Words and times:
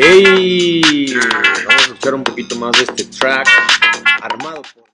¡Ey! 0.00 1.12
Vamos 1.12 1.68
a 1.68 1.76
escuchar 1.80 2.14
un 2.14 2.22
poquito 2.22 2.54
más 2.54 2.70
de 2.72 2.84
este 2.84 3.04
track 3.04 3.48
armado 4.22 4.62
por. 4.62 4.88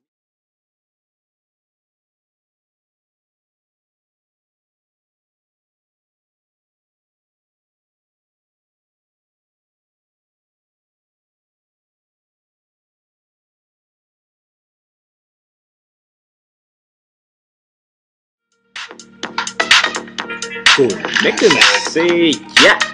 Conéctense 20.77 22.33
ya. 22.63 22.94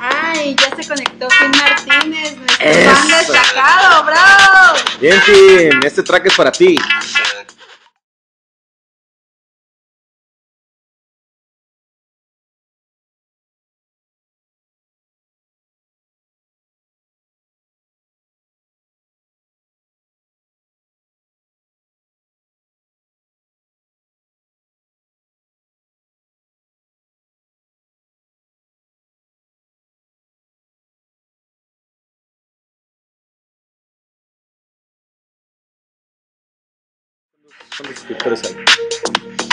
Ay, 0.00 0.56
ya 0.56 0.76
se 0.76 0.88
conectó 0.88 1.28
Finn 1.30 1.50
Martínez, 1.50 2.36
nuestro 2.38 2.94
fan 2.94 3.08
destacado, 3.08 4.04
bravo. 4.04 4.78
Bien, 5.00 5.20
Tim, 5.24 5.80
este 5.84 6.02
track 6.02 6.26
es 6.26 6.34
para 6.34 6.52
ti. 6.52 6.78
¿Cuántos 37.78 37.98
suscriptores 37.98 38.42
hay? 38.44 38.54
Todos 38.54 39.45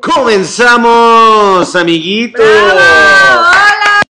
¡Comenzamos, 0.00 1.74
amiguitos! 1.74 2.44
¡Bravo! 2.44 3.48
¡Hola! 3.48 4.02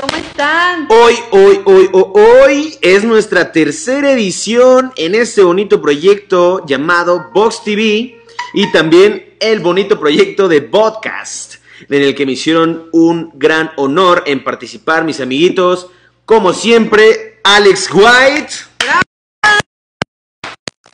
¿Cómo 0.00 0.16
están? 0.16 0.86
Hoy, 0.90 1.14
hoy, 1.30 1.60
hoy, 1.64 1.90
hoy, 1.92 2.06
hoy 2.14 2.78
es 2.80 3.04
nuestra 3.04 3.52
tercera 3.52 4.10
edición 4.10 4.92
en 4.96 5.14
este 5.14 5.42
bonito 5.42 5.80
proyecto 5.80 6.66
llamado 6.66 7.30
Vox 7.32 7.62
TV 7.62 8.20
y 8.54 8.72
también 8.72 9.36
el 9.38 9.60
bonito 9.60 9.98
proyecto 10.00 10.48
de 10.48 10.62
podcast, 10.62 11.56
en 11.88 12.02
el 12.02 12.14
que 12.14 12.26
me 12.26 12.32
hicieron 12.32 12.88
un 12.92 13.30
gran 13.34 13.70
honor 13.76 14.24
en 14.26 14.42
participar 14.42 15.04
mis 15.04 15.20
amiguitos, 15.20 15.88
como 16.24 16.52
siempre, 16.52 17.40
Alex 17.44 17.88
White, 17.92 18.54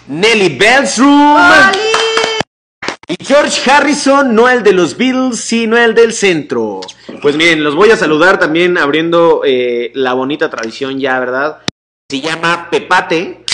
Nelly 0.08 0.56
Belsroom 0.56 1.36
¡Oli! 1.36 1.87
Y 3.08 3.24
George 3.24 3.70
Harrison, 3.70 4.34
no 4.34 4.50
el 4.50 4.62
de 4.62 4.74
los 4.74 4.98
Beatles, 4.98 5.40
sino 5.40 5.78
el 5.78 5.94
del 5.94 6.12
centro. 6.12 6.82
Pues 7.22 7.36
miren, 7.36 7.64
los 7.64 7.74
voy 7.74 7.90
a 7.90 7.96
saludar 7.96 8.38
también 8.38 8.76
abriendo 8.76 9.40
eh, 9.46 9.90
la 9.94 10.12
bonita 10.12 10.50
tradición 10.50 11.00
ya, 11.00 11.18
¿verdad? 11.18 11.58
Se 12.10 12.20
llama 12.20 12.68
Pepate. 12.70 13.44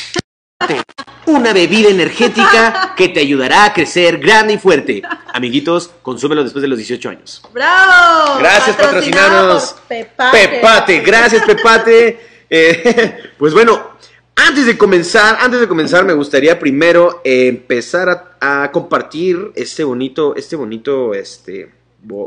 Una 1.26 1.53
bebida 1.53 1.88
energética 1.88 2.94
que 2.97 3.09
te 3.09 3.20
ayudará 3.20 3.66
a 3.66 3.72
crecer 3.72 4.19
grande 4.19 4.54
y 4.54 4.59
fuerte. 4.59 5.03
Amiguitos, 5.32 5.91
consúmelo 6.03 6.42
después 6.42 6.60
de 6.60 6.69
los 6.69 6.76
18 6.76 7.09
años. 7.09 7.42
¡Bravo! 7.53 8.38
Gracias, 8.41 8.76
Patrocinado 8.76 9.54
patrocinados. 9.54 9.76
Pepate. 9.86 10.48
Pepate, 10.48 11.00
gracias 11.00 11.44
Pepate. 11.44 12.21
Eh, 12.50 13.32
pues 13.38 13.54
bueno, 13.54 13.94
antes 14.37 14.67
de 14.67 14.78
comenzar, 14.78 15.39
antes 15.41 15.61
de 15.61 15.69
comenzar 15.69 16.05
me 16.05 16.12
gustaría 16.12 16.59
primero 16.59 17.21
eh, 17.25 17.49
empezar 17.49 18.09
a, 18.41 18.62
a 18.62 18.71
compartir 18.72 19.53
este 19.55 19.84
bonito, 19.84 20.34
este 20.37 20.56
bonito, 20.56 21.15
este 21.15 21.72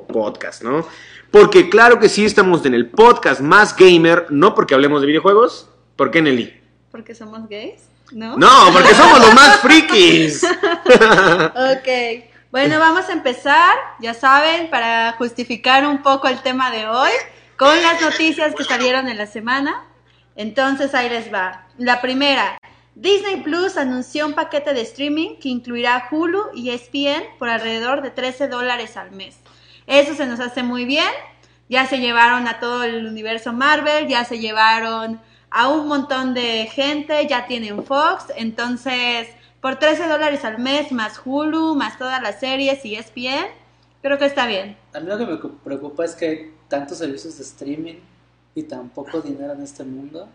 podcast, 0.07 0.63
¿no? 0.63 0.85
Porque 1.31 1.69
claro 1.69 1.99
que 1.99 2.09
sí 2.09 2.25
estamos 2.25 2.65
en 2.65 2.73
el 2.73 2.87
podcast 2.89 3.41
más 3.41 3.75
gamer, 3.75 4.27
no 4.29 4.55
porque 4.55 4.73
hablemos 4.73 5.01
de 5.01 5.07
videojuegos, 5.07 5.69
¿por 5.95 6.11
qué 6.11 6.21
Nelly? 6.21 6.53
¿Porque 6.91 7.13
somos 7.13 7.47
gays? 7.49 7.83
¿No? 8.11 8.37
No, 8.37 8.69
porque 8.71 8.93
somos 8.95 9.19
los 9.19 9.33
más 9.33 9.57
frikis. 9.57 10.45
Ok, 10.87 12.23
bueno, 12.51 12.79
vamos 12.79 13.09
a 13.09 13.13
empezar, 13.13 13.75
ya 13.99 14.13
saben, 14.13 14.69
para 14.69 15.13
justificar 15.13 15.85
un 15.85 16.01
poco 16.01 16.27
el 16.27 16.41
tema 16.41 16.71
de 16.71 16.87
hoy, 16.87 17.11
con 17.57 17.81
las 17.81 18.01
noticias 18.01 18.55
que 18.55 18.63
salieron 18.63 19.09
en 19.09 19.17
la 19.17 19.27
semana. 19.27 19.83
Entonces 20.37 20.93
ahí 20.95 21.09
les 21.09 21.33
va. 21.33 21.67
La 21.77 21.99
primera, 21.99 22.57
Disney 22.95 23.41
Plus 23.41 23.75
anunció 23.75 24.25
un 24.25 24.33
paquete 24.33 24.73
de 24.73 24.81
streaming 24.81 25.35
que 25.41 25.49
incluirá 25.49 26.07
Hulu 26.09 26.51
y 26.55 26.69
ESPN 26.69 27.23
por 27.37 27.49
alrededor 27.49 28.01
de 28.01 28.11
13 28.11 28.47
dólares 28.47 28.95
al 28.95 29.11
mes. 29.11 29.37
Eso 29.87 30.15
se 30.15 30.25
nos 30.25 30.39
hace 30.39 30.63
muy 30.63 30.85
bien. 30.85 31.09
Ya 31.69 31.85
se 31.85 31.97
llevaron 31.99 32.47
a 32.47 32.59
todo 32.61 32.83
el 32.85 33.05
universo 33.07 33.51
Marvel, 33.51 34.07
ya 34.07 34.23
se 34.23 34.39
llevaron 34.39 35.19
a 35.49 35.67
un 35.67 35.87
montón 35.87 36.33
de 36.33 36.67
gente, 36.71 37.27
ya 37.27 37.45
tienen 37.45 37.83
Fox, 37.83 38.25
entonces 38.35 39.27
por 39.61 39.77
13 39.77 40.07
dólares 40.07 40.45
al 40.45 40.59
mes, 40.59 40.91
más 40.91 41.19
Hulu, 41.25 41.75
más 41.75 41.97
todas 41.97 42.21
las 42.21 42.39
series 42.39 42.85
y 42.85 42.95
ESPN, 42.95 43.47
creo 44.01 44.17
que 44.17 44.25
está 44.25 44.45
bien. 44.45 44.77
A 44.93 44.99
mí 44.99 45.07
lo 45.07 45.17
que 45.17 45.25
me 45.25 45.39
cu- 45.39 45.57
preocupa 45.63 46.05
es 46.05 46.15
que 46.15 46.53
tantos 46.69 46.99
servicios 46.99 47.37
de 47.37 47.43
streaming 47.43 47.95
y 48.57 48.63
tan 48.63 48.89
poco 48.89 49.21
dinero 49.21 49.53
en 49.53 49.61
este 49.61 49.83
mundo. 49.83 50.27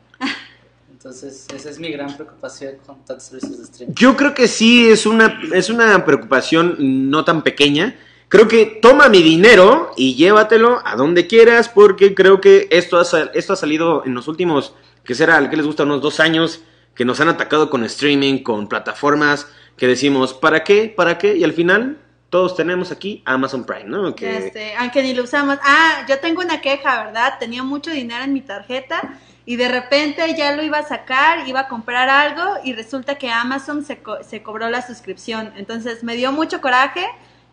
Entonces, 0.92 1.48
esa 1.52 1.70
es 1.70 1.80
mi 1.80 1.90
gran 1.90 2.14
preocupación 2.14 2.76
con 2.86 3.04
tantos 3.04 3.24
servicios 3.24 3.58
de 3.58 3.64
streaming. 3.64 3.94
Yo 3.96 4.16
creo 4.16 4.32
que 4.32 4.46
sí 4.46 4.88
es 4.88 5.06
una, 5.06 5.40
es 5.52 5.69
una 5.69 6.04
preocupación 6.04 6.76
no 7.10 7.24
tan 7.24 7.42
pequeña. 7.42 7.96
Creo 8.28 8.46
que 8.46 8.78
toma 8.80 9.08
mi 9.08 9.22
dinero 9.22 9.90
y 9.96 10.14
llévatelo 10.14 10.80
a 10.84 10.94
donde 10.94 11.26
quieras 11.26 11.69
porque 11.69 12.14
creo 12.14 12.40
que 12.40 12.69
esto 12.70 13.00
ha, 13.00 13.04
esto 13.34 13.52
ha 13.54 13.56
salido 13.56 14.04
en 14.06 14.14
los 14.14 14.28
últimos, 14.28 14.74
que 15.02 15.16
será, 15.16 15.50
¿qué 15.50 15.56
les 15.56 15.66
gusta? 15.66 15.82
Unos 15.82 16.00
dos 16.00 16.20
años 16.20 16.60
que 16.94 17.04
nos 17.04 17.20
han 17.20 17.28
atacado 17.28 17.70
con 17.70 17.82
streaming, 17.82 18.44
con 18.44 18.69
plataformas 18.69 19.48
que 19.76 19.88
decimos, 19.88 20.32
¿para 20.32 20.62
qué? 20.62 20.92
¿Para 20.96 21.19
qué? 21.19 21.36
Y 21.36 21.42
al 21.42 21.54
final 21.54 21.98
todos 22.32 22.56
tenemos 22.56 22.90
aquí 22.90 23.23
Amazon 23.26 23.64
Prime, 23.64 23.84
¿no? 23.84 24.14
Que, 24.14 24.38
Este, 24.38 24.75
aunque 24.76 25.02
ni 25.02 25.12
lo 25.12 25.25
usamos. 25.25 25.58
Ah, 25.62 26.06
yo 26.08 26.19
tengo 26.19 26.40
una 26.40 26.62
queja, 26.62 27.05
¿verdad? 27.05 27.34
Tenía 27.38 27.62
mucho 27.62 27.90
dinero 27.90 28.25
en 28.25 28.32
mi 28.32 28.40
tarjeta 28.40 29.02
y 29.44 29.56
de 29.56 29.69
repente 29.69 30.34
ya 30.34 30.52
lo 30.56 30.62
iba 30.62 30.79
a 30.79 30.82
sacar, 30.82 31.46
iba 31.46 31.61
a 31.61 31.69
comprar 31.69 32.08
algo 32.08 32.43
y 32.64 32.73
resulta 32.73 33.17
que 33.17 33.29
Amazon 33.31 33.84
se, 33.84 33.99
co- 33.99 34.25
se 34.25 34.43
cobró 34.43 34.70
la 34.70 34.81
suscripción. 34.81 35.52
Entonces 35.58 36.02
me 36.05 36.17
dio 36.17 36.32
mucho 36.32 36.62
coraje, 36.62 37.05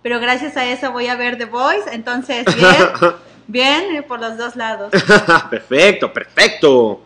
pero 0.01 0.21
gracias 0.21 0.55
a 0.55 0.65
eso 0.65 0.93
voy 0.93 1.07
a 1.07 1.17
ver 1.17 1.37
The 1.37 1.43
Voice, 1.43 1.89
entonces 1.91 2.45
bien. 2.55 2.87
Bien, 3.51 3.95
eh, 3.95 4.03
por 4.03 4.19
los 4.21 4.37
dos 4.37 4.55
lados. 4.55 4.91
perfecto, 5.49 6.13
perfecto. 6.13 7.01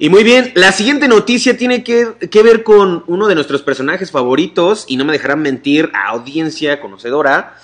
Y 0.00 0.10
muy 0.10 0.22
bien, 0.22 0.52
la 0.54 0.70
siguiente 0.70 1.08
noticia 1.08 1.56
tiene 1.56 1.82
que, 1.82 2.12
que, 2.30 2.42
ver 2.44 2.62
con 2.62 3.02
uno 3.08 3.26
de 3.26 3.34
nuestros 3.34 3.62
personajes 3.62 4.12
favoritos, 4.12 4.84
y 4.86 4.96
no 4.96 5.04
me 5.04 5.12
dejarán 5.12 5.42
mentir 5.42 5.90
a 5.92 6.10
audiencia 6.10 6.80
conocedora. 6.80 7.56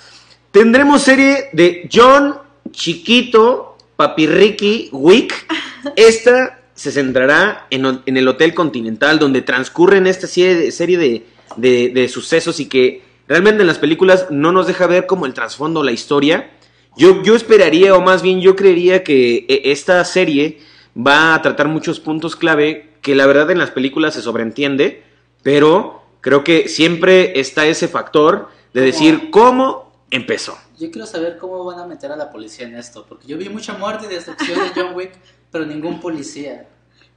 Tendremos 0.51 1.03
serie 1.03 1.51
de 1.53 1.89
John 1.93 2.35
Chiquito 2.73 3.79
Papirriqui 3.95 4.89
Wick. 4.91 5.47
Esta 5.95 6.61
se 6.75 6.91
centrará 6.91 7.69
en, 7.71 8.01
en, 8.05 8.17
el 8.17 8.27
Hotel 8.27 8.53
Continental, 8.53 9.21
donde 9.21 9.43
transcurren 9.43 10.09
esta 10.09 10.27
serie, 10.27 10.57
de, 10.57 10.73
serie 10.73 10.99
de, 10.99 11.27
de, 11.57 11.91
de, 11.91 12.09
sucesos 12.09 12.59
y 12.59 12.67
que 12.67 13.03
realmente 13.29 13.61
en 13.61 13.69
las 13.69 13.79
películas 13.79 14.27
no 14.31 14.51
nos 14.51 14.67
deja 14.67 14.89
ver 14.89 15.07
como 15.07 15.27
el 15.27 15.35
trasfondo, 15.35 15.85
la 15.85 15.93
historia. 15.93 16.51
Yo, 16.97 17.23
yo 17.23 17.37
esperaría, 17.37 17.95
o 17.95 18.01
más 18.01 18.23
bien 18.23 18.41
yo 18.41 18.57
creería 18.57 19.05
que 19.05 19.47
e, 19.49 19.71
esta 19.71 20.05
serie 20.05 20.59
va 20.97 21.35
a 21.35 21.43
tratar 21.43 21.69
muchos 21.69 22.01
puntos 22.01 22.37
clave 22.37 22.95
que 23.03 23.15
la 23.15 23.27
verdad 23.27 23.51
en 23.51 23.59
las 23.59 23.71
películas 23.71 24.15
se 24.15 24.23
sobreentiende, 24.23 25.03
pero 25.43 26.03
creo 26.21 26.45
que 26.45 26.69
siempre 26.69 27.39
está 27.39 27.67
ese 27.67 27.89
factor 27.89 28.49
de 28.73 28.81
decir 28.81 29.31
cómo 29.31 29.93
empezó. 30.11 30.59
Yo 30.79 30.91
quiero 30.91 31.07
saber 31.07 31.39
cómo 31.39 31.65
van 31.65 31.79
a 31.79 31.87
meter 31.87 32.11
a 32.13 32.17
la 32.17 32.31
policía 32.31 32.67
en 32.67 32.77
esto, 32.77 33.05
porque 33.09 33.27
yo 33.27 33.37
vi 33.37 33.49
mucha 33.49 33.75
muerte 33.75 34.07
y 34.07 34.15
destrucción 34.15 34.59
de 34.59 34.71
John 34.75 34.95
Wick, 34.95 35.13
pero 35.51 35.67
ningún 35.67 36.01
policía. 36.01 36.67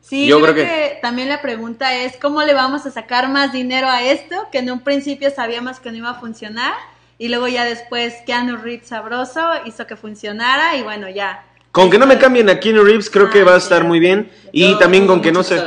Sí, 0.01 0.27
yo, 0.27 0.39
creo, 0.41 0.53
que... 0.53 0.63
que... 0.63 0.99
también 1.01 1.29
la 1.29 1.41
pregunta 1.41 1.95
es 1.95 2.17
cómo 2.17 2.43
le 2.43 2.53
vamos 2.53 2.85
a 2.85 2.91
sacar 2.91 3.29
más 3.29 3.51
dinero 3.51 3.87
a 3.87 4.03
esto, 4.03 4.47
que 4.51 4.59
en 4.59 4.71
un 4.71 4.81
principio 4.81 5.31
sabíamos 5.31 5.79
que 5.79 5.91
no 5.91 5.97
iba 5.97 6.11
a 6.11 6.19
funcionar, 6.19 6.73
y 7.17 7.29
luego 7.29 7.47
ya 7.47 7.65
después 7.65 8.13
Keanu 8.25 8.57
Reeves 8.57 8.87
sabroso 8.87 9.41
hizo 9.65 9.87
que 9.87 9.95
funcionara, 9.95 10.75
y 10.75 10.83
bueno, 10.83 11.09
ya 11.09 11.43
con 11.77 11.91
que 11.91 11.99
no 11.99 12.07
me 12.07 12.17
cambien 12.17 12.49
a 12.49 12.59
Keanu 12.59 12.83
Reeves, 12.83 13.07
creo 13.07 13.29
que 13.29 13.43
va 13.43 13.53
a 13.53 13.57
estar 13.57 13.83
muy 13.83 13.99
bien. 13.99 14.31
Y 14.51 14.79
también 14.79 15.05
con 15.05 15.21
que 15.21 15.31
no 15.31 15.43
se... 15.43 15.61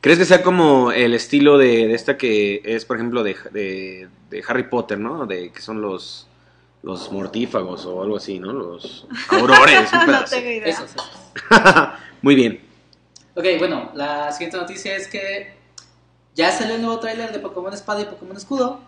¿Crees 0.00 0.16
que 0.20 0.24
sea 0.24 0.44
como 0.44 0.92
el 0.92 1.12
estilo 1.12 1.58
de, 1.58 1.92
esta 1.92 2.16
que 2.16 2.62
es, 2.64 2.84
por 2.84 2.98
ejemplo, 2.98 3.24
de, 3.24 3.34
de, 3.50 4.44
Harry 4.46 4.68
Potter, 4.68 4.96
¿no? 4.96 5.26
De 5.26 5.50
que 5.50 5.60
son 5.60 5.82
los, 5.82 6.28
los 6.84 7.10
mortífagos 7.10 7.84
o 7.86 8.00
algo 8.00 8.18
así, 8.18 8.38
¿no? 8.38 8.52
Los 8.52 9.08
aurores. 9.30 9.92
no 9.92 10.24
tengo 10.24 10.50
idea. 10.50 10.86
muy 12.22 12.36
bien. 12.36 12.60
Ok, 13.34 13.44
bueno, 13.58 13.90
la 13.94 14.30
siguiente 14.30 14.56
noticia 14.56 14.94
es 14.94 15.08
que 15.08 15.56
ya 16.36 16.52
salió 16.52 16.76
el 16.76 16.82
nuevo 16.82 17.00
tráiler 17.00 17.32
de 17.32 17.40
Pokémon 17.40 17.74
Espada 17.74 18.02
y 18.02 18.04
Pokémon 18.04 18.36
Escudo. 18.36 18.78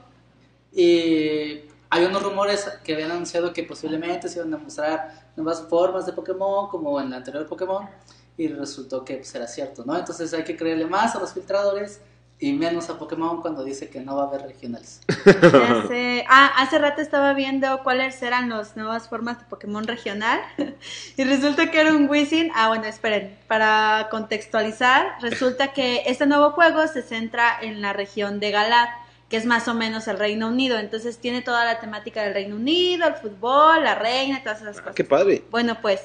Y 0.73 1.63
hay 1.91 2.05
unos 2.05 2.23
rumores 2.23 2.71
que 2.85 2.95
habían 2.95 3.11
anunciado 3.11 3.53
que 3.53 3.65
posiblemente 3.65 4.29
se 4.29 4.39
iban 4.39 4.55
a 4.55 4.59
mostrar 4.59 5.30
nuevas 5.41 5.63
formas 5.69 6.07
de 6.07 6.13
Pokémon, 6.13 6.69
como 6.69 7.01
en 7.01 7.09
el 7.09 7.15
anterior 7.15 7.47
Pokémon, 7.47 7.89
y 8.37 8.49
resultó 8.49 9.05
que 9.05 9.23
será 9.25 9.45
pues, 9.45 9.55
cierto, 9.55 9.85
¿no? 9.85 9.97
Entonces 9.97 10.33
hay 10.33 10.45
que 10.45 10.57
creerle 10.57 10.87
más 10.87 11.15
a 11.15 11.21
los 11.21 11.33
filtradores 11.33 12.01
y 12.39 12.55
menos 12.55 12.89
a 12.89 12.99
Pokémon 12.99 13.43
cuando 13.43 13.63
dice 13.63 13.91
que 13.91 14.01
no 14.01 14.17
va 14.17 14.25
a 14.25 14.27
haber 14.29 14.43
regionales. 14.43 15.03
Hace, 15.27 16.25
ah, 16.27 16.51
hace 16.57 16.79
rato 16.79 17.03
estaba 17.03 17.35
viendo 17.35 17.83
cuáles 17.83 18.21
eran 18.23 18.49
las 18.49 18.77
nuevas 18.77 19.09
formas 19.09 19.39
de 19.39 19.45
Pokémon 19.45 19.87
regional 19.87 20.41
y 21.17 21.25
resulta 21.25 21.71
que 21.71 21.81
era 21.81 21.93
un 21.93 22.09
Wizzing. 22.09 22.51
Ah, 22.55 22.69
bueno, 22.69 22.87
esperen, 22.87 23.39
para 23.47 24.09
contextualizar, 24.11 25.17
resulta 25.21 25.75
que 25.75 26.05
este 26.07 26.27
nuevo 26.27 26.53
juego 26.53 26.87
se 26.87 27.03
centra 27.03 27.61
en 27.61 27.83
la 27.83 27.93
región 27.93 28.41
de 28.41 28.51
Galar 28.51 28.89
que 29.31 29.37
es 29.37 29.47
más 29.47 29.69
o 29.69 29.75
menos 29.75 30.09
el 30.09 30.19
Reino 30.19 30.49
Unido. 30.49 30.79
Entonces 30.79 31.17
tiene 31.19 31.41
toda 31.41 31.65
la 31.65 31.79
temática 31.79 32.23
del 32.23 32.35
Reino 32.35 32.57
Unido, 32.57 33.07
el 33.07 33.15
fútbol, 33.15 33.85
la 33.85 33.95
reina, 33.95 34.43
todas 34.43 34.61
esas 34.61 34.79
ah, 34.79 34.81
cosas. 34.81 34.97
¡Qué 34.97 35.05
padre! 35.05 35.45
Bueno, 35.51 35.79
pues 35.81 36.01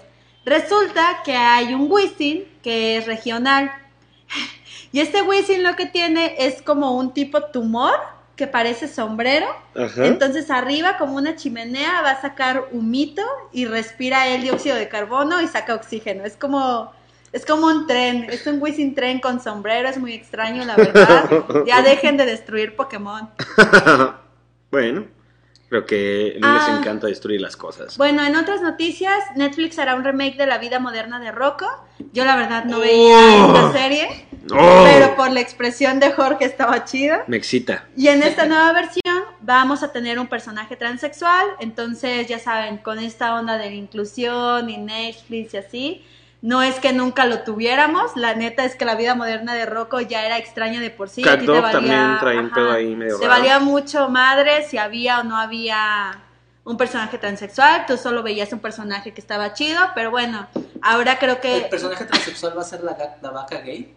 resulta 0.46 1.22
que 1.26 1.36
hay 1.36 1.74
un 1.74 1.92
Wisin 1.92 2.46
que 2.62 2.98
es 2.98 3.08
regional. 3.08 3.72
Y 4.92 5.00
este 5.00 5.24
Wisin 5.24 5.64
lo 5.64 5.76
que 5.76 5.88
tiene 5.88 6.36
es 6.38 6.62
como 6.62 6.96
un 6.96 7.14
tipo 7.14 7.44
tumor 7.46 8.00
que 8.36 8.48
parece 8.48 8.88
sombrero. 8.88 9.48
Entonces 9.98 10.52
arriba 10.52 10.98
como 10.98 11.16
una 11.16 11.36
chimenea 11.36 12.02
va 12.02 12.12
a 12.12 12.22
sacar 12.22 12.70
humito 12.72 13.24
y 13.52 13.66
respira 13.66 14.28
el 14.28 14.44
dióxido 14.44 14.76
de 14.76 14.88
carbono 14.88 15.42
y 15.42 15.48
saca 15.48 15.74
oxígeno. 15.74 16.26
Es 16.26 16.38
como 16.38 16.94
es 17.36 17.46
como 17.46 17.68
un 17.68 17.86
tren, 17.86 18.28
es 18.30 18.48
un 18.48 18.62
whizzing 18.62 18.96
tren 18.96 19.20
con 19.20 19.42
sombrero, 19.42 19.90
es 19.90 19.98
muy 19.98 20.14
extraño, 20.14 20.64
la 20.64 20.78
verdad. 20.78 21.30
Ya 21.68 21.82
dejen 21.82 22.16
de 22.16 22.26
destruir 22.26 22.78
Pokémon. 22.78 23.30
bueno, 24.72 25.04
creo 25.68 25.86
que 25.86 26.38
no 26.40 26.54
les 26.54 26.64
ah. 26.64 26.78
encanta 26.80 27.08
destruir 27.08 27.42
las 27.42 27.58
cosas. 27.58 27.98
Bueno, 27.98 28.24
en 28.24 28.38
otras 28.38 28.62
noticias, 28.62 29.22
Netflix 29.36 29.78
hará 29.80 29.96
un 29.96 30.06
remake 30.06 30.38
de 30.38 30.46
La 30.46 30.60
vida 30.60 30.80
moderna 30.80 31.20
de 31.20 31.34
Rocco. 31.34 31.68
Yo 32.14 32.24
la 32.24 32.38
verdad 32.38 32.64
no 32.64 32.80
veía 32.80 33.18
oh. 33.18 33.54
esta 33.54 33.74
serie, 33.74 34.28
oh. 34.54 34.84
pero 34.86 35.18
por 35.18 35.30
la 35.32 35.42
expresión 35.42 36.00
de 36.00 36.14
Jorge 36.14 36.46
estaba 36.46 36.86
chida. 36.86 37.26
Me 37.28 37.36
excita. 37.36 37.84
Y 37.98 38.08
en 38.08 38.24
esta 38.24 38.46
nueva 38.46 38.72
versión 38.72 39.26
vamos 39.42 39.84
a 39.84 39.92
tener 39.92 40.20
un 40.20 40.28
personaje 40.28 40.78
transexual, 40.78 41.46
entonces 41.60 42.30
ya 42.30 42.40
saben, 42.40 42.78
con 42.78 42.98
esta 42.98 43.36
onda 43.36 43.58
de 43.58 43.66
la 43.66 43.76
inclusión 43.76 44.70
y 44.70 44.78
Netflix 44.78 45.54
y 45.54 45.58
así 45.58 46.06
no 46.46 46.62
es 46.62 46.80
que 46.80 46.94
nunca 46.94 47.26
lo 47.26 47.40
tuviéramos, 47.40 48.16
la 48.16 48.36
neta 48.36 48.66
es 48.66 48.76
que 48.76 48.86
la 48.86 48.94
vida 48.94 49.16
moderna 49.16 49.56
de 49.56 49.66
Rocco 49.66 50.00
ya 50.00 50.28
era 50.28 50.38
extraña 50.38 50.80
de 50.80 50.92
por 50.92 51.10
sí. 51.10 51.24
Cat 51.24 51.40
te 51.40 51.48
valía, 51.48 51.72
también 51.72 52.18
trae 52.20 52.38
un 52.38 52.52
pedo 52.52 52.72
ahí 52.72 52.96
medio 52.96 53.18
Se 53.18 53.28
valía 53.28 53.58
mucho 53.58 54.10
madre 54.10 54.64
si 54.64 54.78
había 54.78 55.22
o 55.22 55.24
no 55.24 55.38
había 55.38 56.22
un 56.64 56.78
personaje 56.78 57.18
transexual, 57.18 57.88
tú 57.88 57.98
solo 57.98 58.22
veías 58.22 58.54
un 58.54 58.60
personaje 58.60 59.12
que 59.12 59.22
estaba 59.22 59.54
chido, 59.54 59.80
pero 59.96 60.12
bueno, 60.12 60.48
ahora 60.84 61.18
creo 61.18 61.42
que... 61.42 61.64
¿El 61.64 61.70
personaje 61.70 62.06
transexual 62.06 62.56
va 62.56 62.62
a 62.62 62.66
ser 62.66 62.84
la, 62.84 62.96
la 63.20 63.32
vaca 63.32 63.62
gay? 63.62 63.96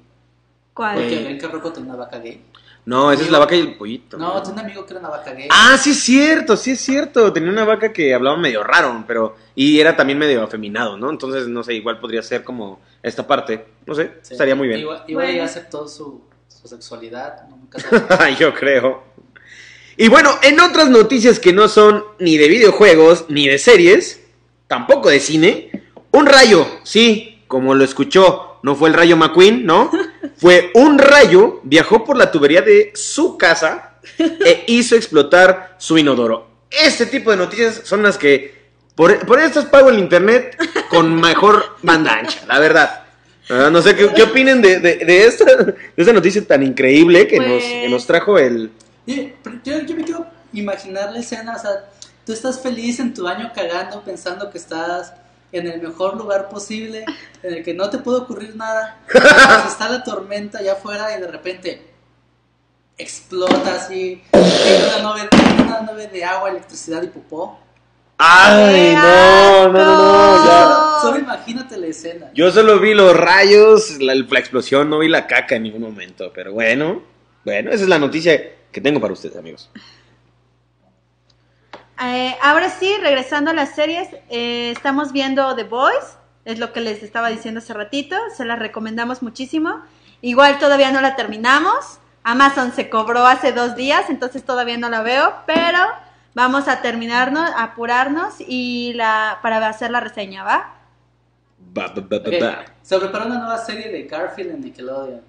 ¿Cuál? 0.72 0.94
Porque 0.94 1.24
ven 1.24 1.38
que 1.38 1.48
Rocco 1.48 1.70
tiene 1.70 1.90
una 1.90 1.98
vaca 1.98 2.18
gay. 2.18 2.46
No, 2.88 3.12
esa 3.12 3.22
es 3.22 3.30
la 3.30 3.38
vaca 3.38 3.54
y 3.54 3.60
el 3.60 3.76
pollito. 3.76 4.16
No, 4.16 4.42
tiene 4.42 4.60
un 4.60 4.64
amigo 4.64 4.86
que 4.86 4.94
era 4.94 5.00
una 5.00 5.10
vaca 5.10 5.34
gay. 5.34 5.46
Ah, 5.50 5.76
sí 5.76 5.90
es 5.90 6.00
cierto, 6.00 6.56
sí 6.56 6.70
es 6.70 6.80
cierto. 6.80 7.30
Tenía 7.34 7.50
una 7.50 7.66
vaca 7.66 7.92
que 7.92 8.14
hablaba 8.14 8.38
medio 8.38 8.64
raro, 8.64 9.04
pero. 9.06 9.36
Y 9.54 9.78
era 9.78 9.94
también 9.94 10.18
medio 10.18 10.42
afeminado, 10.42 10.96
¿no? 10.96 11.10
Entonces, 11.10 11.48
no 11.48 11.62
sé, 11.62 11.74
igual 11.74 12.00
podría 12.00 12.22
ser 12.22 12.42
como 12.42 12.80
esta 13.02 13.26
parte. 13.26 13.66
No 13.84 13.94
sé, 13.94 14.12
estaría 14.22 14.54
muy 14.54 14.68
bien. 14.68 14.80
Igual, 14.80 15.04
igual 15.06 15.26
bueno. 15.26 15.42
a 15.42 15.44
aceptó 15.44 15.86
su, 15.86 16.22
su 16.48 16.66
sexualidad, 16.66 17.46
nunca 17.50 17.78
Yo 18.40 18.54
creo. 18.54 19.02
Y 19.98 20.08
bueno, 20.08 20.30
en 20.42 20.58
otras 20.58 20.88
noticias 20.88 21.38
que 21.38 21.52
no 21.52 21.68
son 21.68 22.02
ni 22.18 22.38
de 22.38 22.48
videojuegos 22.48 23.26
ni 23.28 23.48
de 23.48 23.58
series, 23.58 24.24
tampoco 24.66 25.10
de 25.10 25.20
cine, 25.20 25.90
un 26.10 26.24
rayo, 26.24 26.66
sí, 26.84 27.37
como 27.48 27.74
lo 27.74 27.82
escuchó, 27.82 28.58
no 28.62 28.76
fue 28.76 28.90
el 28.90 28.94
rayo 28.94 29.16
McQueen, 29.16 29.66
¿no? 29.66 29.90
Fue 30.36 30.70
un 30.74 30.98
rayo, 30.98 31.60
viajó 31.64 32.04
por 32.04 32.16
la 32.16 32.30
tubería 32.30 32.62
de 32.62 32.92
su 32.94 33.36
casa 33.36 33.94
e 34.18 34.62
hizo 34.68 34.94
explotar 34.94 35.74
su 35.78 35.98
inodoro. 35.98 36.46
Este 36.70 37.06
tipo 37.06 37.32
de 37.32 37.38
noticias 37.38 37.80
son 37.82 38.04
las 38.04 38.18
que, 38.18 38.66
por, 38.94 39.26
por 39.26 39.40
estas 39.40 39.64
pago 39.64 39.90
el 39.90 39.98
internet 39.98 40.56
con 40.90 41.20
mejor 41.20 41.76
banda 41.82 42.14
ancha, 42.14 42.44
la 42.46 42.60
verdad. 42.60 43.02
Ah, 43.50 43.68
no 43.72 43.82
sé, 43.82 43.96
¿qué, 43.96 44.08
qué 44.14 44.22
opinen 44.22 44.62
de, 44.62 44.78
de, 44.78 45.24
esta, 45.24 45.44
de 45.56 45.74
esta 45.96 46.12
noticia 46.12 46.46
tan 46.46 46.62
increíble 46.62 47.26
que, 47.26 47.40
nos, 47.40 47.62
que 47.64 47.88
nos 47.88 48.06
trajo 48.06 48.38
el... 48.38 48.70
Yo, 49.06 49.24
yo 49.64 49.96
me 49.96 50.04
quiero 50.04 50.26
imaginar 50.52 51.10
la 51.12 51.18
escena, 51.18 51.56
o 51.56 51.58
sea, 51.58 51.88
tú 52.24 52.32
estás 52.32 52.60
feliz 52.60 53.00
en 53.00 53.14
tu 53.14 53.24
baño 53.24 53.50
cagando 53.54 54.02
pensando 54.02 54.50
que 54.50 54.58
estás 54.58 55.14
en 55.52 55.66
el 55.66 55.80
mejor 55.80 56.16
lugar 56.16 56.48
posible, 56.48 57.04
en 57.42 57.54
el 57.54 57.64
que 57.64 57.74
no 57.74 57.90
te 57.90 57.98
puede 57.98 58.18
ocurrir 58.18 58.56
nada. 58.56 59.00
está 59.68 59.88
la 59.88 60.02
tormenta 60.02 60.58
allá 60.58 60.72
afuera 60.72 61.16
y 61.16 61.20
de 61.20 61.26
repente 61.28 61.88
explota 62.96 63.76
así, 63.76 64.22
una 64.32 65.02
nube, 65.02 65.28
una 65.62 65.80
nube 65.82 66.08
de 66.08 66.24
agua, 66.24 66.50
electricidad 66.50 67.02
y 67.02 67.08
popó. 67.08 67.58
¡Ay, 68.20 68.94
no, 68.94 69.68
no, 69.68 69.84
no, 69.84 70.68
no! 70.68 71.00
Solo 71.00 71.18
imagínate 71.20 71.76
la 71.76 71.86
escena. 71.86 72.30
Yo 72.34 72.50
solo 72.50 72.80
vi 72.80 72.92
los 72.92 73.16
rayos, 73.16 74.00
la, 74.00 74.12
la, 74.16 74.38
explosión, 74.40 74.90
no 74.90 74.98
vi 74.98 75.08
la 75.08 75.28
caca 75.28 75.54
en 75.54 75.62
ningún 75.62 75.82
momento. 75.82 76.32
Pero 76.34 76.52
bueno, 76.52 77.02
bueno, 77.44 77.70
esa 77.70 77.84
es 77.84 77.88
la 77.88 78.00
noticia 78.00 78.36
que 78.72 78.80
tengo 78.80 79.00
para 79.00 79.12
ustedes, 79.12 79.36
amigos. 79.36 79.70
Eh, 82.00 82.36
ahora 82.42 82.70
sí, 82.70 82.94
regresando 83.00 83.50
a 83.50 83.54
las 83.54 83.74
series, 83.74 84.08
eh, 84.30 84.70
estamos 84.70 85.12
viendo 85.12 85.56
The 85.56 85.64
Boys, 85.64 86.16
es 86.44 86.58
lo 86.58 86.72
que 86.72 86.80
les 86.80 87.02
estaba 87.02 87.28
diciendo 87.28 87.58
hace 87.58 87.74
ratito, 87.74 88.16
se 88.36 88.44
la 88.44 88.56
recomendamos 88.56 89.22
muchísimo. 89.22 89.82
Igual 90.20 90.58
todavía 90.58 90.92
no 90.92 91.00
la 91.00 91.16
terminamos, 91.16 91.98
Amazon 92.22 92.72
se 92.72 92.88
cobró 92.88 93.26
hace 93.26 93.52
dos 93.52 93.74
días, 93.74 94.10
entonces 94.10 94.44
todavía 94.44 94.76
no 94.76 94.88
la 94.88 95.02
veo, 95.02 95.34
pero 95.46 95.78
vamos 96.34 96.68
a 96.68 96.82
terminarnos, 96.82 97.50
a 97.50 97.64
apurarnos 97.64 98.34
y 98.38 98.92
la 98.94 99.40
para 99.42 99.66
hacer 99.66 99.90
la 99.90 100.00
reseña, 100.00 100.44
¿va? 100.44 100.74
Se 102.82 102.98
preparó 102.98 103.26
una 103.26 103.38
nueva 103.38 103.58
serie 103.58 103.90
de 103.90 104.04
Garfield 104.04 104.52
en 104.52 104.60
Nickelodeon. 104.60 105.22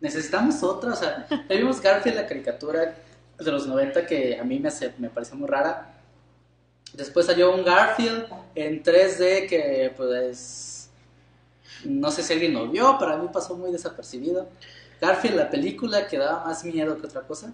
Necesitamos 0.00 0.62
otra, 0.62 0.92
o 0.92 0.96
sea, 0.96 1.26
vimos 1.48 1.80
Garfield 1.80 2.16
la 2.16 2.26
caricatura 2.26 2.94
de 3.38 3.50
los 3.50 3.66
90 3.66 4.06
que 4.06 4.38
a 4.38 4.44
mí 4.44 4.58
me, 4.58 4.68
hace, 4.68 4.92
me 4.98 5.08
pareció 5.08 5.36
muy 5.36 5.48
rara 5.48 5.91
Después 6.94 7.26
salió 7.26 7.54
un 7.54 7.64
Garfield 7.64 8.26
en 8.54 8.82
3D 8.82 9.48
que 9.48 9.92
pues 9.96 10.90
no 11.84 12.10
sé 12.10 12.22
si 12.22 12.32
alguien 12.32 12.54
lo 12.54 12.68
vio, 12.68 12.98
para 12.98 13.16
mí 13.16 13.28
pasó 13.32 13.56
muy 13.56 13.72
desapercibido. 13.72 14.48
Garfield, 15.00 15.36
la 15.36 15.50
película 15.50 16.06
que 16.06 16.18
daba 16.18 16.44
más 16.44 16.64
miedo 16.64 16.96
que 16.98 17.06
otra 17.06 17.22
cosa. 17.22 17.52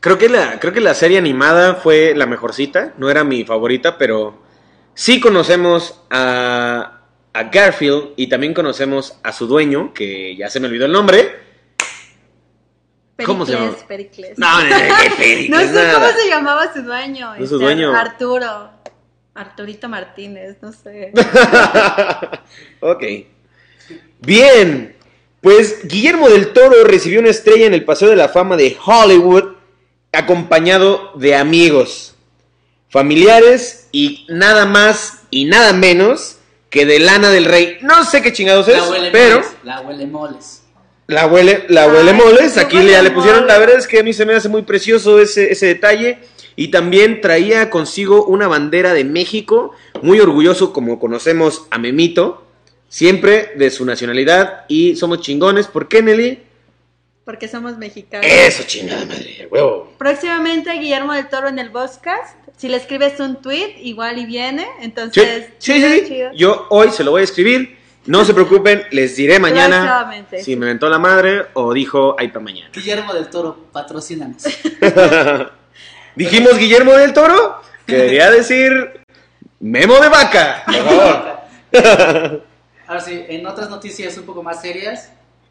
Creo 0.00 0.18
que 0.18 0.28
la, 0.28 0.58
creo 0.60 0.72
que 0.72 0.80
la 0.80 0.94
serie 0.94 1.18
animada 1.18 1.74
fue 1.74 2.14
la 2.14 2.26
mejorcita, 2.26 2.94
no 2.96 3.10
era 3.10 3.24
mi 3.24 3.44
favorita, 3.44 3.98
pero 3.98 4.38
sí 4.94 5.20
conocemos 5.20 6.00
a, 6.10 7.00
a 7.32 7.42
Garfield 7.44 8.12
y 8.16 8.28
también 8.28 8.54
conocemos 8.54 9.18
a 9.22 9.32
su 9.32 9.46
dueño, 9.46 9.92
que 9.92 10.36
ya 10.36 10.48
se 10.48 10.60
me 10.60 10.68
olvidó 10.68 10.86
el 10.86 10.92
nombre. 10.92 11.43
¿Cómo 13.24 13.46
se 13.46 13.52
llama? 13.52 13.76
Pericles. 13.86 14.38
No, 14.38 14.62
no, 14.62 14.68
no, 14.68 14.76
qué 14.76 15.10
Pericles, 15.16 15.50
No 15.50 15.60
sé 15.60 15.72
nada. 15.72 15.94
cómo 15.94 16.06
se 16.20 16.28
llamaba 16.28 16.72
su 16.72 16.82
dueño. 16.82 17.30
No, 17.30 17.36
su 17.38 17.44
este, 17.44 17.56
dueño. 17.56 17.94
Arturo. 17.94 18.70
Arturito 19.34 19.88
Martínez, 19.88 20.56
no 20.62 20.72
sé. 20.72 21.12
ok. 22.80 23.02
Bien. 24.20 24.96
Pues 25.40 25.86
Guillermo 25.86 26.28
del 26.30 26.52
Toro 26.52 26.84
recibió 26.84 27.20
una 27.20 27.28
estrella 27.28 27.66
en 27.66 27.74
el 27.74 27.84
Paseo 27.84 28.08
de 28.08 28.16
la 28.16 28.30
Fama 28.30 28.56
de 28.56 28.76
Hollywood, 28.82 29.56
acompañado 30.10 31.12
de 31.16 31.36
amigos, 31.36 32.14
familiares 32.88 33.88
y 33.92 34.24
nada 34.30 34.64
más 34.64 35.24
y 35.30 35.44
nada 35.44 35.74
menos 35.74 36.38
que 36.70 36.86
de 36.86 36.98
Lana 36.98 37.30
del 37.30 37.44
Rey. 37.44 37.78
No 37.82 38.04
sé 38.04 38.22
qué 38.22 38.32
chingados 38.32 38.68
es, 38.68 38.76
La 38.76 38.88
huele 38.88 39.10
pero 39.10 39.36
moles, 39.36 39.54
la 39.64 39.80
huele 39.82 40.06
moles. 40.06 40.63
La 41.06 41.26
huele, 41.26 41.64
la 41.68 41.86
huele 41.86 42.10
Ay, 42.10 42.16
moles. 42.16 42.56
Aquí 42.58 42.76
ya 42.86 43.02
le 43.02 43.10
pusieron. 43.10 43.42
moles. 43.42 43.54
La 43.54 43.58
verdad 43.58 43.78
es 43.78 43.86
que 43.86 43.98
a 43.98 44.02
mí 44.02 44.12
se 44.12 44.24
me 44.24 44.34
hace 44.34 44.48
muy 44.48 44.62
precioso 44.62 45.20
ese, 45.20 45.52
ese 45.52 45.66
detalle. 45.66 46.18
Y 46.56 46.68
también 46.68 47.20
traía 47.20 47.68
consigo 47.68 48.24
una 48.26 48.46
bandera 48.46 48.94
de 48.94 49.04
México, 49.04 49.72
muy 50.02 50.20
orgulloso 50.20 50.72
como 50.72 51.00
conocemos 51.00 51.66
a 51.70 51.78
Memito, 51.78 52.46
siempre 52.88 53.52
de 53.56 53.70
su 53.70 53.84
nacionalidad 53.84 54.64
y 54.68 54.94
somos 54.94 55.20
chingones. 55.20 55.66
¿Por 55.66 55.88
qué, 55.88 56.00
Nelly? 56.00 56.38
Porque 57.24 57.48
somos 57.48 57.76
mexicanos. 57.78 58.26
Eso, 58.30 58.62
chingada 58.66 59.04
madre, 59.06 59.48
huevo. 59.50 59.92
Próximamente 59.98 60.70
Guillermo 60.74 61.12
del 61.14 61.28
Toro 61.28 61.48
en 61.48 61.58
el 61.58 61.70
podcast. 61.72 62.36
Si 62.56 62.68
le 62.68 62.76
escribes 62.76 63.18
un 63.18 63.42
tweet, 63.42 63.74
igual 63.80 64.18
y 64.18 64.26
viene. 64.26 64.66
Entonces, 64.80 65.46
sí, 65.58 65.72
chido, 65.72 65.88
sí, 65.88 66.00
sí. 66.00 66.06
chido. 66.06 66.30
Yo 66.34 66.66
hoy 66.70 66.90
se 66.90 67.02
lo 67.02 67.10
voy 67.10 67.22
a 67.22 67.24
escribir. 67.24 67.78
No 68.06 68.24
se 68.24 68.34
preocupen, 68.34 68.84
les 68.90 69.16
diré 69.16 69.38
mañana 69.40 70.12
si 70.42 70.56
me 70.56 70.66
mentó 70.66 70.88
la 70.90 70.98
madre 70.98 71.46
o 71.54 71.72
dijo 71.72 72.16
ay 72.18 72.28
para 72.28 72.40
mañana. 72.44 72.70
Guillermo 72.72 73.14
del 73.14 73.28
Toro, 73.28 73.66
patrocínanos. 73.72 74.44
Dijimos 76.16 76.58
Guillermo 76.58 76.92
del 76.92 77.12
Toro, 77.12 77.60
quería 77.86 78.30
decir 78.30 79.00
Memo 79.60 79.94
de 80.00 80.08
Vaca, 80.08 80.62
por 80.66 80.74
favor. 80.74 81.40
Ahora 82.86 83.00
sí, 83.00 83.24
en 83.28 83.46
otras 83.46 83.70
noticias 83.70 84.16
un 84.18 84.24
poco 84.26 84.42
más 84.42 84.60
serias, 84.60 85.10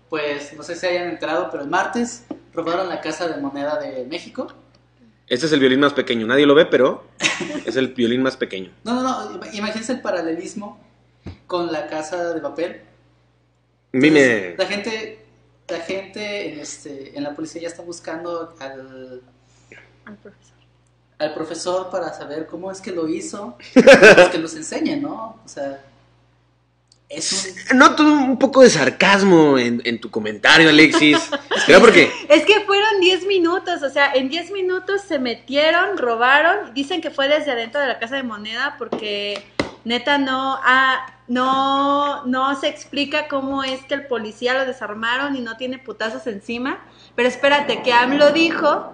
pues 0.09 0.53
no 0.53 0.61
sé 0.63 0.75
si 0.75 0.85
hayan 0.85 1.09
enterado, 1.09 1.49
pero 1.51 1.63
el 1.63 1.69
martes 1.69 2.25
robaron 2.53 2.87
la 2.87 3.01
casa 3.01 3.27
de 3.27 3.41
moneda 3.41 3.79
de 3.79 4.05
México. 4.05 4.53
Este 5.27 5.47
es 5.47 5.51
el 5.53 5.59
violín 5.59 5.79
más 5.79 5.93
pequeño, 5.93 6.27
nadie 6.27 6.45
lo 6.45 6.53
ve, 6.53 6.65
pero 6.67 7.05
es 7.65 7.75
el 7.75 7.87
violín 7.89 8.21
más 8.21 8.37
pequeño. 8.37 8.71
No, 8.83 8.93
no, 8.93 9.01
no, 9.01 9.31
im- 9.41 9.53
imagínense 9.55 9.93
el 9.93 10.01
paralelismo 10.01 10.79
con 11.53 11.71
la 11.71 11.85
casa 11.85 12.33
de 12.33 12.41
papel. 12.41 12.81
Entonces. 13.91 14.57
La 14.57 14.65
gente, 14.65 15.19
la 15.67 15.79
gente 15.81 16.51
en, 16.51 16.59
este, 16.59 17.15
en 17.15 17.21
la 17.21 17.35
policía 17.35 17.61
ya 17.61 17.67
está 17.67 17.83
buscando 17.83 18.55
al, 18.59 19.21
Al 20.05 20.17
profesor. 20.17 20.57
al 21.19 21.33
profesor 21.35 21.89
para 21.91 22.11
saber 22.11 22.47
cómo 22.47 22.71
es 22.71 22.81
que 22.81 22.91
lo 22.91 23.07
hizo, 23.07 23.55
pues 23.75 24.29
que 24.31 24.39
nos 24.39 24.55
enseñe, 24.55 24.99
¿no? 24.99 25.39
O 25.45 25.47
sea, 25.47 25.79
es 27.07 27.55
un... 27.69 27.77
Noto 27.77 28.01
un 28.01 28.39
poco 28.39 28.63
de 28.63 28.71
sarcasmo 28.71 29.59
en, 29.59 29.79
en 29.85 30.01
tu 30.01 30.09
comentario, 30.09 30.69
Alexis. 30.69 31.19
¿Será 31.67 31.79
porque 31.79 32.11
Es 32.29 32.45
que 32.45 32.61
fueron 32.61 32.99
10 32.99 33.27
minutos, 33.27 33.83
o 33.83 33.91
sea, 33.91 34.11
en 34.13 34.27
10 34.27 34.49
minutos 34.49 35.01
se 35.07 35.19
metieron, 35.19 35.99
robaron, 35.99 36.73
dicen 36.73 36.99
que 36.99 37.11
fue 37.11 37.27
desde 37.27 37.51
adentro 37.51 37.79
de 37.79 37.85
la 37.85 37.99
casa 37.99 38.15
de 38.15 38.23
moneda 38.23 38.73
porque 38.79 39.53
neta 39.85 40.17
no 40.17 40.57
ah, 40.63 41.13
no 41.33 42.25
no 42.25 42.55
se 42.59 42.67
explica 42.67 43.27
cómo 43.27 43.63
es 43.63 43.83
que 43.85 43.93
el 43.95 44.07
policía 44.07 44.53
lo 44.53 44.65
desarmaron 44.65 45.35
y 45.35 45.41
no 45.41 45.57
tiene 45.57 45.77
putazos 45.79 46.27
encima, 46.27 46.83
pero 47.15 47.27
espérate, 47.27 47.81
que 47.81 47.91
AMLO 47.93 48.31
dijo 48.31 48.93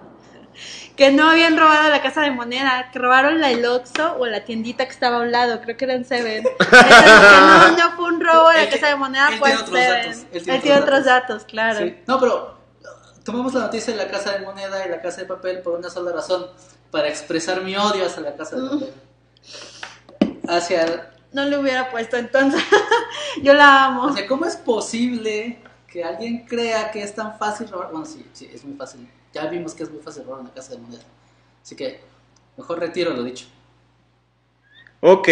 que 0.96 1.10
no 1.12 1.30
habían 1.30 1.56
robado 1.56 1.88
la 1.88 2.02
casa 2.02 2.20
de 2.22 2.30
moneda, 2.30 2.90
que 2.92 2.98
robaron 2.98 3.40
la 3.40 3.50
El 3.50 3.64
Oxxo 3.64 4.16
o 4.18 4.26
la 4.26 4.44
tiendita 4.44 4.84
que 4.84 4.90
estaba 4.92 5.16
a 5.16 5.20
un 5.20 5.32
lado, 5.32 5.60
creo 5.62 5.76
que 5.76 5.84
era 5.86 5.94
en 5.94 6.04
Seven. 6.04 6.44
No, 7.00 7.76
no 7.76 7.90
fue 7.96 8.04
un 8.06 8.20
robo 8.20 8.48
de 8.50 8.64
la 8.64 8.70
casa 8.70 8.88
de 8.88 8.96
moneda, 8.96 9.28
él 9.32 9.38
fue 9.38 9.54
otros 9.54 9.70
Seven. 9.70 10.02
datos, 10.10 10.26
Él 10.48 10.60
tiene 10.62 10.80
otros 10.80 11.04
datos, 11.04 11.44
claro. 11.44 11.78
Sí. 11.78 11.96
No, 12.06 12.20
pero 12.20 12.58
uh, 12.82 13.22
tomamos 13.24 13.54
la 13.54 13.60
noticia 13.60 13.94
de 13.94 14.04
la 14.04 14.10
casa 14.10 14.32
de 14.32 14.40
moneda 14.40 14.84
y 14.86 14.90
la 14.90 15.00
casa 15.00 15.22
de 15.22 15.26
papel 15.26 15.60
por 15.62 15.78
una 15.78 15.88
sola 15.88 16.12
razón, 16.12 16.46
para 16.90 17.08
expresar 17.08 17.62
mi 17.62 17.76
odio 17.76 18.04
hacia 18.04 18.22
la 18.22 18.34
casa 18.36 18.56
de 18.56 18.62
Mm. 18.62 18.68
papel. 18.70 18.92
Hacia, 20.48 21.10
No 21.32 21.44
le 21.44 21.58
hubiera 21.58 21.90
puesto 21.90 22.16
entonces. 22.16 22.62
Yo 23.42 23.54
la 23.54 23.86
amo. 23.86 24.04
o 24.04 24.12
sea, 24.12 24.26
¿cómo 24.26 24.44
es 24.44 24.56
posible 24.56 25.58
que 25.86 26.04
alguien 26.04 26.44
crea 26.46 26.90
que 26.90 27.02
es 27.02 27.14
tan 27.14 27.38
fácil 27.38 27.68
robar? 27.68 27.90
Bueno, 27.92 28.06
sí, 28.06 28.24
sí, 28.32 28.50
es 28.52 28.64
muy 28.64 28.76
fácil. 28.76 29.08
Ya 29.32 29.46
vimos 29.46 29.74
que 29.74 29.84
es 29.84 29.90
muy 29.90 30.00
fácil 30.00 30.24
robar 30.24 30.40
una 30.40 30.52
casa 30.52 30.72
de 30.72 30.78
moneda. 30.78 31.02
Así 31.62 31.76
que 31.76 32.00
mejor 32.56 32.80
retiro 32.80 33.12
lo 33.14 33.22
dicho. 33.22 33.46
Ok, 35.02 35.28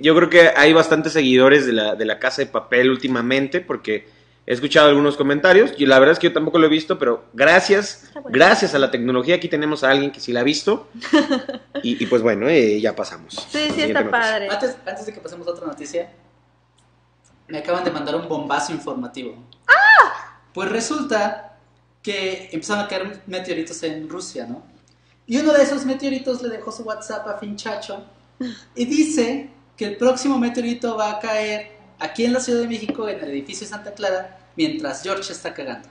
yo 0.00 0.16
creo 0.16 0.28
que 0.28 0.48
hay 0.56 0.72
bastantes 0.72 1.12
seguidores 1.12 1.64
de 1.66 1.72
la, 1.72 1.94
de 1.94 2.04
la 2.04 2.18
casa 2.18 2.42
de 2.42 2.46
papel 2.46 2.90
últimamente 2.90 3.60
porque 3.60 4.08
he 4.46 4.52
escuchado 4.52 4.88
algunos 4.88 5.16
comentarios 5.16 5.72
y 5.76 5.86
la 5.86 5.98
verdad 5.98 6.14
es 6.14 6.18
que 6.18 6.28
yo 6.28 6.32
tampoco 6.32 6.58
lo 6.58 6.66
he 6.66 6.70
visto, 6.70 6.98
pero 6.98 7.24
gracias, 7.32 8.10
bueno. 8.14 8.30
gracias 8.32 8.74
a 8.74 8.78
la 8.78 8.90
tecnología 8.90 9.36
aquí 9.36 9.48
tenemos 9.48 9.84
a 9.84 9.90
alguien 9.90 10.10
que 10.10 10.20
sí 10.20 10.32
la 10.32 10.40
ha 10.40 10.44
visto 10.44 10.88
y, 11.82 12.02
y 12.02 12.06
pues 12.06 12.22
bueno, 12.22 12.48
eh, 12.48 12.80
ya 12.80 12.96
pasamos. 12.96 13.34
Sí, 13.50 13.70
sí, 13.74 13.82
está 13.82 14.02
noticia. 14.02 14.10
padre. 14.10 14.48
Antes, 14.50 14.76
antes 14.86 15.06
de 15.06 15.12
que 15.12 15.20
pasemos 15.20 15.46
a 15.46 15.50
otra 15.50 15.66
noticia, 15.66 16.10
me 17.48 17.58
acaban 17.58 17.84
de 17.84 17.90
mandar 17.90 18.16
un 18.16 18.28
bombazo 18.28 18.72
informativo. 18.72 19.36
Pues 20.52 20.70
resulta 20.70 21.56
que 22.02 22.48
empezaron 22.52 22.84
a 22.84 22.88
caer 22.88 23.22
meteoritos 23.26 23.82
en 23.84 24.08
Rusia, 24.08 24.46
¿no? 24.46 24.62
Y 25.26 25.38
uno 25.38 25.52
de 25.52 25.62
esos 25.62 25.86
meteoritos 25.86 26.42
le 26.42 26.48
dejó 26.48 26.72
su 26.72 26.82
WhatsApp 26.82 27.26
a 27.28 27.38
Finchacho 27.38 28.04
y 28.74 28.84
dice 28.84 29.50
que 29.76 29.84
el 29.86 29.96
próximo 29.96 30.38
meteorito 30.38 30.96
va 30.96 31.12
a 31.12 31.20
caer 31.20 31.71
aquí 32.02 32.24
en 32.24 32.32
la 32.32 32.40
Ciudad 32.40 32.60
de 32.60 32.68
México, 32.68 33.08
en 33.08 33.20
el 33.20 33.30
edificio 33.30 33.66
Santa 33.66 33.92
Clara, 33.92 34.38
mientras 34.56 35.02
George 35.02 35.32
está 35.32 35.54
cagando. 35.54 35.88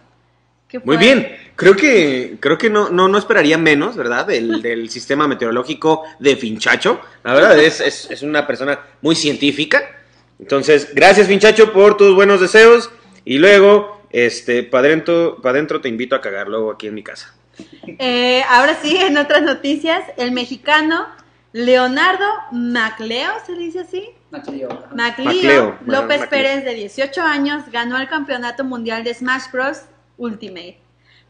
Muy 0.85 0.95
bien, 0.97 1.35
creo 1.57 1.75
que 1.75 2.37
creo 2.39 2.57
que 2.57 2.69
no, 2.69 2.89
no, 2.89 3.09
no 3.09 3.17
esperaría 3.17 3.57
menos, 3.57 3.97
¿verdad? 3.97 4.25
Del, 4.25 4.61
del 4.61 4.89
sistema 4.89 5.27
meteorológico 5.27 6.03
de 6.19 6.35
Finchacho. 6.35 7.01
La 7.23 7.33
verdad 7.33 7.59
es, 7.59 7.81
es, 7.81 8.09
es 8.09 8.21
una 8.21 8.47
persona 8.47 8.79
muy 9.01 9.15
científica. 9.15 9.83
Entonces, 10.39 10.93
gracias 10.93 11.27
Finchacho 11.27 11.73
por 11.73 11.97
tus 11.97 12.15
buenos 12.15 12.39
deseos. 12.39 12.89
Y 13.25 13.37
luego, 13.37 14.01
este, 14.11 14.63
para 14.63 14.87
adentro, 14.87 15.39
pa' 15.41 15.53
te 15.81 15.89
invito 15.89 16.15
a 16.15 16.21
cagar 16.21 16.47
luego 16.47 16.71
aquí 16.71 16.87
en 16.87 16.95
mi 16.95 17.03
casa. 17.03 17.35
Eh, 17.85 18.43
ahora 18.49 18.77
sí, 18.81 18.97
en 18.97 19.17
otras 19.17 19.43
noticias, 19.43 20.03
el 20.17 20.31
mexicano 20.31 21.05
Leonardo 21.53 22.25
Macleo, 22.51 23.31
¿se 23.45 23.51
le 23.53 23.59
dice 23.59 23.81
así? 23.81 24.09
Macleo, 24.31 25.77
López 25.85 26.19
Macleo. 26.21 26.29
Pérez, 26.29 26.63
de 26.65 26.73
18 26.73 27.21
años, 27.21 27.63
ganó 27.71 27.97
el 27.97 28.07
campeonato 28.07 28.63
mundial 28.63 29.03
de 29.03 29.13
Smash 29.13 29.51
Bros. 29.51 29.83
Ultimate. 30.17 30.79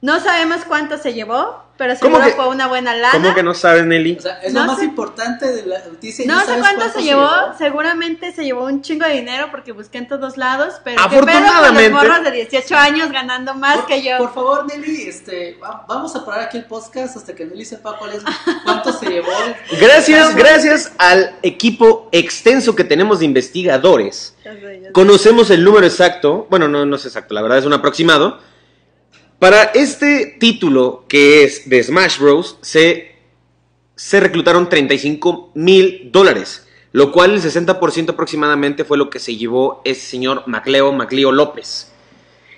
No 0.02 0.20
sabemos 0.20 0.62
cuánto 0.68 0.98
se 0.98 1.14
llevó, 1.14 1.64
pero 1.78 1.94
¿Cómo 2.02 2.16
seguro 2.18 2.26
que- 2.26 2.32
fue 2.42 2.48
una 2.50 2.66
buena 2.68 2.96
lana. 2.96 3.12
¿Cómo 3.12 3.36
que 3.36 3.44
no 3.44 3.54
sabes, 3.54 3.86
Nelly? 3.86 4.18
O 4.18 4.22
sea, 4.22 4.40
es 4.42 4.52
No 4.52 4.62
lo 4.62 4.66
más 4.68 4.80
sé. 4.80 4.86
importante 4.86 5.46
de 5.52 5.64
la 5.68 5.78
noticia. 5.86 6.26
No 6.26 6.40
sé 6.40 6.46
sabes 6.48 6.62
cuánto 6.62 6.90
se 6.90 7.04
llevó, 7.04 7.22
llevó. 7.22 7.58
seguramente 7.60 8.32
se 8.32 8.44
llevó 8.44 8.66
un 8.66 8.82
chingo 8.82 9.06
de 9.06 9.14
dinero 9.14 9.50
porque 9.52 9.74
busqué 9.74 10.00
en 10.00 10.08
todos 10.08 10.38
lados, 10.38 10.82
pero 10.84 10.98
qué 11.04 11.10
pedo 11.10 11.20
con 11.20 11.28
los 11.28 11.36
Afortunadamente- 11.36 11.90
morros 11.92 12.24
de 12.24 12.32
18 12.32 12.76
años 12.76 13.12
ganando 13.12 13.54
más 13.54 13.76
Por- 13.78 13.86
que 13.86 14.02
yo. 14.02 14.18
Por 14.18 14.34
favor, 14.34 14.66
Nelly, 14.66 15.04
este, 15.08 15.60
va- 15.64 15.86
vamos 15.88 16.16
a 16.16 16.26
parar 16.26 16.46
aquí 16.46 16.58
el 16.58 16.66
podcast 16.66 17.18
hasta 17.18 17.36
que 17.36 17.46
Nelly 17.46 17.64
sepa 17.66 17.96
cuál 18.00 18.14
es, 18.14 18.24
cuánto 18.64 18.92
se 18.94 19.06
llevó. 19.08 19.30
Gracias, 19.80 20.36
gracias 20.36 20.92
al 20.98 21.36
equipo 21.44 22.10
extenso 22.12 22.76
que 22.76 22.84
tenemos 22.84 23.20
de 23.20 23.26
investigadores. 23.26 24.34
Ya 24.44 24.54
sé, 24.54 24.80
ya 24.82 24.88
sé. 24.88 24.92
Conocemos 24.94 25.52
el 25.52 25.64
número 25.64 25.86
exacto, 25.86 26.48
bueno, 26.50 26.68
no, 26.68 26.88
no 26.88 26.96
es 26.96 27.06
exacto, 27.06 27.36
la 27.36 27.44
verdad 27.44 27.60
es 27.60 27.66
un 27.66 27.74
aproximado. 27.74 28.50
Para 29.42 29.64
este 29.74 30.38
título 30.40 31.06
que 31.08 31.44
es 31.44 31.68
de 31.68 31.82
Smash 31.82 32.20
Bros. 32.20 32.60
se, 32.62 33.16
se 33.96 34.20
reclutaron 34.20 34.70
35 34.70 35.54
mil 35.56 36.12
dólares, 36.12 36.68
lo 36.92 37.12
cual 37.12 37.34
el 37.34 37.42
60% 37.42 38.10
aproximadamente 38.12 38.86
fue 38.86 39.00
lo 39.00 39.10
que 39.10 39.18
se 39.18 39.36
llevó 39.38 39.82
ese 39.84 40.02
señor 40.02 40.44
Macleo 40.46 40.92
Macleo 40.92 41.32
López. 41.32 41.92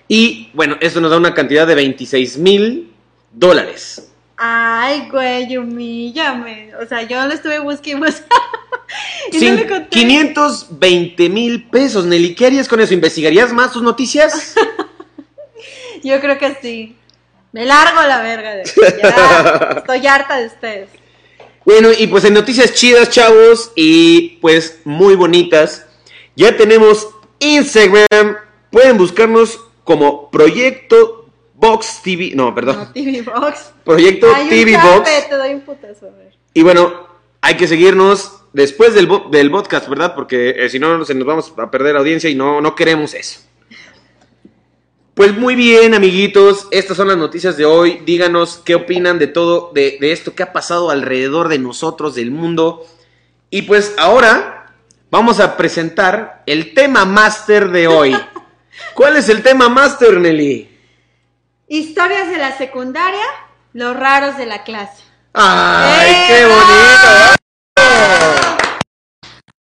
Y 0.09 0.49
bueno, 0.53 0.75
esto 0.81 0.99
nos 0.99 1.09
da 1.11 1.15
una 1.15 1.33
cantidad 1.33 1.65
de 1.65 1.75
26 1.75 2.37
mil 2.39 2.91
dólares. 3.31 4.11
Ay, 4.35 5.07
güey, 5.09 5.55
humíllame. 5.57 6.71
O 6.83 6.85
sea, 6.85 7.03
yo 7.03 7.25
lo 7.25 7.33
estuve 7.33 7.59
buscando. 7.59 8.07
y 9.31 9.37
no 9.37 9.39
Cin- 9.39 9.55
le 9.55 9.61
encontré. 9.61 9.87
520 9.89 11.29
mil 11.29 11.63
pesos, 11.69 12.03
Nelly. 12.05 12.35
¿Qué 12.35 12.47
harías 12.47 12.67
con 12.67 12.81
eso? 12.81 12.93
¿Investigarías 12.93 13.53
más 13.53 13.71
tus 13.71 13.81
noticias? 13.81 14.55
Yo 16.03 16.19
creo 16.19 16.37
que 16.37 16.55
sí. 16.61 16.95
Me 17.51 17.65
largo 17.65 17.99
a 17.99 18.07
la 18.07 18.21
verga 18.21 18.55
de 18.55 18.63
ya. 19.01 19.73
Estoy 19.77 20.07
harta 20.07 20.37
de 20.37 20.47
ustedes. 20.47 20.89
Bueno, 21.65 21.89
y 21.97 22.07
pues 22.07 22.25
en 22.25 22.33
noticias 22.33 22.73
chidas, 22.73 23.09
chavos, 23.09 23.71
y 23.75 24.37
pues 24.41 24.79
muy 24.83 25.15
bonitas, 25.15 25.85
ya 26.35 26.57
tenemos 26.57 27.07
Instagram. 27.39 28.37
Pueden 28.71 28.97
buscarnos 28.97 29.59
como 29.83 30.29
Proyecto 30.31 31.29
Box 31.53 32.01
TV. 32.03 32.31
No, 32.33 32.53
perdón. 32.55 32.77
No, 32.77 32.91
TV 32.91 33.21
Box. 33.21 33.71
Proyecto 33.85 34.27
Ay, 34.35 34.49
TV 34.49 34.75
Box. 34.77 35.09
te 35.29 35.35
doy 35.35 35.53
un 35.53 35.61
putazo, 35.61 36.07
a 36.07 36.17
ver. 36.17 36.33
Y 36.53 36.63
bueno, 36.63 37.07
hay 37.41 37.55
que 37.55 37.67
seguirnos 37.67 38.39
después 38.51 38.93
del, 38.95 39.07
bo- 39.07 39.27
del 39.31 39.51
podcast, 39.51 39.87
¿verdad? 39.87 40.15
Porque 40.15 40.55
eh, 40.57 40.69
si 40.69 40.79
no, 40.79 41.05
se 41.05 41.13
nos 41.13 41.25
vamos 41.27 41.53
a 41.57 41.69
perder 41.71 41.95
audiencia 41.95 42.29
y 42.29 42.35
no, 42.35 42.59
no 42.61 42.75
queremos 42.75 43.13
eso. 43.13 43.41
Pues 45.13 45.37
muy 45.37 45.53
bien, 45.53 45.93
amiguitos, 45.93 46.67
estas 46.71 46.97
son 46.97 47.07
las 47.07 47.17
noticias 47.17 47.55
de 47.55 47.65
hoy. 47.65 48.01
Díganos 48.03 48.59
qué 48.65 48.73
opinan 48.73 49.19
de 49.19 49.27
todo, 49.27 49.71
de, 49.71 49.97
de 50.01 50.11
esto 50.11 50.33
que 50.33 50.41
ha 50.41 50.51
pasado 50.51 50.89
alrededor 50.89 51.49
de 51.49 51.59
nosotros, 51.59 52.15
del 52.15 52.31
mundo. 52.31 52.87
Y 53.51 53.61
pues 53.61 53.93
ahora 53.99 54.73
vamos 55.11 55.39
a 55.39 55.55
presentar 55.55 56.41
el 56.47 56.73
tema 56.73 57.05
máster 57.05 57.69
de 57.69 57.87
hoy. 57.87 58.17
¿Cuál 58.95 59.17
es 59.17 59.29
el 59.29 59.43
tema 59.43 59.69
máster, 59.69 60.19
Nelly? 60.19 60.75
Historias 61.67 62.31
de 62.31 62.37
la 62.37 62.57
secundaria, 62.57 63.25
los 63.73 63.95
raros 63.95 64.35
de 64.37 64.47
la 64.47 64.63
clase. 64.63 65.03
¡Ay, 65.33 66.11
¡Eh, 66.11 66.25
qué 66.27 66.45
bonito! 66.45 67.35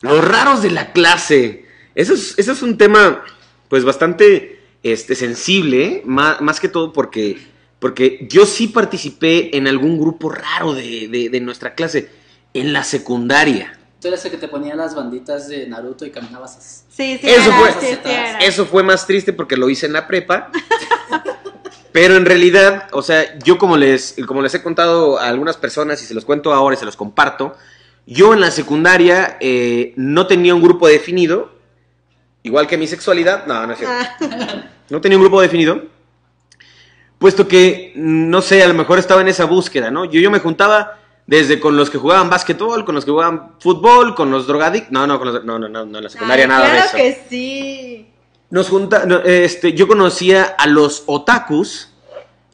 Los 0.01 0.27
raros 0.27 0.63
de 0.63 0.71
la 0.71 0.91
clase. 0.91 1.67
Eso 1.93 2.15
es, 2.15 2.33
eso 2.39 2.53
es 2.53 2.61
un 2.63 2.75
tema, 2.75 3.23
pues, 3.69 3.85
bastante 3.85 4.52
este, 4.83 5.15
sensible, 5.15 5.85
¿eh? 5.85 6.01
Má- 6.05 6.37
más, 6.41 6.59
que 6.59 6.67
todo 6.69 6.91
porque, 6.93 7.37
porque 7.79 8.27
yo 8.29 8.45
sí 8.45 8.67
participé 8.67 9.55
en 9.57 9.67
algún 9.67 9.99
grupo 9.99 10.29
raro 10.29 10.73
de, 10.73 11.07
de- 11.07 11.29
de 11.29 11.39
nuestra 11.41 11.73
clase, 11.73 12.09
en 12.53 12.71
la 12.73 12.83
secundaria. 12.83 13.79
Tú 14.01 14.09
eres 14.09 14.23
el 14.25 14.31
que 14.31 14.37
te 14.37 14.49
ponía 14.49 14.75
las 14.75 14.93
banditas 14.95 15.47
de 15.47 15.65
Naruto 15.65 16.05
y 16.05 16.11
caminabas 16.11 16.57
así. 16.57 16.83
Sí, 16.91 17.17
sí, 17.21 17.27
Eso 17.29 17.47
era, 17.49 17.57
fue- 17.57 17.71
sí, 17.89 17.97
sí. 18.03 18.11
Eso 18.41 18.65
fue 18.65 18.83
más 18.83 19.07
triste 19.07 19.31
porque 19.33 19.55
lo 19.57 19.69
hice 19.69 19.85
en 19.85 19.93
la 19.93 20.05
prepa. 20.07 20.51
Pero 21.91 22.15
en 22.17 22.25
realidad, 22.25 22.87
o 22.91 23.01
sea, 23.03 23.37
yo 23.39 23.57
como 23.57 23.77
les, 23.77 24.15
como 24.27 24.41
les 24.41 24.53
he 24.55 24.63
contado 24.63 25.19
a 25.19 25.27
algunas 25.27 25.57
personas 25.57 26.01
y 26.01 26.05
se 26.05 26.13
los 26.15 26.25
cuento 26.25 26.51
ahora 26.53 26.75
y 26.75 26.79
se 26.79 26.85
los 26.85 26.95
comparto, 26.97 27.55
yo 28.07 28.33
en 28.33 28.41
la 28.41 28.49
secundaria 28.51 29.37
eh, 29.39 29.93
no 29.95 30.25
tenía 30.25 30.55
un 30.55 30.61
grupo 30.63 30.87
definido, 30.87 31.53
igual 32.41 32.65
que 32.67 32.77
mi 32.77 32.87
sexualidad, 32.87 33.45
no, 33.45 33.67
no 33.67 33.73
es 33.73 33.79
cierto, 33.79 33.95
Ah, 34.21 34.69
no 34.89 35.01
tenía 35.01 35.17
un 35.17 35.23
grupo 35.23 35.41
definido, 35.41 35.81
puesto 37.17 37.47
que, 37.47 37.93
mm, 37.95 38.29
no 38.29 38.41
sé, 38.41 38.63
a 38.63 38.67
lo 38.67 38.73
mejor 38.73 38.99
estaba 38.99 39.21
en 39.21 39.27
esa 39.27 39.45
búsqueda, 39.45 39.91
¿no? 39.91 40.05
Yo, 40.05 40.19
yo 40.19 40.29
me 40.29 40.39
juntaba 40.39 40.99
desde 41.25 41.59
con 41.59 41.77
los 41.77 41.89
que 41.89 41.97
jugaban 41.97 42.29
básquetbol, 42.29 42.83
con 42.83 42.95
los 42.95 43.05
que 43.05 43.11
jugaban 43.11 43.53
fútbol, 43.59 44.13
con 44.13 44.29
los 44.29 44.45
drogadictos, 44.45 44.91
no, 44.91 45.07
no, 45.07 45.19
con 45.19 45.33
los, 45.33 45.45
no, 45.45 45.57
no, 45.57 45.69
no, 45.69 45.85
no, 45.85 45.97
en 45.97 46.03
la 46.03 46.09
secundaria 46.09 46.45
ay, 46.45 46.49
nada 46.49 46.69
claro 46.69 46.81
de 46.81 46.87
eso. 46.87 46.97
que 46.97 47.25
sí. 47.29 48.07
Nos 48.49 48.69
junta, 48.69 49.05
no, 49.05 49.19
este, 49.19 49.73
yo 49.73 49.87
conocía 49.87 50.43
a 50.43 50.67
los 50.67 51.03
otakus 51.05 51.89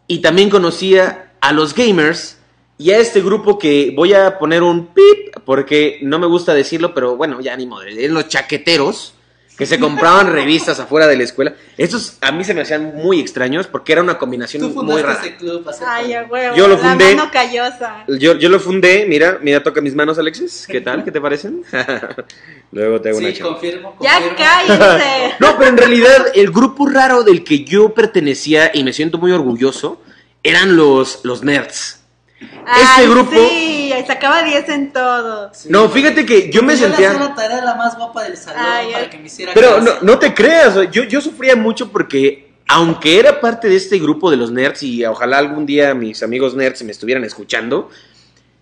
y 0.08 0.20
también 0.20 0.50
conocía 0.50 1.34
a 1.42 1.52
los 1.52 1.74
gamers 1.74 2.38
y 2.78 2.92
a 2.92 3.00
este 3.00 3.22
grupo 3.22 3.60
que 3.60 3.92
voy 3.96 4.14
a 4.14 4.38
poner 4.38 4.64
un 4.64 4.88
pip 4.88 5.36
porque 5.46 6.00
no 6.04 6.20
me 6.20 6.28
gusta 6.28 6.54
decirlo, 6.54 6.94
pero 6.94 7.18
bueno, 7.18 7.42
ya 7.42 7.58
ni 7.58 7.68
eran 7.98 8.14
los 8.14 8.28
chaqueteros 8.28 9.14
que 9.60 9.66
se 9.68 9.78
compraban 9.78 10.32
revistas 10.32 10.80
afuera 10.80 11.06
de 11.06 11.18
la 11.18 11.24
escuela. 11.24 11.54
Estos 11.78 12.18
a 12.22 12.32
mí 12.32 12.44
se 12.44 12.54
me 12.56 12.62
hacían 12.62 12.96
muy 12.96 13.20
extraños 13.20 13.68
porque 13.68 13.92
era 13.92 14.02
una 14.02 14.18
combinación 14.18 14.74
Tú 14.74 14.84
muy 14.84 15.02
rara. 15.02 15.20
ese 15.22 15.36
club 15.36 15.68
hace 15.70 15.84
Ay, 15.86 16.14
a 16.14 16.22
poco. 16.24 16.34
huevo. 16.34 16.56
Yo 16.56 16.68
lo 16.68 16.78
fundé. 16.78 17.12
La 17.12 17.18
mano 17.18 17.32
callosa. 17.32 18.04
Yo, 18.08 18.36
yo 18.38 18.50
lo 18.50 18.60
fundé, 18.60 19.06
mira, 19.08 19.38
mira, 19.42 19.62
toca 19.62 19.82
mis 19.82 19.94
manos, 19.94 20.18
Alexis. 20.18 20.66
¿Qué 20.66 20.82
tal? 20.82 21.04
¿Qué 21.04 21.12
te 21.12 21.22
parecen? 21.22 21.62
Luego 22.72 23.02
te 23.02 23.10
hago 23.10 23.18
una 23.18 23.28
Sí, 23.30 23.34
chamba. 23.36 23.52
confirmo, 23.54 23.98
Ya 24.02 24.14
confirmo. 24.14 24.38
cállense. 24.38 25.36
No, 25.40 25.58
pero 25.58 25.70
en 25.70 25.78
realidad 25.78 26.26
el 26.34 26.52
grupo 26.52 26.88
raro 26.88 27.24
del 27.24 27.44
que 27.44 27.64
yo 27.66 27.94
pertenecía 27.94 28.72
y 28.74 28.84
me 28.84 28.94
siento 28.94 29.18
muy 29.18 29.32
orgulloso 29.32 30.02
eran 30.42 30.76
los, 30.78 31.20
los 31.24 31.44
nerds. 31.44 31.99
Ay, 32.66 33.08
grupo- 33.08 33.32
Sí, 33.50 33.94
sacaba 34.08 34.44
10 34.44 34.70
en 34.70 34.94
todo. 34.94 35.52
Sí. 35.54 35.68
No, 35.70 35.90
fíjate 35.90 36.26
que 36.26 36.50
yo 36.50 36.64
me 36.64 36.74
Yo 36.74 36.88
sentía... 36.88 37.12
hacía 37.12 37.20
la 37.28 37.36
tarea 37.36 37.58
de 37.58 37.66
la 37.66 37.76
más 37.76 37.98
guapa 37.98 38.24
del 38.24 38.38
salón 38.38 38.62
Ay, 38.66 38.92
para 38.94 39.10
que 39.10 39.18
me 39.18 39.26
hiciera 39.26 39.54
Pero 39.54 39.82
no, 39.82 39.92
no 40.02 40.20
te 40.20 40.34
creas, 40.34 40.76
yo, 40.92 41.04
yo 41.04 41.20
sufría 41.22 41.56
mucho 41.56 41.92
porque 41.92 42.50
aunque 42.68 43.20
era 43.20 43.42
parte 43.42 43.68
de 43.68 43.76
este 43.76 43.98
grupo 43.98 44.30
de 44.30 44.38
los 44.38 44.52
nerds 44.52 44.84
y 44.84 45.04
ojalá 45.06 45.40
algún 45.40 45.66
día 45.66 45.94
mis 45.96 46.22
amigos 46.24 46.56
nerds 46.56 46.84
me 46.84 46.92
estuvieran 46.92 47.24
escuchando, 47.24 47.90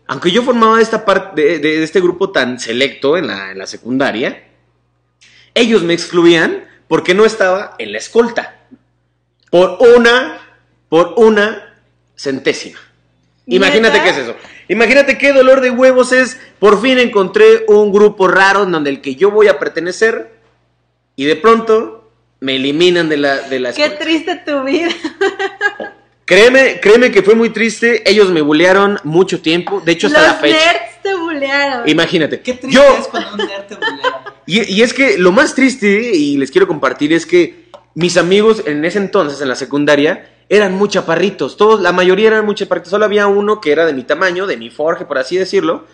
aunque 0.08 0.32
yo 0.32 0.44
formaba 0.44 0.82
esta 0.82 1.04
parte 1.04 1.42
de, 1.42 1.60
de 1.60 1.84
este 1.84 2.00
grupo 2.00 2.32
tan 2.32 2.58
selecto 2.60 3.18
en 3.18 3.28
la, 3.28 3.52
en 3.52 3.58
la 3.58 3.68
secundaria, 3.68 4.44
ellos 5.54 5.84
me 5.84 5.94
excluían 5.94 6.66
porque 6.88 7.14
no 7.14 7.26
estaba 7.26 7.76
en 7.80 7.92
la 7.92 7.98
escolta. 7.98 8.62
Por 9.52 9.78
una, 9.98 10.40
por 10.88 11.14
una 11.18 11.76
centésima. 12.16 12.80
Imagínate 13.48 14.02
qué 14.02 14.10
es 14.10 14.18
eso. 14.18 14.36
Imagínate 14.68 15.18
qué 15.18 15.32
dolor 15.34 15.62
de 15.62 15.72
huevos 15.72 16.12
es. 16.12 16.38
Por 16.60 16.82
fin 16.82 17.00
encontré 17.00 17.64
un 17.68 17.92
grupo 17.92 18.28
raro 18.28 18.64
en 18.64 18.72
donde 18.72 18.90
el 18.90 19.02
que 19.02 19.16
yo 19.16 19.32
voy 19.32 19.48
a 19.48 19.58
pertenecer 19.58 20.36
y 21.16 21.26
de 21.26 21.36
pronto 21.38 22.12
me 22.42 22.58
eliminan 22.58 23.10
de 23.10 23.18
la, 23.18 23.38
de 23.42 23.60
la 23.60 23.74
Qué 23.74 23.84
escuela. 23.86 24.04
triste 24.04 24.36
tu 24.46 24.64
vida. 24.64 24.90
Créeme, 26.26 26.80
créeme 26.82 27.10
que 27.10 27.24
fue 27.24 27.36
muy 27.36 27.52
triste. 27.52 28.04
Ellos 28.10 28.30
me 28.32 28.42
bullearon 28.42 29.00
mucho 29.06 29.40
tiempo. 29.42 29.82
De 29.84 29.94
hecho, 29.94 30.08
hasta 30.08 30.20
Los 30.20 30.28
la 30.28 30.34
fecha. 30.36 30.58
nerds 30.58 31.02
te 31.02 31.16
bulearon. 31.16 31.88
Imagínate. 31.90 32.42
Qué 32.42 32.54
triste 32.54 32.76
Yo, 32.78 32.98
es 33.00 33.08
cuando 33.08 33.32
un 33.32 33.38
nerd 33.48 33.66
te 33.68 33.76
bulea. 33.76 34.24
y, 34.46 34.74
y 34.74 34.82
es 34.82 34.94
que 34.94 35.18
lo 35.18 35.32
más 35.32 35.56
triste, 35.56 35.88
y 36.14 36.36
les 36.36 36.52
quiero 36.52 36.68
compartir, 36.68 37.14
es 37.14 37.26
que 37.26 37.68
mis 37.96 38.18
amigos 38.18 38.62
en 38.66 38.84
ese 38.84 38.98
entonces, 38.98 39.40
en 39.40 39.48
la 39.48 39.56
secundaria, 39.56 40.30
eran 40.50 40.74
muy 40.76 40.90
chaparritos. 40.90 41.58
Todos, 41.58 41.82
la 41.82 41.92
mayoría 41.92 42.28
eran 42.28 42.46
muy 42.46 42.56
chaparritos. 42.56 42.90
Solo 42.92 43.06
había 43.06 43.28
uno 43.28 43.60
que 43.62 43.72
era 43.72 43.86
de 43.86 43.94
mi 43.94 44.04
tamaño, 44.04 44.48
de 44.48 44.58
mi 44.58 44.70
forje, 44.70 45.06
por 45.06 45.18
así 45.18 45.38
decirlo. 45.38 45.86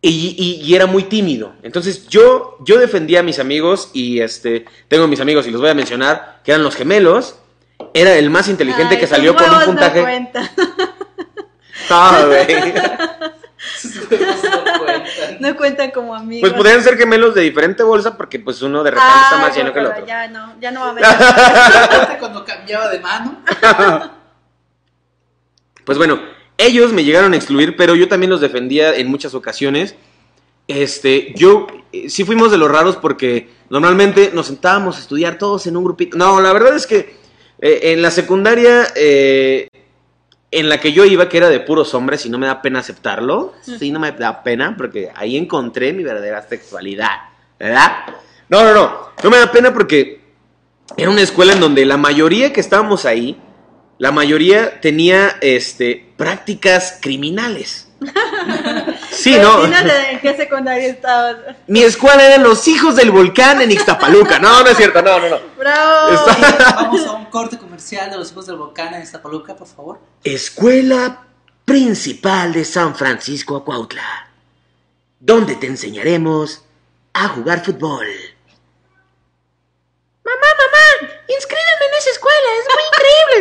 Y, 0.00 0.36
y- 0.38 0.64
y 0.64 0.74
era 0.76 0.86
muy 0.86 1.02
tímido. 1.04 1.54
Entonces 1.62 2.06
yo, 2.08 2.56
yo 2.64 2.78
defendía 2.78 3.20
a 3.20 3.22
mis 3.24 3.38
amigos 3.40 3.90
y 3.92 4.20
este, 4.20 4.64
tengo 4.86 5.08
mis 5.08 5.20
amigos 5.20 5.46
y 5.46 5.50
los 5.50 5.60
voy 5.60 5.70
a 5.70 5.74
mencionar, 5.74 6.40
que 6.44 6.52
eran 6.52 6.62
los 6.62 6.76
gemelos. 6.76 7.36
Era 7.94 8.14
el 8.16 8.30
más 8.30 8.48
inteligente 8.48 8.94
Ay, 8.94 9.00
que 9.00 9.06
salió 9.06 9.34
con 9.34 9.48
un 9.50 9.64
puntaje. 9.64 10.00
No 11.90 12.26
güey. 12.26 12.74
No 14.10 14.78
cuentan. 14.84 15.36
No 15.40 15.56
cuentan 15.56 15.90
como 15.90 16.14
amigos. 16.14 16.48
Pues 16.48 16.52
podrían 16.52 16.82
ser 16.82 16.96
gemelos 16.96 17.34
de 17.34 17.42
diferente 17.42 17.82
bolsa 17.82 18.16
porque 18.16 18.38
pues 18.38 18.62
uno 18.62 18.82
de 18.82 18.92
repente 18.92 19.12
está 19.24 19.38
más 19.38 19.56
lleno 19.56 19.72
que 19.72 19.80
el 19.80 19.86
otro. 19.86 20.06
Ya 20.06 20.28
no, 20.28 20.54
ya 20.60 20.70
no 20.70 20.80
va 20.80 20.88
a. 20.88 21.84
Aparte, 21.84 22.18
cuando 22.20 22.44
cambiaba 22.44 22.88
de 22.88 23.00
mano. 23.00 23.42
Pues 25.84 25.96
bueno, 25.96 26.20
ellos 26.58 26.92
me 26.92 27.02
llegaron 27.02 27.32
a 27.32 27.36
excluir, 27.36 27.74
pero 27.74 27.94
yo 27.94 28.08
también 28.08 28.28
los 28.28 28.42
defendía 28.42 28.94
en 28.94 29.08
muchas 29.08 29.32
ocasiones. 29.32 29.94
Este, 30.66 31.32
yo 31.34 31.66
eh, 31.92 32.10
sí 32.10 32.24
fuimos 32.24 32.50
de 32.50 32.58
los 32.58 32.70
raros 32.70 32.96
porque 32.96 33.48
normalmente 33.70 34.32
nos 34.34 34.48
sentábamos 34.48 34.98
a 34.98 35.00
estudiar 35.00 35.38
todos 35.38 35.66
en 35.66 35.78
un 35.78 35.84
grupito. 35.84 36.18
No, 36.18 36.42
la 36.42 36.52
verdad 36.52 36.76
es 36.76 36.86
que 36.86 37.16
eh, 37.60 37.92
en 37.92 38.02
la 38.02 38.10
secundaria 38.10 38.86
eh, 38.94 39.67
en 40.50 40.68
la 40.68 40.80
que 40.80 40.92
yo 40.92 41.04
iba, 41.04 41.28
que 41.28 41.36
era 41.36 41.48
de 41.48 41.60
puros 41.60 41.94
hombres, 41.94 42.24
y 42.26 42.30
no 42.30 42.38
me 42.38 42.46
da 42.46 42.62
pena 42.62 42.80
aceptarlo, 42.80 43.54
sí, 43.62 43.90
no 43.90 44.00
me 44.00 44.12
da 44.12 44.42
pena 44.42 44.74
porque 44.76 45.10
ahí 45.14 45.36
encontré 45.36 45.92
mi 45.92 46.02
verdadera 46.02 46.46
sexualidad, 46.48 47.10
¿verdad? 47.58 47.92
No, 48.48 48.62
no, 48.62 48.72
no, 48.72 48.98
no 49.22 49.30
me 49.30 49.38
da 49.38 49.52
pena 49.52 49.72
porque 49.72 50.20
era 50.96 51.10
una 51.10 51.20
escuela 51.20 51.52
en 51.52 51.60
donde 51.60 51.84
la 51.84 51.98
mayoría 51.98 52.52
que 52.52 52.60
estábamos 52.60 53.04
ahí, 53.04 53.38
la 53.98 54.10
mayoría 54.10 54.80
tenía 54.80 55.36
este, 55.40 56.12
prácticas 56.16 56.98
criminales. 57.00 57.92
Sí, 59.18 59.36
¿no? 59.38 59.64
En 59.64 60.20
qué 60.20 60.36
secundaria 60.36 60.88
estabas. 60.88 61.36
Mi 61.66 61.82
escuela 61.82 62.24
era 62.24 62.38
Los 62.38 62.68
Hijos 62.68 62.94
del 62.96 63.10
Volcán 63.10 63.60
en 63.60 63.70
Ixtapaluca. 63.72 64.38
No, 64.38 64.62
no 64.62 64.68
es 64.70 64.76
cierto, 64.76 65.02
no, 65.02 65.18
no, 65.18 65.28
no. 65.28 65.38
¡Bravo! 65.58 66.10
Está- 66.12 66.72
Vamos 66.76 67.04
a 67.06 67.12
un 67.12 67.26
corte 67.26 67.58
comercial 67.58 68.10
de 68.10 68.16
los 68.16 68.30
hijos 68.30 68.46
del 68.46 68.56
volcán 68.56 68.94
en 68.94 69.02
Iztapaluca, 69.02 69.56
por 69.56 69.66
favor. 69.66 70.00
Escuela 70.22 71.24
Principal 71.64 72.52
de 72.52 72.64
San 72.64 72.94
Francisco 72.94 73.56
Acuautla, 73.56 74.30
donde 75.20 75.56
te 75.56 75.66
enseñaremos 75.66 76.62
a 77.12 77.28
jugar 77.28 77.64
fútbol. 77.64 78.06
Mamá, 80.24 80.36
mamá, 80.40 81.12
inscríbeme 81.28 81.84
en 81.92 81.98
esa 81.98 82.10
escuela, 82.10 82.48
es 82.60 82.66
muy 82.74 82.82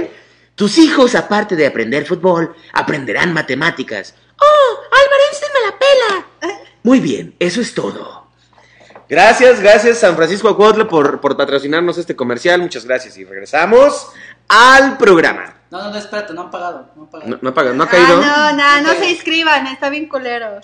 increíble. 0.01 0.17
Tus 0.55 0.77
hijos, 0.77 1.15
aparte 1.15 1.55
de 1.55 1.67
aprender 1.67 2.05
fútbol, 2.05 2.55
aprenderán 2.73 3.33
matemáticas. 3.33 4.15
¡Oh! 4.39 4.77
¡Álvaro 4.91 5.23
Einstein 5.29 5.46
me 5.46 5.46
la 5.67 5.77
pela! 5.77 6.59
Muy 6.83 6.99
bien, 6.99 7.35
eso 7.39 7.61
es 7.61 7.73
todo. 7.73 8.27
Gracias, 9.09 9.61
gracias 9.61 9.99
San 9.99 10.15
Francisco 10.17 10.49
Acuautla 10.49 10.87
por, 10.87 11.21
por 11.21 11.37
patrocinarnos 11.37 11.97
este 11.97 12.15
comercial. 12.15 12.61
Muchas 12.61 12.85
gracias. 12.85 13.17
Y 13.17 13.23
regresamos 13.23 14.09
al 14.47 14.97
programa. 14.97 15.55
No, 15.69 15.83
no, 15.83 15.91
no, 15.91 15.97
espérate, 15.97 16.33
no 16.33 16.41
han 16.43 16.51
pagado. 16.51 16.91
No 16.95 17.03
han 17.03 17.09
pagado. 17.09 17.29
No, 17.29 17.39
no 17.41 17.49
ha 17.49 17.53
pagado, 17.53 17.75
no 17.75 17.83
ha 17.83 17.89
caído. 17.89 18.21
Ah, 18.23 18.53
no, 18.55 18.81
no, 18.81 18.93
no 18.93 18.99
se 18.99 19.09
inscriban, 19.09 19.67
está 19.67 19.89
bien 19.89 20.07
culero. 20.07 20.59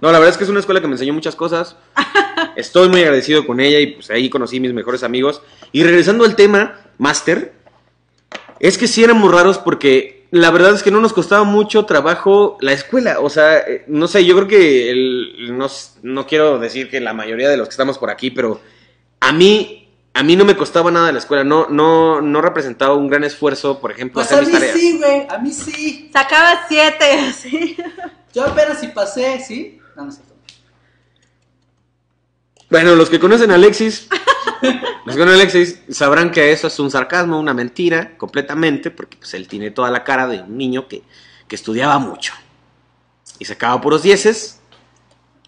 No, 0.00 0.10
la 0.10 0.18
verdad 0.18 0.30
es 0.30 0.38
que 0.38 0.44
es 0.44 0.50
una 0.50 0.60
escuela 0.60 0.80
que 0.80 0.86
me 0.86 0.94
enseñó 0.94 1.12
muchas 1.12 1.36
cosas. 1.36 1.76
Estoy 2.56 2.88
muy 2.88 3.02
agradecido 3.02 3.46
con 3.46 3.60
ella 3.60 3.78
y 3.78 3.88
pues 3.88 4.10
ahí 4.10 4.30
conocí 4.30 4.58
mis 4.58 4.72
mejores 4.72 5.02
amigos. 5.02 5.42
Y 5.72 5.82
regresando 5.82 6.24
al 6.24 6.36
tema, 6.36 6.80
Master, 6.98 7.52
es 8.58 8.78
que 8.78 8.88
sí 8.88 9.04
éramos 9.04 9.30
raros 9.30 9.58
porque 9.58 10.19
la 10.32 10.50
verdad 10.50 10.74
es 10.74 10.82
que 10.82 10.90
no 10.90 11.00
nos 11.00 11.12
costaba 11.12 11.44
mucho 11.44 11.84
trabajo 11.86 12.56
la 12.60 12.72
escuela. 12.72 13.20
O 13.20 13.28
sea, 13.30 13.58
eh, 13.58 13.84
no 13.88 14.06
sé, 14.08 14.24
yo 14.24 14.34
creo 14.36 14.48
que 14.48 14.90
el- 14.90 15.56
no, 15.58 15.66
s- 15.66 15.98
no 16.02 16.26
quiero 16.26 16.58
decir 16.58 16.88
que 16.90 17.00
la 17.00 17.12
mayoría 17.12 17.48
de 17.48 17.56
los 17.56 17.68
que 17.68 17.72
estamos 17.72 17.98
por 17.98 18.10
aquí, 18.10 18.30
pero 18.30 18.60
a 19.20 19.32
mí, 19.32 19.88
a 20.14 20.22
mí 20.22 20.36
no 20.36 20.44
me 20.44 20.56
costaba 20.56 20.90
nada 20.90 21.10
la 21.12 21.18
escuela. 21.18 21.42
No, 21.44 21.66
no, 21.68 22.20
no 22.20 22.40
representaba 22.42 22.94
un 22.94 23.08
gran 23.08 23.24
esfuerzo, 23.24 23.80
por 23.80 23.90
ejemplo, 23.92 24.14
Pues 24.14 24.26
hacer 24.26 24.38
a 24.38 24.40
mis 24.42 24.48
mí 24.48 24.54
tareas. 24.54 24.76
sí, 24.78 24.98
güey, 24.98 25.26
a 25.28 25.38
mí 25.38 25.52
sí. 25.52 26.10
Sacaba 26.12 26.60
siete, 26.68 27.32
sí. 27.36 27.76
Yo 28.32 28.44
apenas 28.44 28.78
si 28.80 28.88
pasé, 28.88 29.40
¿sí? 29.40 29.80
No, 29.96 30.10
cierto. 30.12 30.29
Bueno, 32.70 32.94
los 32.94 33.10
que 33.10 33.18
conocen 33.18 33.50
a 33.50 33.56
Alexis, 33.56 34.08
los 34.62 35.16
que 35.16 35.20
conocen 35.20 35.28
a 35.28 35.34
Alexis 35.34 35.80
sabrán 35.90 36.30
que 36.30 36.52
eso 36.52 36.68
es 36.68 36.78
un 36.78 36.90
sarcasmo, 36.90 37.38
una 37.38 37.52
mentira, 37.52 38.16
completamente, 38.16 38.92
porque 38.92 39.16
pues, 39.16 39.34
él 39.34 39.48
tiene 39.48 39.72
toda 39.72 39.90
la 39.90 40.04
cara 40.04 40.28
de 40.28 40.40
un 40.40 40.56
niño 40.56 40.86
que, 40.86 41.02
que 41.48 41.56
estudiaba 41.56 41.98
mucho. 41.98 42.32
Y 43.40 43.44
sacaba 43.44 43.80
puros 43.80 44.02
dieces. 44.02 44.60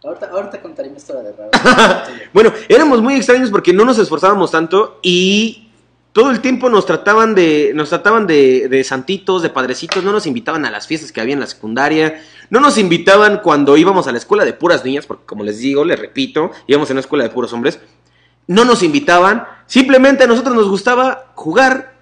Ahorita, 0.02 0.30
ahorita 0.30 0.60
contaré 0.60 0.90
mi 0.90 0.96
historia 0.96 1.22
de 1.22 1.32
raro. 1.32 1.50
Bueno, 2.32 2.52
éramos 2.68 3.00
muy 3.00 3.14
extraños 3.14 3.50
porque 3.50 3.72
no 3.72 3.84
nos 3.84 3.98
esforzábamos 3.98 4.50
tanto 4.50 4.98
y 5.00 5.61
todo 6.12 6.30
el 6.30 6.40
tiempo 6.40 6.68
nos 6.68 6.84
trataban 6.84 7.34
de, 7.34 7.72
nos 7.74 7.88
trataban 7.88 8.26
de, 8.26 8.68
de 8.68 8.84
santitos, 8.84 9.42
de 9.42 9.50
padrecitos, 9.50 10.04
no 10.04 10.12
nos 10.12 10.26
invitaban 10.26 10.64
a 10.66 10.70
las 10.70 10.86
fiestas 10.86 11.10
que 11.10 11.20
había 11.20 11.34
en 11.34 11.40
la 11.40 11.46
secundaria, 11.46 12.22
no 12.50 12.60
nos 12.60 12.76
invitaban 12.76 13.40
cuando 13.42 13.76
íbamos 13.76 14.06
a 14.06 14.12
la 14.12 14.18
escuela 14.18 14.44
de 14.44 14.52
puras 14.52 14.84
niñas, 14.84 15.06
porque 15.06 15.24
como 15.24 15.42
les 15.42 15.58
digo, 15.58 15.84
les 15.84 15.98
repito, 15.98 16.50
íbamos 16.66 16.90
a 16.90 16.92
una 16.92 17.00
escuela 17.00 17.24
de 17.24 17.30
puros 17.30 17.52
hombres, 17.52 17.80
no 18.46 18.64
nos 18.64 18.82
invitaban, 18.82 19.46
simplemente 19.66 20.24
a 20.24 20.26
nosotros 20.26 20.54
nos 20.54 20.68
gustaba 20.68 21.32
jugar 21.34 21.94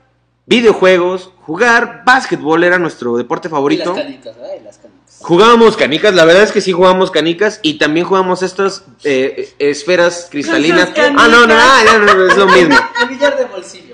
videojuegos, 0.47 1.31
jugar 1.43 2.03
básquetbol, 2.05 2.65
era 2.65 2.79
nuestro 2.79 3.17
deporte 3.17 3.47
Y 3.47 3.51
favorito. 3.51 3.95
las 3.95 4.05
canicas, 4.05 4.37
¿verdad? 4.37 4.55
Y 4.61 4.65
las 4.65 4.79
canicas. 4.79 5.01
Jugábamos 5.23 5.77
canicas, 5.77 6.15
la 6.15 6.25
verdad 6.25 6.43
es 6.43 6.51
que 6.51 6.61
sí 6.61 6.73
jugábamos 6.73 7.11
canicas 7.11 7.61
y 7.63 7.75
también 7.75 8.07
jugábamos 8.07 8.43
estas 8.43 8.85
eh, 9.05 9.55
esferas 9.59 10.29
cristalinas. 10.31 10.91
Ah, 10.97 11.29
no, 11.29 11.47
no, 11.47 11.55
ah, 11.57 11.83
no, 11.85 11.99
no, 12.01 12.15
no, 12.15 12.27
es 12.27 12.37
lo 12.37 12.47
mismo. 12.47 12.75
El 13.03 13.09
billar 13.09 13.37
de 13.37 13.45
bolsillo. 13.45 13.90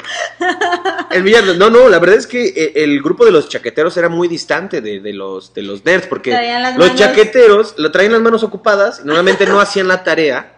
El 1.11 1.23
billar, 1.23 1.45
no, 1.57 1.71
no, 1.71 1.89
la 1.89 1.99
verdad 1.99 2.17
es 2.17 2.27
que 2.27 2.47
eh, 2.49 2.73
el 2.77 3.01
grupo 3.03 3.25
de 3.25 3.31
los 3.33 3.49
chaqueteros 3.49 3.97
era 3.97 4.09
muy 4.09 4.29
distante 4.29 4.81
de, 4.81 5.01
de 5.01 5.13
los, 5.13 5.55
de 5.55 5.63
los 5.63 5.85
nerds 5.85 6.07
porque 6.07 6.31
los 6.71 6.89
manos- 6.89 7.01
chaqueteros 7.01 7.75
lo 7.79 7.91
traían 7.91 8.13
las 8.13 8.21
manos 8.21 8.43
ocupadas 8.43 9.01
y 9.03 9.07
normalmente 9.07 9.47
no 9.47 9.61
hacían 9.61 9.89
la 9.89 10.05
tarea 10.05 10.53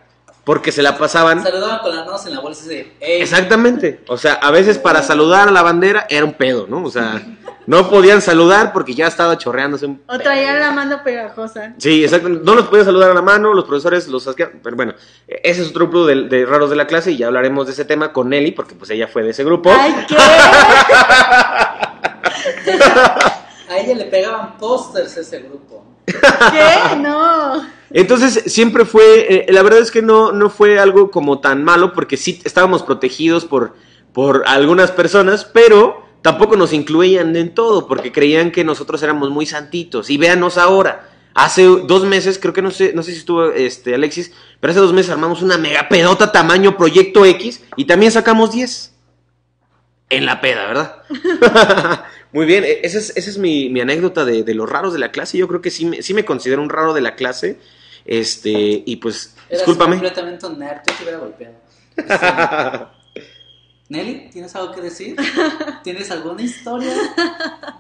porque 0.49 0.73
se 0.73 0.81
la 0.81 0.97
pasaban. 0.97 1.43
Saludaban 1.43 1.81
con 1.81 1.95
las 1.95 2.07
manos 2.07 2.25
en 2.25 2.35
la 2.35 2.41
bolsa 2.41 2.67
de, 2.71 2.95
¡Ey! 3.01 3.21
Exactamente. 3.21 4.01
O 4.09 4.17
sea, 4.17 4.33
a 4.33 4.51
veces 4.51 4.79
para 4.79 5.03
saludar 5.03 5.49
a 5.49 5.51
la 5.51 5.61
bandera 5.61 6.07
era 6.09 6.25
un 6.25 6.33
pedo, 6.33 6.67
¿no? 6.67 6.85
O 6.85 6.91
sea, 6.91 7.21
no 7.67 7.91
podían 7.91 8.23
saludar 8.23 8.73
porque 8.73 8.95
ya 8.95 9.09
estaba 9.09 9.37
chorreándose 9.37 9.85
un 9.85 10.01
O 10.07 10.19
traía 10.19 10.55
la 10.55 10.71
mano 10.71 11.03
pegajosa. 11.05 11.75
Sí, 11.77 12.03
exacto. 12.03 12.31
No 12.31 12.55
los 12.55 12.69
podían 12.69 12.87
saludar 12.87 13.11
a 13.11 13.15
la 13.15 13.21
mano, 13.21 13.53
los 13.53 13.67
profesores 13.67 14.09
los 14.09 14.27
hacían. 14.27 14.61
Pero 14.63 14.75
bueno, 14.75 14.95
ese 15.27 15.61
es 15.61 15.69
otro 15.69 15.87
grupo 15.87 16.07
de, 16.07 16.29
de 16.29 16.47
raros 16.47 16.71
de 16.71 16.77
la 16.77 16.87
clase 16.87 17.13
y 17.13 17.19
ya 17.19 17.27
hablaremos 17.27 17.67
de 17.67 17.75
ese 17.75 17.85
tema 17.85 18.15
con 18.15 18.31
Nelly, 18.31 18.53
porque 18.53 18.75
pues 18.75 18.89
ella 18.89 19.07
fue 19.07 19.25
de 19.25 19.33
ese 19.33 19.45
grupo. 19.45 19.71
Ay, 19.71 20.07
¿qué? 20.09 20.17
A 23.69 23.77
ella 23.77 23.97
le 23.97 24.07
pegaban 24.07 24.57
pósters 24.57 25.15
ese 25.15 25.41
grupo. 25.41 25.85
¿Qué? 26.13 26.97
No. 26.99 27.79
Entonces 27.91 28.53
siempre 28.53 28.85
fue, 28.85 29.27
eh, 29.35 29.47
la 29.53 29.63
verdad 29.63 29.81
es 29.81 29.91
que 29.91 30.03
no, 30.03 30.33
no 30.33 30.51
fue 30.51 30.79
algo 30.79 31.11
como 31.11 31.41
tan 31.41 31.65
malo, 31.65 31.93
porque 31.93 32.17
sí 32.17 32.41
estábamos 32.45 32.83
protegidos 32.83 33.45
por, 33.45 33.75
por 34.13 34.45
algunas 34.47 34.91
personas, 34.91 35.45
pero 35.45 36.05
tampoco 36.21 36.57
nos 36.57 36.73
incluían 36.73 37.35
en 37.37 37.55
todo, 37.55 37.87
porque 37.87 38.13
creían 38.13 38.51
que 38.51 38.65
nosotros 38.65 39.03
éramos 39.03 39.31
muy 39.31 39.47
santitos. 39.47 40.11
Y 40.11 40.19
véanos 40.19 40.59
ahora. 40.59 41.09
Hace 41.35 41.65
dos 41.65 42.05
meses, 42.05 42.37
creo 42.41 42.53
que 42.53 42.63
no 42.63 42.73
sé, 42.73 42.93
no 42.95 43.05
sé 43.05 43.13
si 43.13 43.19
estuvo 43.19 43.45
este 43.53 43.95
Alexis, 43.95 44.33
pero 44.59 44.73
hace 44.73 44.81
dos 44.81 44.93
meses 44.93 45.13
armamos 45.13 45.41
una 45.41 45.57
mega 45.57 45.89
pedota 45.89 46.33
tamaño 46.33 46.77
Proyecto 46.77 47.25
X 47.25 47.63
y 47.77 47.85
también 47.85 48.11
sacamos 48.11 48.51
10. 48.51 48.93
En 50.11 50.27
la 50.27 50.41
peda, 50.41 50.67
¿verdad? 50.67 51.03
Muy 52.33 52.47
bien, 52.47 52.65
e- 52.65 52.81
esa 52.83 52.99
es, 52.99 53.17
esa 53.17 53.31
es 53.31 53.39
mi, 53.39 53.69
mi 53.71 53.81
anécdota 53.81 54.25
de, 54.25 54.43
de 54.43 54.55
los 54.55 54.69
raros 54.69 54.93
de 54.93 54.99
la 54.99 55.11
clase. 55.11 55.39
Yo 55.39 55.49
creo 55.49 55.61
que 55.63 55.71
sí 55.71 55.87
me, 55.87 56.03
sí 56.03 56.15
me 56.15 56.25
considero 56.25 56.63
un 56.63 56.71
raro 56.71 56.93
de 56.95 57.01
la 57.01 57.15
clase. 57.15 57.59
Este, 58.05 58.51
y 58.85 58.97
pues, 58.97 59.35
Eras 59.49 59.61
discúlpame. 59.67 59.97
completamente 59.97 60.47
un 60.47 60.59
nerd. 60.59 60.81
Yo 60.87 60.95
te 60.95 61.03
hubiera 61.03 61.19
golpeado. 61.19 61.55
Nelly, 63.89 64.29
¿tienes 64.31 64.55
algo 64.55 64.75
que 64.75 64.83
decir? 64.83 65.17
¿Tienes 65.83 66.11
alguna 66.11 66.43
historia 66.43 66.93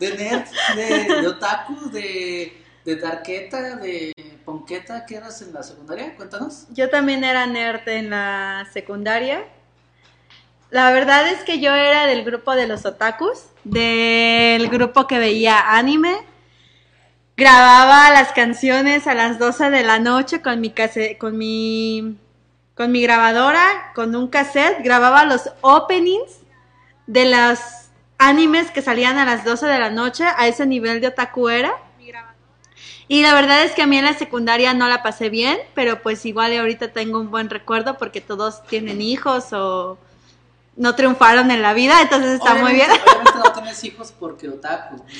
de 0.00 0.16
nerd, 0.16 0.44
de, 0.74 1.20
de 1.20 1.26
otaku, 1.28 1.90
de, 1.90 2.52
de 2.84 2.96
darketa, 2.96 3.76
de 3.76 4.12
ponqueta 4.44 5.04
que 5.04 5.16
eras 5.16 5.42
en 5.42 5.52
la 5.52 5.62
secundaria? 5.62 6.16
Cuéntanos. 6.16 6.64
Yo 6.70 6.88
también 6.88 7.24
era 7.24 7.46
nerd 7.46 7.86
en 7.88 8.08
la 8.08 8.66
secundaria. 8.72 9.44
La 10.70 10.90
verdad 10.92 11.26
es 11.28 11.42
que 11.44 11.60
yo 11.60 11.74
era 11.74 12.06
del 12.06 12.24
grupo 12.24 12.54
de 12.54 12.66
los 12.66 12.84
otakus, 12.84 13.44
del 13.64 14.68
grupo 14.68 15.06
que 15.06 15.18
veía 15.18 15.76
anime. 15.76 16.16
Grababa 17.36 18.10
las 18.10 18.32
canciones 18.32 19.06
a 19.06 19.14
las 19.14 19.38
12 19.38 19.70
de 19.70 19.82
la 19.84 19.98
noche 19.98 20.42
con 20.42 20.60
mi 20.60 20.70
case- 20.70 21.16
con 21.18 21.38
mi 21.38 22.16
con 22.74 22.92
mi 22.92 23.02
grabadora, 23.02 23.90
con 23.96 24.14
un 24.14 24.28
cassette, 24.28 24.84
grababa 24.84 25.24
los 25.24 25.50
openings 25.62 26.38
de 27.08 27.24
los 27.28 27.58
animes 28.18 28.70
que 28.70 28.82
salían 28.82 29.18
a 29.18 29.24
las 29.24 29.44
12 29.44 29.66
de 29.66 29.80
la 29.80 29.90
noche, 29.90 30.24
a 30.36 30.46
ese 30.46 30.64
nivel 30.64 31.00
de 31.00 31.08
otaku 31.08 31.48
era. 31.48 31.72
Y 33.08 33.22
la 33.22 33.34
verdad 33.34 33.64
es 33.64 33.72
que 33.72 33.82
a 33.82 33.86
mí 33.88 33.98
en 33.98 34.04
la 34.04 34.14
secundaria 34.14 34.74
no 34.74 34.86
la 34.86 35.02
pasé 35.02 35.28
bien, 35.28 35.58
pero 35.74 36.02
pues 36.02 36.24
igual 36.24 36.56
ahorita 36.56 36.92
tengo 36.92 37.18
un 37.18 37.32
buen 37.32 37.50
recuerdo 37.50 37.98
porque 37.98 38.20
todos 38.20 38.62
tienen 38.66 39.00
hijos 39.02 39.52
o 39.52 39.98
no 40.78 40.94
triunfaron 40.94 41.50
en 41.50 41.60
la 41.60 41.74
vida, 41.74 42.00
entonces 42.00 42.34
está 42.34 42.54
muy 42.54 42.72
bien. 42.72 42.86
Obviamente- 42.90 43.10
Obviamente 43.10 43.38
no 43.44 43.52
tienes 43.52 43.84
hijos 43.84 44.14
porque 44.18 44.48
otaku. 44.48 45.04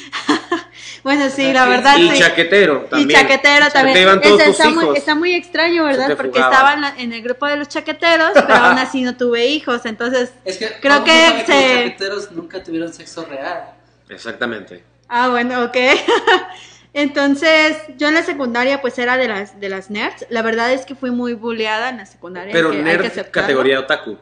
Bueno, 1.05 1.27
sí, 1.31 1.43
sea, 1.43 1.53
la 1.53 1.67
verdad 1.67 1.97
y 1.97 2.11
sí. 2.11 2.19
chaquetero 2.19 2.85
Y 2.87 2.91
también. 2.91 3.21
chaquetero 3.21 3.69
también. 3.71 3.95
Te 3.95 4.03
iban 4.03 4.21
todos 4.21 4.41
Este, 4.41 4.51
tus 4.51 4.59
está, 4.61 4.71
muy, 4.71 4.85
hijos. 4.85 4.97
está 4.99 5.15
muy 5.15 5.35
extraño, 5.35 5.85
¿verdad? 5.85 6.17
Porque 6.17 6.39
estaba 6.39 6.93
en, 6.99 7.13
el 7.13 7.23
grupo 7.23 7.47
de 7.47 7.57
los 7.57 7.69
chaqueteros, 7.69 8.33
pero 8.35 8.55
aún 8.55 8.79
así 8.79 9.03
no 9.03 9.17
tuve 9.17 9.47
hijos, 9.47 9.85
entonces... 9.87 10.33
Es 10.45 10.59
que 10.59 10.69
Creo 10.81 11.05
que 11.05 11.13
se- 11.13 11.35
los 11.37 11.47
chaqueteros 11.47 12.33
nunca 12.33 12.63
tuvieron 12.63 12.93
sexo 12.93 13.25
real. 13.27 13.65
Exactamente. 14.09 14.85
Ah, 15.09 15.29
bueno, 15.29 15.63
ok. 15.65 15.77
Entonces, 16.95 17.77
yo 17.97 18.09
en 18.09 18.15
la 18.15 18.23
secundaria 18.23 18.81
pues 18.81 18.99
era 18.99 19.17
de 19.17 19.29
las 19.29 19.61
de 19.61 19.69
las 19.69 19.91
nerds. 19.91 20.27
La 20.31 20.43
verdad 20.43 20.73
es 20.73 20.85
que 20.87 20.95
fui 20.95 21.11
muy 21.11 21.35
bulleada 21.35 21.91
en 21.91 21.99
la 21.99 22.07
secundaria. 22.07 22.53
Pero 22.53 22.71
hay 22.71 22.83
que- 22.83 22.91
hay 22.91 22.97
nerd 22.99 23.31
categoría 23.31 23.81
otaku. 23.81 24.19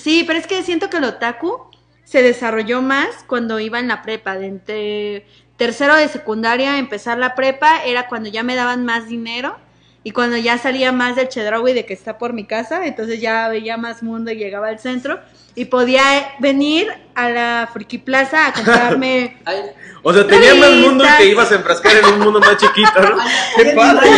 Sí, 0.00 0.24
pero 0.26 0.38
es 0.38 0.46
que 0.46 0.62
siento 0.62 0.88
que 0.88 0.96
el 0.96 1.04
otaku 1.04 1.70
se 2.04 2.22
desarrolló 2.22 2.80
más 2.80 3.08
cuando 3.26 3.60
iba 3.60 3.78
en 3.78 3.88
la 3.88 4.02
prepa. 4.02 4.36
De 4.36 4.46
entre 4.46 5.26
tercero 5.56 5.94
de 5.94 6.08
secundaria, 6.08 6.78
empezar 6.78 7.18
la 7.18 7.34
prepa, 7.34 7.82
era 7.84 8.08
cuando 8.08 8.30
ya 8.30 8.42
me 8.42 8.56
daban 8.56 8.84
más 8.84 9.08
dinero. 9.08 9.58
Y 10.02 10.12
cuando 10.12 10.38
ya 10.38 10.56
salía 10.56 10.92
más 10.92 11.16
del 11.16 11.28
Chedraui 11.28 11.74
de 11.74 11.84
que 11.84 11.92
está 11.92 12.16
por 12.16 12.32
mi 12.32 12.46
casa, 12.46 12.86
entonces 12.86 13.20
ya 13.20 13.48
veía 13.48 13.76
más 13.76 14.02
mundo 14.02 14.30
y 14.30 14.36
llegaba 14.36 14.68
al 14.68 14.78
centro. 14.78 15.20
Y 15.54 15.66
podía 15.66 16.02
venir 16.38 16.88
a 17.14 17.28
la 17.28 17.68
Friki 17.70 17.98
Plaza 17.98 18.46
a 18.46 18.52
comprarme 18.54 19.36
Ay, 19.44 19.58
O 20.02 20.14
sea, 20.14 20.26
tenía 20.26 20.54
más 20.54 20.70
mundo 20.70 21.04
y 21.04 21.16
te 21.18 21.26
ibas 21.26 21.52
a 21.52 21.56
enfrascar 21.56 21.98
en 21.98 22.06
un 22.06 22.20
mundo 22.20 22.40
más 22.40 22.56
chiquito, 22.56 22.90
¿no? 22.98 23.20
ay, 23.20 23.30
¡Qué 23.56 23.64
padre! 23.72 24.08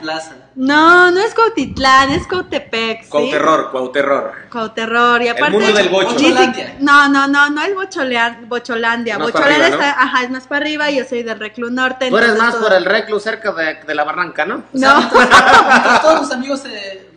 plaza. 0.00 0.43
No, 0.56 1.10
no 1.10 1.18
es 1.20 1.34
Cuautitlán, 1.34 2.10
es 2.10 2.26
Cautepec, 2.28 3.02
¿sí? 3.02 3.08
Cuauterror, 3.08 3.70
cuauterror. 3.72 4.32
Cuauterror. 4.52 5.20
Y 5.22 5.28
aparte, 5.28 5.50
mundo 5.50 5.72
del 5.72 5.88
bocho. 5.88 6.12
Bocholandia. 6.12 6.76
no, 6.78 7.08
no, 7.08 7.26
no, 7.26 7.50
no 7.50 7.62
es 7.62 7.74
Bocholea- 7.74 8.46
Bocholandia. 8.46 9.18
Bocholandia 9.18 9.66
está, 9.68 10.00
ajá, 10.00 10.22
es 10.22 10.30
más 10.30 10.46
para 10.46 10.60
arriba 10.64 10.90
y 10.90 10.98
yo 10.98 11.04
soy 11.04 11.24
del 11.24 11.40
Reclu 11.40 11.70
Norte. 11.70 12.08
Tú 12.08 12.16
eres 12.18 12.30
entonces 12.30 12.44
más 12.52 12.54
todo- 12.54 12.68
por 12.68 12.76
el 12.76 12.84
reclu 12.84 13.18
cerca 13.18 13.50
de, 13.52 13.74
de 13.84 13.94
la 13.96 14.04
barranca, 14.04 14.44
¿no? 14.46 14.62
O 14.72 14.78
sea, 14.78 14.94
No. 14.94 15.00
mientras, 15.00 15.22
mientras 15.68 16.02
todos 16.02 16.20
los 16.20 16.30
amigos 16.32 16.60
se, 16.60 17.08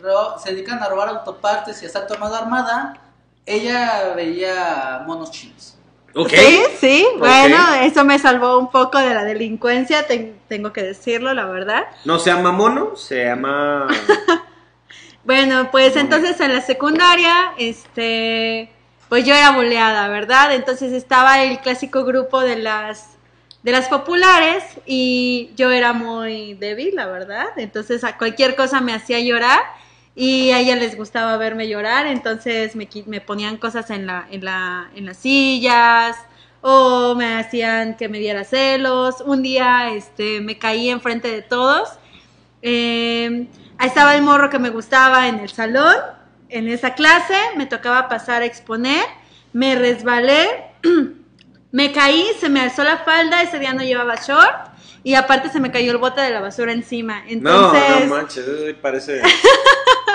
se 0.42 0.50
dedican 0.52 0.82
a 0.82 0.88
robar 0.88 1.08
autopartes 1.10 1.80
y 1.80 1.84
a 1.84 1.86
estar 1.88 2.06
tomando 2.08 2.34
armada, 2.36 2.94
ella 3.46 4.14
veía 4.16 5.02
monos 5.06 5.30
chinos. 5.30 5.74
Sí, 6.38 6.60
sí, 6.80 7.06
bueno, 7.18 7.56
eso 7.82 8.04
me 8.04 8.18
salvó 8.18 8.58
un 8.58 8.70
poco 8.70 8.98
de 8.98 9.14
la 9.14 9.24
delincuencia, 9.24 10.06
ten- 10.06 10.38
tengo 10.48 10.72
que 10.72 10.82
decirlo, 10.82 11.32
la 11.34 11.44
verdad. 11.46 11.86
No 12.04 12.18
se 12.18 12.30
llama 12.30 12.50
mono, 12.52 12.96
se 12.96 13.24
llama... 13.24 13.86
Bueno, 15.24 15.68
pues 15.70 15.96
entonces 15.96 16.40
en 16.40 16.54
la 16.54 16.62
secundaria, 16.62 17.52
este, 17.58 18.70
pues 19.10 19.26
yo 19.26 19.34
era 19.34 19.50
boleada, 19.50 20.08
¿verdad? 20.08 20.52
Entonces 20.54 20.92
estaba 20.92 21.42
el 21.42 21.58
clásico 21.60 22.04
grupo 22.04 22.40
de 22.40 22.56
las 22.56 23.10
de 23.62 23.72
las 23.72 23.88
populares 23.88 24.62
y 24.86 25.50
yo 25.56 25.70
era 25.70 25.92
muy 25.92 26.54
débil, 26.54 26.94
la 26.94 27.06
verdad. 27.06 27.46
Entonces 27.56 28.04
a 28.04 28.16
cualquier 28.16 28.56
cosa 28.56 28.80
me 28.80 28.94
hacía 28.94 29.20
llorar 29.20 29.60
y 30.20 30.50
a 30.50 30.58
ella 30.58 30.74
les 30.74 30.96
gustaba 30.96 31.36
verme 31.36 31.68
llorar, 31.68 32.06
entonces 32.06 32.74
me, 32.74 32.88
me 33.06 33.20
ponían 33.20 33.56
cosas 33.56 33.88
en 33.90 34.06
la 34.06 34.26
en 34.30 34.44
la 34.44 34.90
en 34.94 35.06
las 35.06 35.18
sillas 35.18 36.16
o 36.60 37.14
me 37.14 37.38
hacían 37.38 37.96
que 37.96 38.08
me 38.08 38.18
diera 38.18 38.42
celos. 38.44 39.20
Un 39.20 39.42
día 39.42 39.90
este 39.94 40.40
me 40.40 40.58
caí 40.58 40.90
enfrente 40.90 41.30
de 41.30 41.42
todos 41.42 41.98
eh, 42.62 43.46
ahí 43.78 43.88
estaba 43.88 44.14
el 44.14 44.22
morro 44.22 44.50
que 44.50 44.58
me 44.58 44.70
gustaba 44.70 45.28
en 45.28 45.38
el 45.40 45.50
salón, 45.50 45.94
en 46.48 46.68
esa 46.68 46.94
clase, 46.94 47.36
me 47.56 47.66
tocaba 47.66 48.08
pasar 48.08 48.42
a 48.42 48.46
exponer, 48.46 49.04
me 49.52 49.74
resbalé, 49.76 50.48
me 51.72 51.92
caí, 51.92 52.24
se 52.40 52.48
me 52.48 52.60
alzó 52.60 52.84
la 52.84 52.98
falda, 52.98 53.42
ese 53.42 53.58
día 53.58 53.72
no 53.72 53.82
llevaba 53.82 54.16
short 54.16 54.68
y 55.04 55.14
aparte 55.14 55.50
se 55.50 55.60
me 55.60 55.70
cayó 55.70 55.92
el 55.92 55.98
bote 55.98 56.20
de 56.20 56.30
la 56.30 56.40
basura 56.40 56.72
encima. 56.72 57.20
No, 57.20 57.28
Entonces 57.28 58.06
no 58.06 58.16
manches, 58.16 58.48
eso 58.48 58.78
parece... 58.80 59.22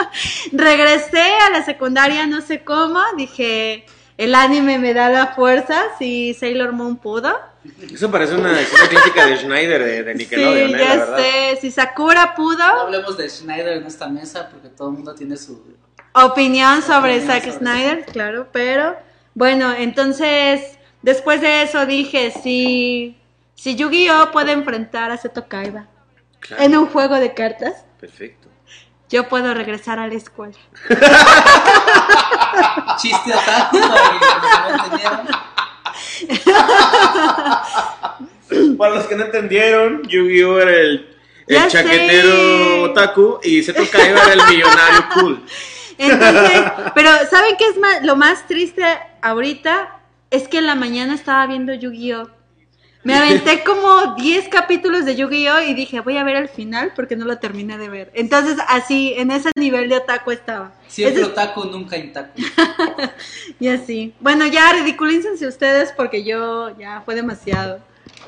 regresé 0.51 1.21
a 1.21 1.49
la 1.49 1.63
secundaria, 1.63 2.27
no 2.27 2.41
sé 2.41 2.63
cómo, 2.63 2.99
dije, 3.17 3.85
el 4.17 4.35
anime 4.35 4.79
me 4.79 4.93
da 4.93 5.09
la 5.09 5.27
fuerza, 5.27 5.83
si 5.97 6.33
Sailor 6.33 6.71
Moon 6.73 6.97
pudo. 6.97 7.33
Eso 7.93 8.11
parece 8.11 8.35
una 8.35 8.59
escena 8.59 8.89
clásica 8.89 9.25
de 9.25 9.37
Schneider 9.37 9.83
de, 9.83 10.03
de 10.03 10.15
Nickelodeon, 10.15 10.69
sí, 10.69 10.75
eh, 10.75 10.77
la 10.77 10.83
ya 10.83 10.95
verdad. 10.97 11.17
sé, 11.17 11.57
si 11.61 11.71
Sakura 11.71 12.35
pudo. 12.35 12.57
No 12.57 12.81
hablemos 12.81 13.17
de 13.17 13.29
Schneider 13.29 13.77
en 13.77 13.85
esta 13.85 14.07
mesa 14.09 14.49
porque 14.49 14.69
todo 14.69 14.89
el 14.89 14.95
mundo 14.95 15.15
tiene 15.15 15.37
su... 15.37 15.63
opinión 16.13 16.81
sobre 16.81 17.17
Opinión 17.17 17.27
Zack 17.27 17.43
sobre 17.45 17.57
Snyder, 17.57 18.05
claro, 18.05 18.49
pero 18.51 18.95
bueno, 19.33 19.73
entonces 19.73 20.77
después 21.01 21.41
de 21.41 21.63
eso 21.63 21.85
dije, 21.85 22.31
si, 22.43 23.17
si 23.55 23.75
Yu-Gi-Oh 23.75 24.31
puede 24.31 24.51
enfrentar 24.51 25.11
a 25.11 25.17
Seto 25.17 25.47
Kaiba 25.47 25.87
Claro, 26.39 26.63
en 26.63 26.77
un 26.77 26.87
juego 26.87 27.15
de 27.15 27.33
cartas, 27.33 27.85
Perfecto. 27.99 28.42
Yo 29.13 29.29
puedo 29.29 29.53
regresar 29.53 29.99
a 29.99 30.07
la 30.07 30.15
escuela. 30.15 30.57
Chiste 32.97 33.31
otaku 33.31 33.79
para 33.79 34.09
que 34.09 34.17
no 34.71 34.83
entendieron. 34.83 35.27
Para 38.77 38.95
los 38.95 39.05
que 39.05 39.15
no 39.15 39.23
entendieron, 39.25 40.01
Yu-Gi-Oh 40.03 40.59
era 40.59 40.71
el, 40.71 41.15
el 41.47 41.67
chaquetero 41.67 42.29
sé. 42.29 42.79
otaku 42.81 43.39
y 43.43 43.63
Seto 43.63 43.83
Kaiba 43.91 44.21
era 44.23 44.33
el 44.33 44.41
millonario 44.49 45.05
cool. 45.13 45.43
Entonces, 45.97 46.63
pero 46.95 47.09
¿saben 47.29 47.55
qué 47.57 47.67
es 47.67 47.77
ma- 47.77 47.99
lo 48.01 48.15
más 48.15 48.47
triste 48.47 48.83
ahorita? 49.21 49.99
Es 50.31 50.47
que 50.47 50.57
en 50.59 50.65
la 50.65 50.75
mañana 50.75 51.13
estaba 51.13 51.45
viendo 51.47 51.73
Yu-Gi-Oh! 51.73 52.29
Me 53.03 53.15
aventé 53.15 53.63
como 53.65 54.15
10 54.15 54.47
capítulos 54.47 55.03
de 55.05 55.15
Yu-Gi-Oh! 55.17 55.61
y 55.61 55.73
dije, 55.73 55.99
voy 55.99 56.15
a 56.17 56.23
ver 56.23 56.37
el 56.37 56.47
final 56.47 56.93
porque 56.95 57.15
no 57.17 57.25
lo 57.25 57.37
terminé 57.37 57.77
de 57.77 57.89
ver. 57.89 58.11
Entonces, 58.13 58.57
así, 58.69 59.13
en 59.17 59.29
ese 59.31 59.51
nivel 59.55 59.89
de 59.89 59.97
otaku 59.97 60.31
estaba. 60.31 60.71
Siempre 60.87 61.21
Ese 61.21 61.31
otaku, 61.31 61.65
nunca 61.65 61.97
intaku. 61.97 62.41
Y 63.59 63.67
así. 63.67 64.13
Bueno, 64.19 64.47
ya 64.47 64.71
ridiculícense 64.73 65.45
ustedes 65.47 65.91
porque 65.91 66.23
yo 66.23 66.77
ya 66.77 67.01
fue 67.01 67.15
demasiado. 67.15 67.79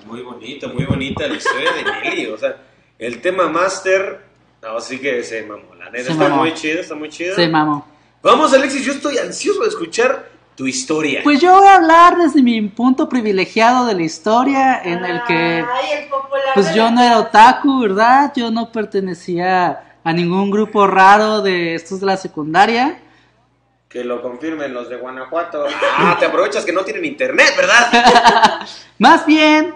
Muy 0.06 0.22
bonita, 0.22 0.68
muy 0.68 0.86
bonita 0.86 1.28
la 1.28 1.36
historia 1.36 1.72
de 1.72 2.10
Nelly. 2.10 2.26
O 2.28 2.38
sea, 2.38 2.58
el 3.00 3.22
tema 3.22 3.48
master, 3.48 4.22
no, 4.62 4.80
sí 4.82 5.00
que 5.00 5.24
se 5.24 5.44
mamó. 5.44 5.74
La 5.76 5.90
neta 5.90 6.06
Se 6.06 6.12
está 6.12 6.30
mamó. 6.30 6.42
muy 6.44 6.54
chido, 6.54 6.82
está 6.82 6.96
muy 6.96 7.10
chido. 7.10 7.36
Se 7.36 7.48
mamó. 7.48 7.88
Vamos, 8.22 8.54
Alexis, 8.54 8.84
yo 8.86 8.92
estoy 8.94 9.18
ansioso 9.20 9.62
de 9.62 9.70
escuchar 9.70 10.35
tu 10.56 10.68
historia. 10.68 11.22
Pues 11.24 11.42
yo 11.42 11.54
voy 11.60 11.68
a 11.68 11.76
hablar 11.76 12.18
desde 12.18 12.42
mi 12.42 12.62
punto 12.62 13.10
privilegiado 13.10 13.86
de 13.86 13.94
la 13.96 14.04
historia 14.04 14.82
en 14.84 15.04
el 15.04 15.22
que 15.24 15.34
Ay, 15.68 16.04
el 16.04 16.10
popular 16.10 16.42
pues 16.54 16.74
yo 16.74 16.90
no 16.92 17.02
era 17.02 17.20
otaku, 17.20 17.82
¿verdad? 17.82 18.32
Yo 18.36 18.52
no 18.52 18.72
pertenecía 18.72 19.98
a 20.04 20.14
ningún 20.14 20.50
grupo 20.52 20.88
raro 20.88 21.42
de 21.42 21.76
estos 21.76 22.00
de 22.00 22.06
la 22.06 22.16
secundaria. 22.18 23.00
Que 23.90 24.04
lo 24.04 24.22
confirmen 24.22 24.74
los 24.74 24.90
de 24.90 24.96
Guanajuato. 24.98 25.66
Ah, 25.98 26.16
te 26.20 26.26
aprovechas 26.26 26.64
que 26.66 26.72
no 26.74 26.84
tienen 26.84 27.06
internet, 27.06 27.54
¿verdad? 27.58 28.62
Más 29.00 29.26
bien, 29.26 29.74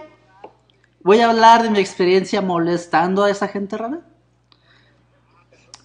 voy 1.02 1.20
a 1.20 1.28
hablar 1.30 1.62
de 1.62 1.70
mi 1.70 1.78
experiencia 1.80 2.40
molestando 2.40 3.24
a 3.24 3.30
esa 3.30 3.48
gente 3.48 3.76
rara. 3.76 4.00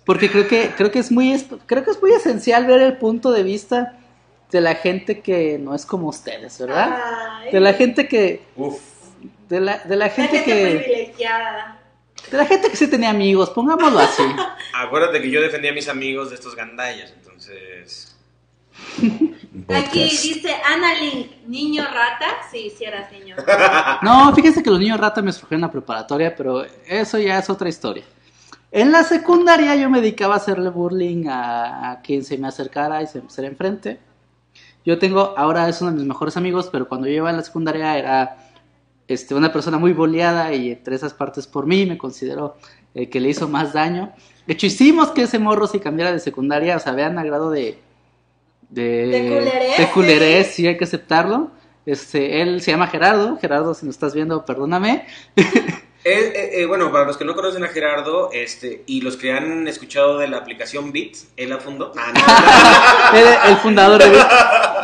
Porque 0.05 0.29
creo 0.29 0.47
que, 0.47 0.71
creo 0.77 0.91
que 0.91 0.99
es 0.99 1.11
muy 1.11 1.33
es- 1.33 1.47
creo 1.65 1.83
que 1.83 1.91
es 1.91 2.01
muy 2.01 2.11
esencial 2.13 2.65
ver 2.65 2.81
el 2.81 2.97
punto 2.97 3.31
de 3.31 3.43
vista 3.43 3.97
de 4.55 4.61
la 4.61 4.75
gente 4.75 5.19
que 5.19 5.57
no 5.59 5.75
es 5.75 5.85
como 5.85 6.07
ustedes, 6.07 6.57
¿verdad? 6.59 6.97
Ay, 7.41 7.51
De 7.51 7.59
la 7.59 7.73
gente 7.73 8.07
que 8.07 8.41
Uf. 8.55 8.79
de 9.49 9.59
la, 9.59 9.79
de 9.79 9.97
la 9.97 10.05
la 10.05 10.09
gente 10.09 10.43
que 10.45 10.81
privilegiada. 10.81 11.79
de 12.31 12.37
la 12.37 12.45
gente 12.45 12.69
que 12.69 12.77
sí 12.77 12.87
tenía 12.89 13.09
amigos, 13.09 13.49
pongámoslo 13.49 13.99
así. 13.99 14.23
Acuérdate 14.73 15.21
que 15.21 15.29
yo 15.29 15.41
defendí 15.41 15.67
a 15.67 15.73
mis 15.73 15.89
amigos 15.89 16.29
de 16.29 16.35
estos 16.35 16.55
gandallas, 16.55 17.11
entonces. 17.17 18.15
Aquí 19.69 20.03
dice 20.03 20.53
Ana 20.65 20.93
Link, 20.95 21.31
niño 21.47 21.83
rata. 21.85 22.27
Sí, 22.51 22.71
si 22.77 22.85
eras 22.85 23.11
niño. 23.11 23.35
No, 24.01 24.33
fíjense 24.33 24.63
que 24.63 24.69
los 24.69 24.79
niños 24.79 24.99
rata 24.99 25.21
me 25.21 25.31
escogieron 25.31 25.59
en 25.63 25.67
la 25.67 25.71
preparatoria, 25.71 26.33
pero 26.35 26.65
eso 26.87 27.17
ya 27.19 27.39
es 27.39 27.49
otra 27.49 27.67
historia. 27.69 28.03
En 28.71 28.91
la 28.91 29.03
secundaria 29.03 29.75
yo 29.75 29.89
me 29.89 30.01
dedicaba 30.01 30.33
a 30.35 30.37
hacerle 30.37 30.69
bullying 30.69 31.27
a, 31.27 31.91
a 31.91 32.01
quien 32.01 32.23
se 32.25 32.37
me 32.37 32.47
acercara 32.47 33.01
y 33.01 33.07
se 33.07 33.19
me 33.19 33.25
pusiera 33.25 33.47
enfrente. 33.49 33.99
Yo 34.85 34.99
tengo, 34.99 35.33
ahora 35.35 35.67
es 35.67 35.81
uno 35.81 35.91
de 35.91 35.97
mis 35.97 36.05
mejores 36.05 36.37
amigos, 36.37 36.69
pero 36.71 36.87
cuando 36.87 37.07
yo 37.07 37.13
iba 37.13 37.29
en 37.29 37.37
la 37.37 37.43
secundaria 37.43 37.97
era 37.97 38.37
este, 39.07 39.33
una 39.33 39.51
persona 39.51 39.77
muy 39.77 39.93
boleada 39.93 40.53
y 40.53 40.71
entre 40.71 40.95
esas 40.95 41.13
partes 41.13 41.47
por 41.47 41.65
mí 41.65 41.85
me 41.85 41.97
considero 41.97 42.57
el 42.93 43.09
que 43.09 43.19
le 43.19 43.29
hizo 43.29 43.47
más 43.47 43.73
daño. 43.73 44.13
De 44.45 44.53
hecho, 44.53 44.67
hicimos 44.67 45.09
que 45.09 45.23
ese 45.23 45.39
morro 45.39 45.67
se 45.67 45.79
cambiara 45.79 46.11
de 46.11 46.19
secundaria, 46.19 46.77
o 46.77 46.79
sea, 46.79 46.93
vean 46.93 47.17
a 47.17 47.23
grado 47.23 47.49
de... 47.49 47.79
De, 48.69 49.07
De 49.07 49.27
culerés, 49.27 49.77
de 49.77 49.91
culerés, 49.91 50.47
sí, 50.47 50.67
hay 50.67 50.77
que 50.77 50.85
aceptarlo. 50.85 51.51
Este, 51.85 52.41
él 52.41 52.61
se 52.61 52.71
llama 52.71 52.87
Gerardo. 52.87 53.37
Gerardo, 53.37 53.73
si 53.73 53.85
nos 53.85 53.95
estás 53.95 54.13
viendo, 54.13 54.43
perdóname. 54.43 55.05
Eh, 56.07 56.33
eh, 56.35 56.49
eh, 56.61 56.65
bueno, 56.67 56.91
para 56.91 57.05
los 57.05 57.17
que 57.17 57.25
no 57.25 57.33
conocen 57.33 57.63
a 57.63 57.67
Gerardo 57.69 58.29
este, 58.31 58.83
y 58.85 59.01
los 59.01 59.17
que 59.17 59.33
han 59.33 59.67
escuchado 59.67 60.19
de 60.19 60.27
la 60.27 60.37
aplicación 60.37 60.91
Bits, 60.91 61.29
él 61.35 61.49
la 61.49 61.57
fundó. 61.57 61.93
Ah, 61.97 62.13
no. 62.13 63.17
Él, 63.19 63.25
el 63.47 63.57
fundador 63.57 63.99
de 64.03 64.11
Bit. 64.11 64.27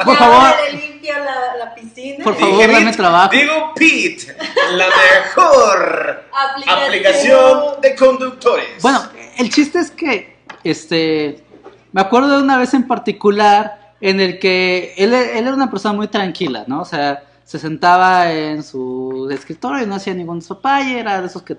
Por 0.04 0.18
favor, 0.18 0.50
le 0.72 0.80
limpia 0.80 1.20
la, 1.20 1.58
la 1.64 1.76
piscina. 1.76 2.24
Por 2.24 2.36
favor, 2.36 2.58
Dije 2.58 2.72
dame 2.72 2.86
Bit, 2.86 2.96
trabajo. 2.98 3.30
Digo 3.34 3.72
Pete, 3.76 4.36
la 4.72 4.88
mejor 4.88 6.24
Aplicación. 6.34 6.86
aplicación 6.88 7.82
de 7.82 7.96
conductores. 7.96 8.82
Bueno, 8.82 9.04
el 9.38 9.50
chiste 9.52 9.78
es 9.78 9.92
que, 9.92 10.38
este, 10.64 11.44
me 11.92 12.02
acuerdo 12.02 12.38
de 12.38 12.42
una 12.42 12.58
vez 12.58 12.74
en 12.74 12.88
particular 12.88 13.94
en 14.02 14.20
el 14.22 14.40
que 14.40 14.96
él, 14.98 15.14
él 15.14 15.46
era 15.46 15.54
una 15.54 15.70
persona 15.70 15.94
muy 15.94 16.08
tranquila, 16.08 16.64
¿no? 16.66 16.82
O 16.82 16.86
sea, 16.86 17.26
se 17.52 17.60
sentaba 17.60 18.32
en 18.32 18.64
su 18.64 19.28
escritorio 19.30 19.84
y 19.84 19.86
no 19.88 19.96
hacía 19.96 20.14
ningún 20.14 20.40
despapalle, 20.40 20.98
era 21.00 21.20
de 21.20 21.28
esos 21.28 21.42
que, 21.42 21.58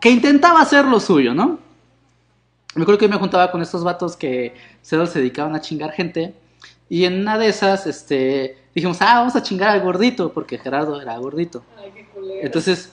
que 0.00 0.10
intentaba 0.10 0.60
hacer 0.60 0.84
lo 0.84 0.98
suyo, 0.98 1.32
¿no? 1.32 1.60
Me 2.74 2.82
acuerdo 2.82 2.98
que 2.98 3.06
me 3.06 3.16
juntaba 3.16 3.52
con 3.52 3.62
estos 3.62 3.84
vatos 3.84 4.16
que 4.16 4.52
solo 4.82 5.06
se 5.06 5.20
dedicaban 5.20 5.54
a 5.54 5.60
chingar 5.60 5.92
gente 5.92 6.34
y 6.88 7.04
en 7.04 7.20
una 7.20 7.38
de 7.38 7.46
esas, 7.46 7.86
este, 7.86 8.58
dijimos, 8.74 8.98
ah, 9.00 9.20
vamos 9.20 9.36
a 9.36 9.44
chingar 9.44 9.68
al 9.70 9.80
gordito, 9.80 10.32
porque 10.32 10.58
Gerardo 10.58 11.00
era 11.00 11.16
gordito. 11.18 11.62
Ay, 11.80 11.92
qué 11.94 12.04
culero. 12.06 12.40
Entonces 12.42 12.90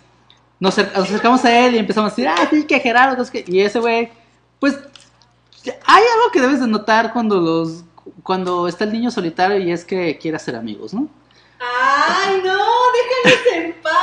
nos, 0.60 0.78
acer- 0.78 0.92
nos 0.96 1.06
acercamos 1.06 1.44
a 1.46 1.66
él 1.66 1.74
y 1.74 1.78
empezamos 1.80 2.12
a 2.12 2.16
decir, 2.16 2.28
ah, 2.28 2.48
sí, 2.52 2.64
que 2.66 2.80
Gerardo, 2.80 3.24
qué". 3.32 3.44
y 3.48 3.62
ese 3.62 3.80
güey, 3.80 4.10
pues 4.60 4.78
hay 5.66 6.04
algo 6.16 6.32
que 6.32 6.42
debes 6.42 6.60
de 6.60 6.68
notar 6.68 7.12
cuando 7.12 7.42
los 7.42 7.84
cuando 8.22 8.68
está 8.68 8.84
el 8.86 8.94
niño 8.94 9.10
solitario 9.12 9.58
y 9.60 9.72
es 9.72 9.84
que 9.84 10.18
quiere 10.18 10.38
hacer 10.38 10.56
amigos, 10.56 10.94
¿no? 10.94 11.10
Ay, 11.60 12.42
no, 12.44 12.58
déjanos 13.24 13.54
en 13.56 13.74
paz. 13.82 13.94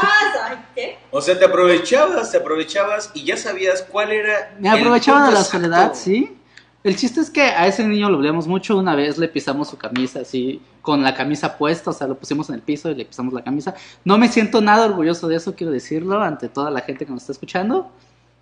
Ay, 0.43 0.57
¿qué? 0.75 0.99
O 1.11 1.21
sea, 1.21 1.39
te 1.39 1.45
aprovechabas, 1.45 2.31
te 2.31 2.39
aprovechabas 2.39 3.11
y 3.15 3.25
ya 3.25 3.37
sabías 3.37 3.83
cuál 3.83 4.13
era. 4.13 4.55
Me 4.59 4.69
aprovechaba 4.69 5.27
de 5.27 5.33
la 5.33 5.41
exacto. 5.41 5.59
soledad, 5.59 5.95
sí. 5.95 6.37
El 6.83 6.97
chiste 6.97 7.21
es 7.21 7.31
que 7.31 7.41
a 7.41 7.67
ese 7.67 7.83
niño 7.87 8.11
lo 8.11 8.19
veíamos 8.19 8.47
mucho. 8.47 8.77
Una 8.77 8.95
vez 8.95 9.17
le 9.17 9.29
pisamos 9.29 9.69
su 9.69 9.79
camisa 9.79 10.21
así, 10.21 10.61
con 10.83 11.03
la 11.03 11.15
camisa 11.15 11.57
puesta, 11.57 11.91
o 11.91 11.93
sea, 11.95 12.07
lo 12.07 12.19
pusimos 12.19 12.51
en 12.51 12.57
el 12.57 12.61
piso 12.61 12.91
y 12.91 12.95
le 12.95 13.07
pisamos 13.07 13.33
la 13.33 13.43
camisa. 13.43 13.75
No 14.05 14.19
me 14.19 14.29
siento 14.29 14.61
nada 14.61 14.85
orgulloso 14.85 15.27
de 15.29 15.37
eso, 15.37 15.55
quiero 15.55 15.73
decirlo, 15.73 16.21
ante 16.21 16.49
toda 16.49 16.71
la 16.71 16.83
gente 16.83 17.07
que 17.07 17.13
nos 17.13 17.23
está 17.23 17.33
escuchando, 17.33 17.91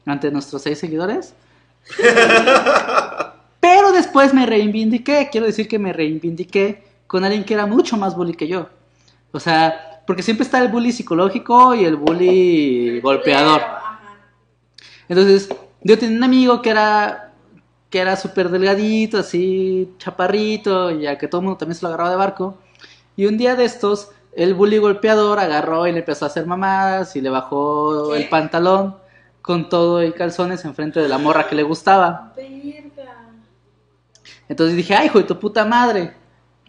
ante 0.07 0.31
nuestros 0.33 0.63
seis 0.63 0.79
seguidores. 0.79 1.35
Pero 3.61 3.93
después 3.93 4.35
me 4.35 4.45
reivindiqué, 4.45 5.29
quiero 5.31 5.47
decir 5.47 5.69
que 5.69 5.79
me 5.79 5.93
reivindiqué 5.93 6.83
con 7.07 7.23
alguien 7.25 7.45
que 7.45 7.55
era 7.55 7.67
mucho 7.67 7.97
más 7.97 8.17
bully 8.17 8.35
que 8.35 8.49
yo. 8.49 8.69
O 9.33 9.41
sea, 9.41 10.03
porque 10.07 10.23
siempre 10.23 10.45
está 10.45 10.61
el 10.63 10.69
bully 10.69 10.93
psicológico 10.93 11.75
y 11.75 11.85
el 11.85 11.97
bully 11.97 13.01
golpeador. 13.01 13.63
Entonces, 15.09 15.49
yo 15.83 15.99
tenía 15.99 16.17
un 16.17 16.25
amigo 16.25 16.63
que 16.63 16.71
era 16.71 17.33
que 17.93 17.99
era 17.99 18.17
súper 18.17 18.49
delgadito, 18.49 19.19
así 19.19 19.95
chaparrito, 19.99 20.91
ya 20.93 21.19
que 21.19 21.29
todo 21.29 21.43
el 21.43 21.45
mundo 21.45 21.59
también 21.59 21.77
se 21.77 21.83
lo 21.83 21.89
agarraba 21.89 22.11
de 22.11 22.17
barco. 22.17 22.57
Y 23.17 23.27
un 23.27 23.37
día 23.37 23.55
de 23.55 23.67
estos, 23.67 24.09
el 24.35 24.55
bully 24.55 24.79
golpeador 24.79 25.39
agarró 25.39 25.87
y 25.87 25.93
le 25.93 25.99
empezó 25.99 26.25
a 26.25 26.29
hacer 26.29 26.47
mamadas 26.47 27.15
y 27.17 27.21
le 27.21 27.29
bajó 27.29 28.15
el 28.15 28.31
pantalón 28.31 28.97
con 29.43 29.69
todo 29.69 30.03
y 30.03 30.13
calzones 30.13 30.65
enfrente 30.65 31.01
de 31.01 31.09
la 31.09 31.19
morra 31.19 31.47
que 31.47 31.55
le 31.55 31.65
gustaba. 31.65 32.33
Entonces 34.49 34.75
dije, 34.75 34.95
ay, 34.95 35.07
hijo 35.07 35.19
de 35.19 35.25
tu 35.25 35.39
puta 35.39 35.67
madre. 35.67 36.15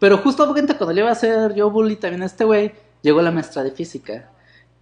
Pero 0.03 0.17
justo 0.17 0.45
cuando 0.45 0.91
le 0.91 0.99
iba 0.99 1.07
a 1.07 1.13
hacer 1.13 1.55
yo 1.55 1.71
bully 1.71 1.95
también 1.95 2.23
a 2.23 2.25
este 2.25 2.43
güey, 2.43 2.73
llegó 3.01 3.21
la 3.21 3.31
maestra 3.31 3.63
de 3.63 3.71
física. 3.71 4.29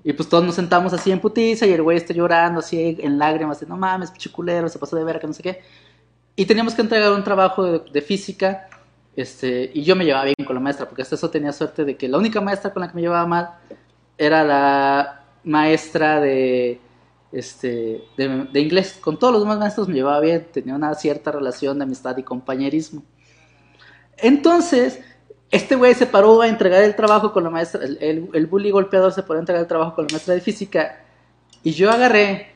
Y 0.04 0.14
pues 0.14 0.28
todos 0.28 0.44
nos 0.44 0.56
sentamos 0.56 0.94
así 0.94 1.12
en 1.12 1.20
putiza 1.20 1.68
y 1.68 1.74
el 1.74 1.84
güey 1.84 1.98
está 1.98 2.12
llorando 2.12 2.60
así 2.60 2.98
en 3.00 3.20
lágrimas, 3.20 3.60
de 3.60 3.68
no 3.68 3.78
mames, 3.78 4.10
pichiculero, 4.10 4.68
se 4.68 4.80
pasó 4.80 4.96
de 4.96 5.04
verga, 5.04 5.28
no 5.28 5.34
sé 5.36 5.44
qué. 5.44 5.62
Y 6.36 6.48
teníamos 6.48 6.74
que 6.74 6.82
entregar 6.82 7.12
un 7.12 7.24
trabajo 7.24 7.82
de, 7.82 8.02
física, 8.02 8.68
este, 9.16 9.70
y 9.72 9.84
yo 9.84 9.96
me 9.96 10.06
llevaba 10.06 10.26
bien 10.26 10.44
con 10.44 10.56
la 10.56 10.60
maestra, 10.60 10.88
porque 10.88 11.04
hasta 11.04 11.14
eso 11.14 11.30
tenía 11.30 11.54
suerte 11.54 11.86
de 11.86 11.96
que 11.96 12.08
la 12.08 12.18
única 12.18 12.42
maestra 12.42 12.74
con 12.74 12.82
la 12.82 12.88
que 12.88 12.96
me 12.96 13.02
llevaba 13.02 13.28
mal 13.28 13.52
era 14.18 14.44
la 14.44 15.24
maestra 15.44 16.20
de, 16.20 16.82
este, 17.32 18.06
de, 18.18 18.48
de 18.52 18.60
inglés. 18.60 18.98
Con 19.00 19.20
todos 19.20 19.34
los 19.34 19.44
demás 19.44 19.60
maestros 19.60 19.88
me 19.88 19.94
llevaba 19.94 20.20
bien, 20.20 20.48
tenía 20.52 20.74
una 20.74 20.96
cierta 20.96 21.32
relación 21.32 21.78
de 21.78 21.84
amistad 21.84 22.18
y 22.18 22.24
compañerismo. 22.24 23.04
Entonces, 24.18 25.00
este 25.52 25.76
güey 25.76 25.94
se 25.94 26.06
paró 26.06 26.42
a 26.42 26.48
entregar 26.48 26.82
el 26.84 26.96
trabajo 26.96 27.34
con 27.34 27.44
la 27.44 27.50
maestra, 27.50 27.84
el, 27.84 28.30
el, 28.34 28.46
bully 28.48 28.72
golpeador 28.72 29.12
se 29.12 29.22
paró 29.22 29.36
a 29.36 29.40
entregar 29.42 29.62
el 29.62 29.68
trabajo 29.68 29.96
con 29.96 30.06
la 30.08 30.14
maestra 30.14 30.34
de 30.34 30.42
física 30.42 31.04
y 31.62 31.74
yo 31.74 31.92
agarré, 31.92 32.54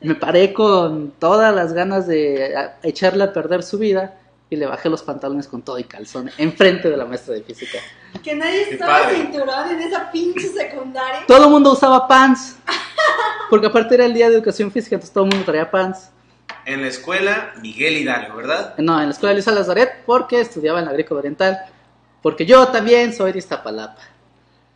me 0.00 0.16
paré 0.16 0.52
con 0.52 1.12
todas 1.18 1.54
las 1.54 1.72
ganas 1.72 2.06
de 2.06 2.54
echarle 2.82 3.24
a 3.24 3.32
perder 3.32 3.62
su 3.62 3.78
vida 3.78 4.18
y 4.50 4.56
le 4.56 4.66
bajé 4.66 4.90
los 4.90 5.02
pantalones 5.02 5.46
con 5.46 5.62
todo 5.62 5.78
y 5.78 5.84
calzón 5.84 6.30
enfrente 6.36 6.90
de 6.90 6.96
la 6.96 7.06
maestra 7.06 7.34
de 7.34 7.42
física. 7.42 7.78
Que 8.22 8.34
nadie 8.34 8.70
estaba 8.70 9.08
cinturón 9.08 9.70
en 9.70 9.80
esa 9.80 10.10
pinche 10.10 10.48
secundaria. 10.48 11.24
Todo 11.26 11.44
el 11.44 11.50
mundo 11.50 11.72
usaba 11.72 12.06
pants. 12.06 12.56
Porque 13.48 13.68
aparte 13.68 13.94
era 13.94 14.04
el 14.04 14.12
día 14.12 14.28
de 14.28 14.36
educación 14.36 14.70
física, 14.70 14.96
entonces 14.96 15.14
todo 15.14 15.24
el 15.24 15.30
mundo 15.30 15.46
traía 15.46 15.70
pants. 15.70 16.10
En 16.66 16.82
la 16.82 16.88
escuela 16.88 17.54
Miguel 17.62 17.96
Hidalgo, 17.96 18.36
¿verdad? 18.36 18.74
No, 18.76 19.00
en 19.00 19.06
la 19.06 19.12
escuela 19.12 19.32
Luisa 19.32 19.52
Lazaret 19.52 20.04
porque 20.04 20.40
estudiaba 20.40 20.80
en 20.80 20.84
la 20.84 20.92
Greco 20.92 21.14
Oriental. 21.14 21.58
Porque 22.22 22.46
yo 22.46 22.68
también 22.68 23.12
soy 23.12 23.32
de 23.32 23.40
Iztapalapa. 23.40 24.00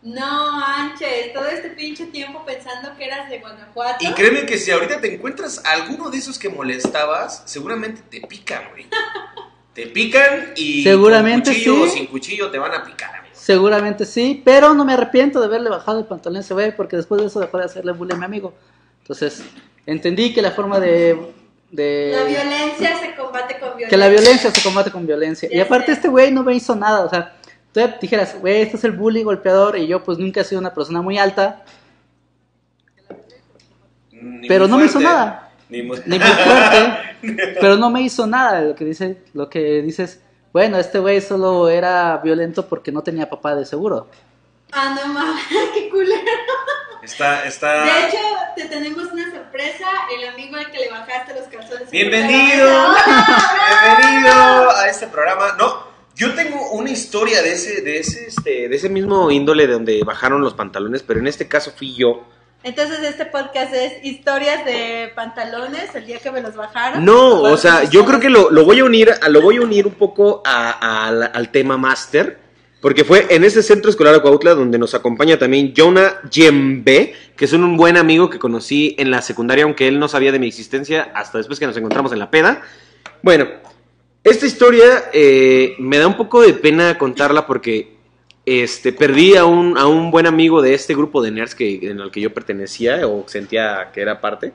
No, 0.02 0.64
Anches, 0.64 1.32
todo 1.32 1.46
este 1.46 1.70
pinche 1.70 2.06
tiempo 2.06 2.44
pensando 2.44 2.96
que 2.96 3.06
eras 3.06 3.28
de 3.28 3.40
Guanajuato. 3.40 4.04
Y 4.04 4.12
créeme 4.12 4.46
que 4.46 4.58
si 4.58 4.70
ahorita 4.70 5.00
te 5.00 5.14
encuentras 5.14 5.62
alguno 5.64 6.10
de 6.10 6.18
esos 6.18 6.38
que 6.38 6.48
molestabas, 6.48 7.42
seguramente 7.46 8.02
te 8.08 8.26
pican, 8.26 8.70
güey. 8.70 8.86
te 9.74 9.86
pican 9.86 10.52
y 10.54 10.84
seguramente 10.84 11.50
con 11.50 11.54
cuchillo 11.54 11.74
sí. 11.74 11.82
o 11.82 11.88
sin 11.88 12.06
cuchillo 12.06 12.50
te 12.50 12.58
van 12.58 12.72
a 12.72 12.84
picar, 12.84 13.16
amigo. 13.16 13.34
Seguramente 13.34 14.04
sí, 14.04 14.42
pero 14.44 14.74
no 14.74 14.84
me 14.84 14.92
arrepiento 14.92 15.40
de 15.40 15.46
haberle 15.46 15.70
bajado 15.70 15.98
el 15.98 16.06
pantalón 16.06 16.36
a 16.36 16.40
ese 16.40 16.54
güey 16.54 16.74
porque 16.76 16.96
después 16.96 17.20
de 17.20 17.26
eso 17.26 17.40
dejó 17.40 17.58
de 17.58 17.64
hacerle 17.64 17.92
bullying 17.92 18.14
a 18.14 18.18
mi 18.18 18.24
amigo. 18.26 18.54
Entonces, 19.00 19.42
entendí 19.86 20.32
que 20.32 20.40
la 20.40 20.52
forma 20.52 20.78
de 20.78 21.34
la 21.72 22.24
violencia 22.24 22.96
se 22.98 23.14
combate 23.14 23.58
con 23.58 23.76
violencia. 23.76 23.88
Que 23.88 23.96
la 23.96 24.08
violencia 24.08 24.50
se 24.50 24.62
combate 24.62 24.90
con 24.90 25.06
violencia. 25.06 25.48
y 25.50 25.60
aparte 25.60 25.92
este 25.92 26.08
güey 26.08 26.30
no 26.32 26.42
me 26.42 26.54
hizo 26.54 26.74
nada, 26.76 27.04
o 27.04 27.10
sea, 27.10 27.34
tú 27.72 27.80
dijeras, 28.00 28.38
güey, 28.40 28.62
este 28.62 28.76
es 28.76 28.84
el 28.84 28.92
bully 28.92 29.22
golpeador 29.22 29.76
y 29.78 29.86
yo 29.86 30.02
pues 30.02 30.18
nunca 30.18 30.40
he 30.40 30.44
sido 30.44 30.60
una 30.60 30.72
persona 30.72 31.02
muy 31.02 31.18
alta. 31.18 31.64
pero 34.48 34.66
no 34.66 34.78
me 34.78 34.86
hizo 34.86 35.00
nada. 35.00 35.50
Ni 35.68 35.82
muy, 35.82 35.96
fuerte. 35.96 36.16
pero 37.60 37.76
no 37.76 37.90
me 37.90 38.02
hizo 38.02 38.26
nada. 38.26 38.60
Lo 38.62 38.74
que 38.74 38.84
dice, 38.84 39.18
lo 39.34 39.50
que 39.50 39.82
dices, 39.82 40.20
bueno, 40.52 40.78
este 40.78 40.98
güey 40.98 41.20
solo 41.20 41.68
era 41.68 42.18
violento 42.18 42.66
porque 42.68 42.92
no 42.92 43.02
tenía 43.02 43.28
papá 43.28 43.54
de 43.54 43.66
seguro. 43.66 44.08
Ah, 44.72 44.94
no 44.94 45.12
mames, 45.12 45.42
qué 45.74 45.88
culero. 45.90 46.22
Está, 47.06 47.44
está... 47.44 47.84
De 47.84 48.08
hecho, 48.08 48.18
te 48.56 48.64
tenemos 48.64 49.04
una 49.12 49.30
sorpresa, 49.30 49.86
el 50.12 50.28
amigo 50.28 50.56
al 50.56 50.72
que 50.72 50.78
le 50.78 50.90
bajaste 50.90 51.34
los 51.34 51.44
calzones. 51.44 51.88
Bienvenido, 51.88 52.68
bienvenido 54.00 54.70
a 54.76 54.88
este 54.88 55.06
programa. 55.06 55.54
No, 55.56 55.86
yo 56.16 56.34
tengo 56.34 56.72
una 56.72 56.90
historia 56.90 57.42
de 57.42 57.52
ese, 57.52 57.82
de 57.82 58.00
ese, 58.00 58.26
este, 58.26 58.68
de 58.68 58.74
ese 58.74 58.88
mismo 58.88 59.30
índole 59.30 59.68
de 59.68 59.74
donde 59.74 60.02
bajaron 60.02 60.40
los 60.40 60.54
pantalones, 60.54 61.04
pero 61.04 61.20
en 61.20 61.28
este 61.28 61.46
caso 61.46 61.70
fui 61.76 61.94
yo. 61.94 62.26
Entonces 62.64 62.98
este 63.04 63.26
podcast 63.26 63.72
es 63.72 64.04
historias 64.04 64.64
de 64.64 65.12
pantalones 65.14 65.94
el 65.94 66.06
día 66.06 66.18
que 66.18 66.32
me 66.32 66.40
los 66.40 66.56
bajaron. 66.56 67.04
No, 67.04 67.42
o 67.42 67.56
sea, 67.56 67.84
yo 67.84 68.04
creo 68.04 68.18
que 68.18 68.30
lo, 68.30 68.50
lo, 68.50 68.64
voy 68.64 68.80
a 68.80 68.84
unir, 68.84 69.14
lo 69.28 69.42
voy 69.42 69.58
a 69.58 69.60
unir 69.60 69.86
un 69.86 69.94
poco 69.94 70.42
a, 70.44 70.70
a, 70.70 71.06
al 71.06 71.50
tema 71.52 71.76
máster 71.76 72.45
porque 72.80 73.04
fue 73.04 73.26
en 73.30 73.44
ese 73.44 73.62
centro 73.62 73.90
escolar 73.90 74.14
de 74.14 74.20
Cuautla 74.20 74.54
donde 74.54 74.78
nos 74.78 74.94
acompaña 74.94 75.38
también 75.38 75.72
Jonah 75.76 76.20
Jembe, 76.30 77.14
que 77.36 77.44
es 77.44 77.52
un 77.52 77.76
buen 77.76 77.96
amigo 77.96 78.28
que 78.28 78.38
conocí 78.38 78.94
en 78.98 79.10
la 79.10 79.22
secundaria, 79.22 79.64
aunque 79.64 79.88
él 79.88 79.98
no 79.98 80.08
sabía 80.08 80.32
de 80.32 80.38
mi 80.38 80.46
existencia 80.46 81.10
hasta 81.14 81.38
después 81.38 81.58
que 81.58 81.66
nos 81.66 81.76
encontramos 81.76 82.12
en 82.12 82.18
la 82.18 82.30
peda. 82.30 82.62
Bueno, 83.22 83.48
esta 84.22 84.46
historia 84.46 85.04
eh, 85.12 85.74
me 85.78 85.98
da 85.98 86.06
un 86.06 86.16
poco 86.16 86.42
de 86.42 86.52
pena 86.52 86.98
contarla 86.98 87.46
porque 87.46 87.96
este, 88.44 88.92
perdí 88.92 89.36
a 89.36 89.44
un, 89.44 89.76
a 89.78 89.86
un 89.86 90.10
buen 90.10 90.26
amigo 90.26 90.62
de 90.62 90.74
este 90.74 90.94
grupo 90.94 91.22
de 91.22 91.30
nerds 91.30 91.54
que, 91.54 91.90
en 91.90 92.00
el 92.00 92.10
que 92.10 92.20
yo 92.20 92.32
pertenecía 92.32 93.06
o 93.08 93.24
sentía 93.26 93.90
que 93.92 94.00
era 94.00 94.20
parte, 94.20 94.52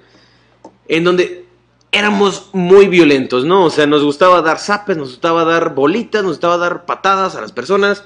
en 0.87 1.03
donde 1.03 1.45
éramos 1.91 2.49
muy 2.53 2.87
violentos, 2.87 3.45
¿no? 3.45 3.65
O 3.65 3.69
sea, 3.69 3.85
nos 3.85 4.03
gustaba 4.03 4.41
dar 4.41 4.59
zapes, 4.59 4.97
nos 4.97 5.09
gustaba 5.09 5.43
dar 5.43 5.75
bolitas, 5.75 6.23
nos 6.23 6.33
gustaba 6.33 6.57
dar 6.57 6.85
patadas 6.85 7.35
a 7.35 7.41
las 7.41 7.51
personas. 7.51 8.05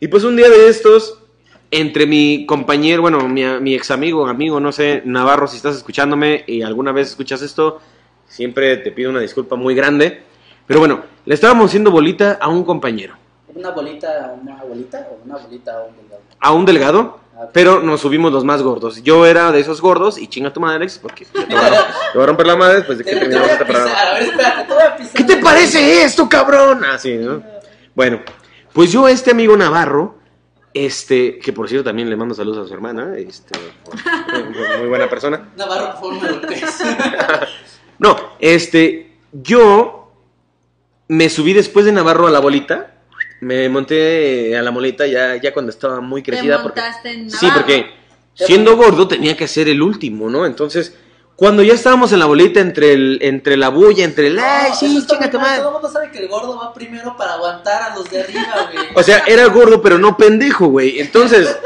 Y 0.00 0.08
pues 0.08 0.24
un 0.24 0.36
día 0.36 0.50
de 0.50 0.68
estos, 0.68 1.18
entre 1.70 2.06
mi 2.06 2.44
compañero, 2.44 3.02
bueno, 3.02 3.26
mi, 3.28 3.44
mi 3.60 3.74
ex 3.74 3.90
amigo, 3.90 4.26
amigo, 4.26 4.60
no 4.60 4.72
sé, 4.72 5.02
Navarro, 5.04 5.46
si 5.46 5.56
estás 5.56 5.76
escuchándome 5.76 6.44
y 6.46 6.62
alguna 6.62 6.92
vez 6.92 7.08
escuchas 7.08 7.40
esto, 7.40 7.80
siempre 8.26 8.76
te 8.76 8.92
pido 8.92 9.10
una 9.10 9.20
disculpa 9.20 9.56
muy 9.56 9.74
grande. 9.74 10.22
Pero 10.66 10.80
bueno, 10.80 11.02
le 11.24 11.34
estábamos 11.34 11.66
haciendo 11.66 11.90
bolita 11.90 12.38
a 12.40 12.48
un 12.48 12.64
compañero. 12.64 13.14
¿Una 13.54 13.70
bolita, 13.70 14.34
una 14.40 14.62
bolita 14.62 15.08
o 15.10 15.24
una 15.24 15.36
bolita 15.36 15.72
a 15.72 15.82
un 15.82 15.96
delgado? 15.96 16.22
A 16.38 16.52
un 16.52 16.64
delgado, 16.64 17.20
pero 17.52 17.80
nos 17.80 18.00
subimos 18.00 18.32
los 18.32 18.44
más 18.44 18.62
gordos. 18.62 19.02
Yo 19.02 19.26
era 19.26 19.52
de 19.52 19.60
esos 19.60 19.80
gordos 19.80 20.18
y 20.18 20.28
chinga 20.28 20.52
tu 20.52 20.60
madre, 20.60 20.76
Alex, 20.76 20.98
porque 20.98 21.24
te 21.24 21.44
voy, 21.44 21.54
a, 21.54 21.70
te 22.12 22.18
voy 22.18 22.22
a 22.22 22.26
romper 22.26 22.46
la 22.46 22.56
madre 22.56 22.76
después 22.76 22.98
de 22.98 23.04
que 23.04 23.10
terminemos 23.12 23.50
este 23.50 23.64
programa. 23.64 23.92
¿Qué 25.14 25.24
te 25.24 25.36
parece 25.38 26.02
esto, 26.02 26.28
cabrón? 26.28 26.84
Así, 26.84 27.16
¿no? 27.16 27.42
Bueno, 27.94 28.20
pues 28.72 28.92
yo, 28.92 29.08
este 29.08 29.32
amigo 29.32 29.56
Navarro, 29.56 30.18
este, 30.72 31.38
que 31.38 31.52
por 31.52 31.68
cierto 31.68 31.84
también 31.84 32.08
le 32.08 32.16
mando 32.16 32.34
saludos 32.34 32.64
a 32.64 32.68
su 32.68 32.74
hermana, 32.74 33.14
este, 33.16 33.58
muy 34.78 34.88
buena 34.88 35.08
persona. 35.08 35.50
Navarro, 35.56 36.00
por 36.00 36.18
favor, 36.18 36.40
No, 37.98 38.16
este, 38.40 39.18
yo 39.32 40.12
me 41.08 41.28
subí 41.28 41.52
después 41.52 41.84
de 41.84 41.92
Navarro 41.92 42.26
a 42.26 42.30
la 42.30 42.40
bolita 42.40 43.01
me 43.42 43.68
monté 43.68 44.56
a 44.56 44.62
la 44.62 44.70
moleta 44.70 45.04
ya, 45.04 45.34
ya 45.34 45.52
cuando 45.52 45.70
estaba 45.70 46.00
muy 46.00 46.22
crecida. 46.22 46.58
¿Te 46.58 46.62
montaste 46.62 47.10
en 47.10 47.28
sí, 47.28 47.48
porque 47.52 47.90
siendo 48.34 48.76
gordo 48.76 49.08
tenía 49.08 49.36
que 49.36 49.48
ser 49.48 49.68
el 49.68 49.82
último, 49.82 50.30
¿no? 50.30 50.46
Entonces, 50.46 50.96
cuando 51.34 51.64
ya 51.64 51.74
estábamos 51.74 52.12
en 52.12 52.20
la 52.20 52.26
bolita 52.26 52.60
entre 52.60 52.92
el, 52.92 53.18
entre 53.20 53.56
la 53.56 53.70
bulla, 53.70 54.04
entre 54.04 54.28
el 54.28 54.38
ay, 54.38 54.70
sí, 54.78 55.04
chinga 55.08 55.28
tu 55.28 55.40
madre. 55.40 55.58
Todo 55.58 55.68
el 55.70 55.72
mundo 55.72 55.90
sabe 55.90 56.12
que 56.12 56.20
el 56.20 56.28
gordo 56.28 56.56
va 56.56 56.72
primero 56.72 57.16
para 57.16 57.34
aguantar 57.34 57.82
a 57.82 57.96
los 57.96 58.08
de 58.08 58.20
arriba, 58.20 58.70
güey. 58.72 58.86
O 58.94 59.02
sea, 59.02 59.24
era 59.26 59.46
gordo, 59.46 59.82
pero 59.82 59.98
no 59.98 60.16
pendejo, 60.16 60.68
güey. 60.68 61.00
Entonces, 61.00 61.58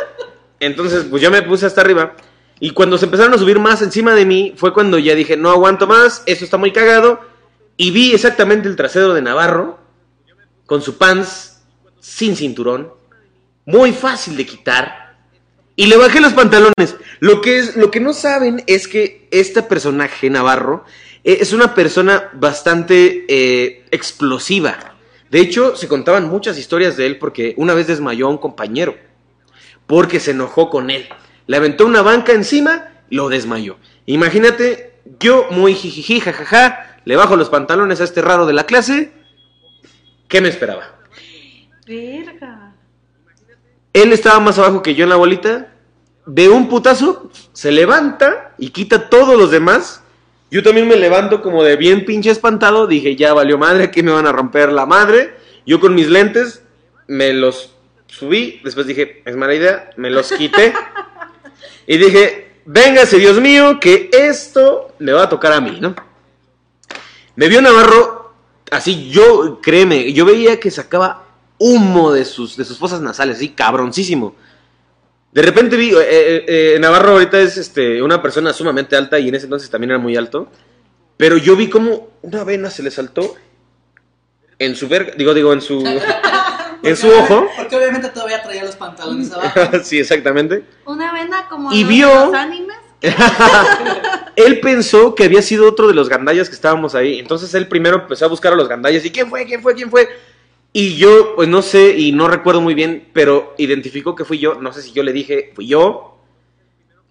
entonces, 0.60 1.04
pues 1.10 1.20
yo 1.20 1.30
me 1.30 1.42
puse 1.42 1.66
hasta 1.66 1.82
arriba. 1.82 2.16
Y 2.58 2.70
cuando 2.70 2.96
se 2.96 3.04
empezaron 3.04 3.34
a 3.34 3.38
subir 3.38 3.58
más 3.58 3.82
encima 3.82 4.14
de 4.14 4.24
mí, 4.24 4.54
fue 4.56 4.72
cuando 4.72 4.98
ya 4.98 5.14
dije, 5.14 5.36
no 5.36 5.50
aguanto 5.50 5.86
más, 5.86 6.22
esto 6.24 6.46
está 6.46 6.56
muy 6.56 6.72
cagado. 6.72 7.20
Y 7.76 7.90
vi 7.90 8.14
exactamente 8.14 8.66
el 8.66 8.76
trasero 8.76 9.12
de 9.12 9.20
Navarro, 9.20 9.78
con 10.64 10.80
su 10.80 10.96
pants 10.96 11.55
sin 12.06 12.36
cinturón, 12.36 12.92
muy 13.64 13.92
fácil 13.92 14.36
de 14.36 14.46
quitar, 14.46 15.16
y 15.74 15.86
le 15.86 15.96
bajé 15.96 16.20
los 16.20 16.32
pantalones. 16.32 16.96
Lo 17.18 17.40
que, 17.40 17.58
es, 17.58 17.76
lo 17.76 17.90
que 17.90 17.98
no 17.98 18.14
saben 18.14 18.62
es 18.68 18.86
que 18.86 19.26
este 19.32 19.62
personaje, 19.64 20.30
Navarro, 20.30 20.84
eh, 21.24 21.38
es 21.40 21.52
una 21.52 21.74
persona 21.74 22.30
bastante 22.32 23.26
eh, 23.28 23.84
explosiva. 23.90 24.94
De 25.30 25.40
hecho, 25.40 25.74
se 25.74 25.88
contaban 25.88 26.28
muchas 26.28 26.56
historias 26.58 26.96
de 26.96 27.06
él 27.06 27.18
porque 27.18 27.54
una 27.56 27.74
vez 27.74 27.88
desmayó 27.88 28.28
a 28.28 28.30
un 28.30 28.38
compañero, 28.38 28.96
porque 29.86 30.20
se 30.20 30.30
enojó 30.30 30.70
con 30.70 30.90
él. 30.90 31.08
Le 31.48 31.56
aventó 31.56 31.84
una 31.86 32.02
banca 32.02 32.32
encima, 32.32 32.88
lo 33.10 33.28
desmayó. 33.28 33.76
Imagínate, 34.06 35.00
yo 35.18 35.48
muy 35.50 35.74
jijiji, 35.74 36.20
jajaja, 36.20 37.00
le 37.04 37.16
bajo 37.16 37.36
los 37.36 37.50
pantalones 37.50 38.00
a 38.00 38.04
este 38.04 38.22
raro 38.22 38.46
de 38.46 38.52
la 38.52 38.64
clase. 38.64 39.12
¿Qué 40.28 40.40
me 40.40 40.48
esperaba? 40.48 40.95
Verga. 41.86 42.74
Él 43.92 44.12
estaba 44.12 44.40
más 44.40 44.58
abajo 44.58 44.82
que 44.82 44.94
yo 44.94 45.04
en 45.04 45.10
la 45.10 45.16
bolita. 45.16 45.72
De 46.26 46.48
un 46.48 46.68
putazo, 46.68 47.30
se 47.52 47.70
levanta 47.70 48.54
y 48.58 48.70
quita 48.70 49.08
todos 49.08 49.38
los 49.38 49.52
demás. 49.52 50.02
Yo 50.50 50.64
también 50.64 50.88
me 50.88 50.96
levanto 50.96 51.40
como 51.40 51.62
de 51.62 51.76
bien 51.76 52.04
pinche 52.04 52.30
espantado. 52.30 52.88
Dije, 52.88 53.14
ya 53.14 53.32
valió 53.32 53.56
madre, 53.56 53.84
aquí 53.84 54.02
me 54.02 54.10
van 54.10 54.26
a 54.26 54.32
romper 54.32 54.72
la 54.72 54.86
madre. 54.86 55.36
Yo 55.64 55.78
con 55.78 55.94
mis 55.94 56.08
lentes 56.08 56.62
me 57.06 57.32
los 57.32 57.72
subí. 58.08 58.60
Después 58.64 58.88
dije, 58.88 59.22
es 59.24 59.36
mala 59.36 59.54
idea, 59.54 59.90
me 59.96 60.10
los 60.10 60.32
quité. 60.32 60.74
y 61.86 61.96
dije, 61.96 62.56
véngase 62.64 63.18
Dios 63.18 63.40
mío, 63.40 63.78
que 63.80 64.10
esto 64.12 64.92
le 64.98 65.12
va 65.12 65.22
a 65.22 65.28
tocar 65.28 65.52
a 65.52 65.60
mí, 65.60 65.78
¿no? 65.80 65.94
Me 67.36 67.48
vio 67.48 67.62
Navarro, 67.62 68.34
así 68.72 69.08
yo, 69.10 69.60
créeme, 69.60 70.12
yo 70.12 70.24
veía 70.24 70.58
que 70.58 70.70
sacaba 70.70 71.25
humo 71.58 72.12
de 72.12 72.24
sus, 72.24 72.56
de 72.56 72.64
sus 72.64 72.78
fosas 72.78 73.00
nasales, 73.00 73.36
así 73.36 73.50
cabroncísimo. 73.50 74.34
De 75.32 75.42
repente 75.42 75.76
vi, 75.76 75.90
eh, 75.90 75.96
eh, 76.00 76.44
eh, 76.74 76.78
Navarro 76.80 77.12
ahorita 77.12 77.38
es 77.40 77.56
este, 77.56 78.00
una 78.02 78.22
persona 78.22 78.52
sumamente 78.52 78.96
alta 78.96 79.18
y 79.18 79.28
en 79.28 79.34
ese 79.34 79.44
entonces 79.46 79.68
también 79.70 79.90
era 79.90 79.98
muy 79.98 80.16
alto. 80.16 80.48
Pero 81.16 81.36
yo 81.36 81.56
vi 81.56 81.68
como 81.68 82.08
una 82.22 82.44
vena 82.44 82.70
se 82.70 82.82
le 82.82 82.90
saltó 82.90 83.34
en 84.58 84.74
su 84.76 84.88
verga, 84.88 85.12
digo, 85.16 85.34
digo, 85.34 85.52
en 85.52 85.60
su, 85.60 85.82
en 86.82 86.96
su 86.96 87.08
ojo. 87.08 87.48
Porque 87.56 87.76
obviamente 87.76 88.08
todavía 88.08 88.42
traía 88.42 88.64
los 88.64 88.76
pantalones 88.76 89.30
abajo. 89.32 89.60
sí, 89.82 89.98
exactamente. 89.98 90.64
Una 90.86 91.12
vena 91.12 91.46
como 91.48 91.72
Y 91.72 91.82
los 91.82 91.90
vio- 91.90 92.34
animes. 92.34 92.76
él 94.36 94.60
pensó 94.60 95.14
que 95.14 95.24
había 95.24 95.42
sido 95.42 95.68
otro 95.68 95.86
de 95.86 95.94
los 95.94 96.08
gandallas 96.08 96.48
que 96.48 96.54
estábamos 96.54 96.94
ahí. 96.94 97.18
Entonces 97.18 97.52
él 97.54 97.68
primero 97.68 97.96
empezó 97.96 98.24
a 98.24 98.28
buscar 98.28 98.52
a 98.52 98.56
los 98.56 98.68
gandallas. 98.68 99.04
¿Y 99.04 99.10
quién 99.10 99.28
fue? 99.28 99.44
¿Quién 99.44 99.62
fue? 99.62 99.74
¿Quién 99.74 99.90
fue? 99.90 100.08
Y 100.78 100.96
yo, 100.96 101.34
pues 101.34 101.48
no 101.48 101.62
sé 101.62 101.96
y 101.96 102.12
no 102.12 102.28
recuerdo 102.28 102.60
muy 102.60 102.74
bien, 102.74 103.08
pero 103.14 103.54
identificó 103.56 104.14
que 104.14 104.26
fui 104.26 104.38
yo. 104.38 104.56
No 104.56 104.74
sé 104.74 104.82
si 104.82 104.92
yo 104.92 105.02
le 105.02 105.14
dije, 105.14 105.50
fui 105.54 105.66
yo. 105.66 106.18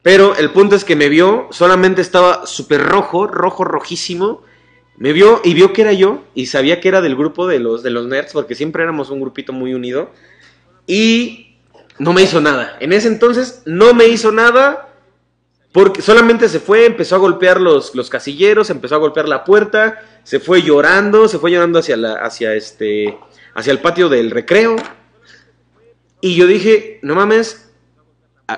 Pero 0.03 0.35
el 0.35 0.51
punto 0.51 0.75
es 0.75 0.85
que 0.85 0.95
me 0.95 1.09
vio, 1.09 1.47
solamente 1.49 2.03
estaba 2.03 2.45
súper 2.45 2.83
rojo, 2.83 3.25
rojo, 3.25 3.63
rojísimo. 3.63 4.43
Me 4.97 5.13
vio 5.13 5.41
y 5.43 5.55
vio 5.55 5.73
que 5.73 5.81
era 5.81 5.93
yo 5.93 6.21
y 6.35 6.45
sabía 6.45 6.79
que 6.79 6.89
era 6.89 7.01
del 7.01 7.15
grupo 7.15 7.47
de 7.47 7.57
los, 7.57 7.81
de 7.81 7.89
los 7.89 8.05
nerds, 8.05 8.33
porque 8.33 8.53
siempre 8.53 8.83
éramos 8.83 9.09
un 9.09 9.19
grupito 9.19 9.51
muy 9.51 9.73
unido. 9.73 10.11
Y 10.85 11.57
no 11.97 12.13
me 12.13 12.21
hizo 12.21 12.41
nada. 12.41 12.77
En 12.79 12.93
ese 12.93 13.07
entonces 13.07 13.63
no 13.65 13.95
me 13.95 14.05
hizo 14.05 14.31
nada. 14.31 14.89
Porque 15.71 16.03
solamente 16.03 16.49
se 16.49 16.59
fue, 16.59 16.85
empezó 16.85 17.15
a 17.15 17.17
golpear 17.17 17.59
los, 17.59 17.95
los 17.95 18.11
casilleros, 18.11 18.69
empezó 18.69 18.93
a 18.93 18.99
golpear 18.99 19.27
la 19.27 19.43
puerta, 19.43 20.03
se 20.23 20.39
fue 20.39 20.61
llorando, 20.61 21.27
se 21.27 21.39
fue 21.39 21.51
llorando 21.51 21.79
hacia 21.79 21.97
la, 21.97 22.13
hacia 22.13 22.53
este, 22.53 23.17
hacia 23.55 23.71
el 23.71 23.79
patio 23.79 24.09
del 24.09 24.29
recreo. 24.29 24.75
Y 26.21 26.35
yo 26.35 26.45
dije, 26.45 26.99
no 27.01 27.15
mames, 27.15 27.71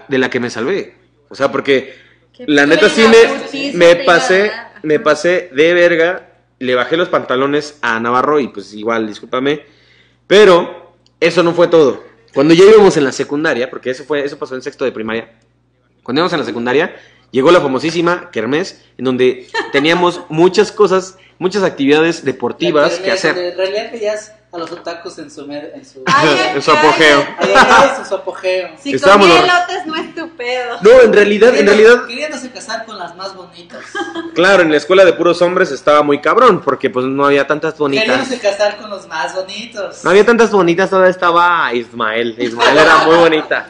de 0.10 0.18
la 0.18 0.30
que 0.30 0.40
me 0.42 0.50
salvé. 0.50 0.96
O 1.30 1.36
sea, 1.36 1.52
porque 1.52 1.96
Qué 2.34 2.46
la 2.48 2.66
neta 2.66 2.90
sí 2.90 3.06
me, 3.08 3.74
me 3.74 3.96
pasé, 4.04 4.52
me 4.84 5.00
pasé 5.00 5.50
de 5.54 5.74
verga, 5.74 6.30
le 6.60 6.76
bajé 6.76 6.98
los 6.98 7.10
pantalones 7.10 7.78
a 7.82 8.00
Navarro 8.00 8.40
y 8.40 8.50
pues 8.50 8.74
igual, 8.74 9.08
discúlpame. 9.08 9.62
Pero 10.28 10.94
eso 11.20 11.44
no 11.44 11.54
fue 11.54 11.68
todo. 11.68 12.04
Cuando 12.34 12.54
ya 12.54 12.66
íbamos 12.66 12.98
en 12.98 13.04
la 13.04 13.12
secundaria, 13.12 13.70
porque 13.70 13.90
eso 13.90 14.04
fue, 14.04 14.24
eso 14.24 14.38
pasó 14.38 14.56
en 14.56 14.62
sexto 14.62 14.86
de 14.86 14.92
primaria, 14.92 15.34
cuando 16.04 16.20
íbamos 16.20 16.34
en 16.34 16.40
la 16.40 16.46
secundaria, 16.46 16.96
llegó 17.32 17.52
la 17.52 17.62
famosísima 17.62 18.30
Kermés, 18.32 18.84
en 18.98 19.06
donde 19.06 19.48
teníamos 19.72 20.22
muchas 20.30 20.72
cosas, 20.72 21.18
muchas 21.40 21.64
actividades 21.64 22.24
deportivas 22.24 23.00
que 23.00 23.12
hacer. 23.12 23.38
En 23.38 23.58
realidad 23.58 23.92
a 24.52 24.58
los 24.58 24.72
otakus 24.72 25.18
en 25.20 25.30
su... 25.30 25.42
En 25.52 25.86
su... 25.86 26.04
En 26.56 26.62
su 26.62 26.72
apogeo. 26.72 27.26
En 27.42 28.06
su 28.06 28.16
apogeo. 28.16 28.70
Si 28.82 28.94
Estábamos 28.94 29.28
comí 29.28 29.40
los- 29.40 29.50
elotes 29.50 29.86
no 29.86 29.96
es 29.96 30.16
tu 30.16 30.30
pedo. 30.36 30.78
No, 30.82 31.02
en 31.02 31.14
realidad, 31.14 31.56
en 31.56 31.66
realidad, 31.68 32.06
Queriéndose 32.08 32.52
casar 32.52 32.86
con 32.86 32.98
las 32.98 33.16
más 33.16 33.36
bonitas. 33.36 33.84
claro, 34.34 34.64
en 34.64 34.72
la 34.72 34.78
escuela 34.78 35.04
de 35.06 35.14
puros 35.14 35.42
hombres 35.42 35.72
estaba 35.72 36.02
muy 36.02 36.22
cabrón, 36.22 36.62
porque 36.62 36.90
pues 36.90 37.06
no 37.06 37.26
había 37.26 37.46
tantas 37.46 37.78
bonitas. 37.78 38.06
Queriéndose 38.06 38.40
casar 38.40 38.78
con 38.78 38.90
los 38.90 39.08
más 39.08 39.36
bonitos. 39.36 40.04
No 40.04 40.10
había 40.12 40.26
tantas 40.26 40.52
bonitas, 40.52 40.90
todavía 40.90 41.12
estaba 41.12 41.74
Ismael. 41.74 42.36
Ismael 42.38 42.78
era 42.78 42.98
muy 43.06 43.16
bonita. 43.16 43.70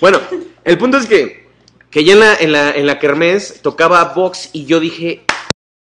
Bueno, 0.00 0.20
el 0.64 0.78
punto 0.78 0.98
es 0.98 1.06
que, 1.06 1.48
que 1.90 2.04
ya 2.04 2.12
en 2.12 2.20
la, 2.20 2.34
en 2.36 2.52
la, 2.52 2.70
en 2.72 2.86
la 2.86 2.98
kermés 2.98 3.60
tocaba 3.62 4.04
box 4.04 4.50
y 4.52 4.66
yo 4.66 4.80
dije, 4.80 5.24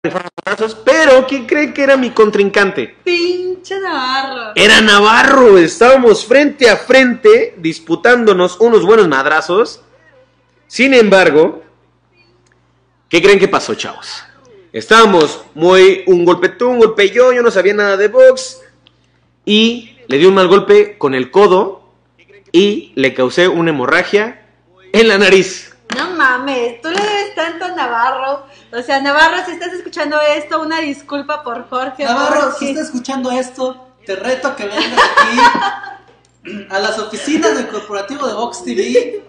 pero 0.02 1.26
¿quién 1.28 1.46
cree 1.46 1.72
que 1.72 1.82
era 1.84 1.96
mi 1.96 2.10
contrincante? 2.10 2.96
Pinche 3.04 3.78
Navarro. 3.78 4.52
Era 4.56 4.80
Navarro, 4.80 5.58
estábamos 5.58 6.26
frente 6.26 6.68
a 6.68 6.76
frente 6.76 7.54
disputándonos 7.58 8.58
unos 8.58 8.84
buenos 8.84 9.06
madrazos. 9.06 9.80
Sin 10.66 10.92
embargo, 10.92 11.62
¿qué 13.08 13.22
creen 13.22 13.38
que 13.38 13.46
pasó, 13.46 13.76
chavos? 13.76 14.24
Estábamos 14.72 15.44
muy 15.54 16.02
un 16.08 16.24
golpe 16.24 16.48
tú, 16.48 16.68
un 16.68 16.78
golpe 16.80 17.10
yo, 17.10 17.32
yo 17.32 17.42
no 17.42 17.52
sabía 17.52 17.74
nada 17.74 17.96
de 17.96 18.08
box 18.08 18.60
y 19.44 19.98
le 20.08 20.18
di 20.18 20.26
un 20.26 20.34
mal 20.34 20.48
golpe 20.48 20.98
con 20.98 21.14
el 21.14 21.30
codo 21.30 21.92
y 22.50 22.92
le 22.96 23.14
causé 23.14 23.46
una 23.46 23.70
hemorragia 23.70 24.48
en 24.92 25.06
la 25.06 25.18
nariz. 25.18 25.76
No 25.96 26.10
mames, 26.10 26.80
tú 26.80 26.88
le 26.88 27.00
debes 27.00 27.34
tanto 27.36 27.66
a 27.66 27.68
Navarro. 27.68 28.46
O 28.72 28.82
sea, 28.82 29.00
Navarro, 29.00 29.44
si 29.44 29.52
estás 29.52 29.72
escuchando 29.72 30.20
esto, 30.20 30.60
una 30.60 30.80
disculpa 30.80 31.42
por 31.42 31.68
Jorge. 31.68 32.04
Navarro, 32.04 32.40
porque- 32.50 32.58
si 32.58 32.70
estás 32.70 32.86
escuchando 32.86 33.30
esto, 33.30 33.88
te 34.06 34.16
reto 34.16 34.48
a 34.48 34.56
que 34.56 34.66
vengas 34.66 35.00
aquí 35.16 36.66
a 36.70 36.78
las 36.78 36.98
oficinas 36.98 37.54
del 37.54 37.68
corporativo 37.68 38.26
de 38.26 38.34
Vox 38.34 38.64
TV 38.64 39.22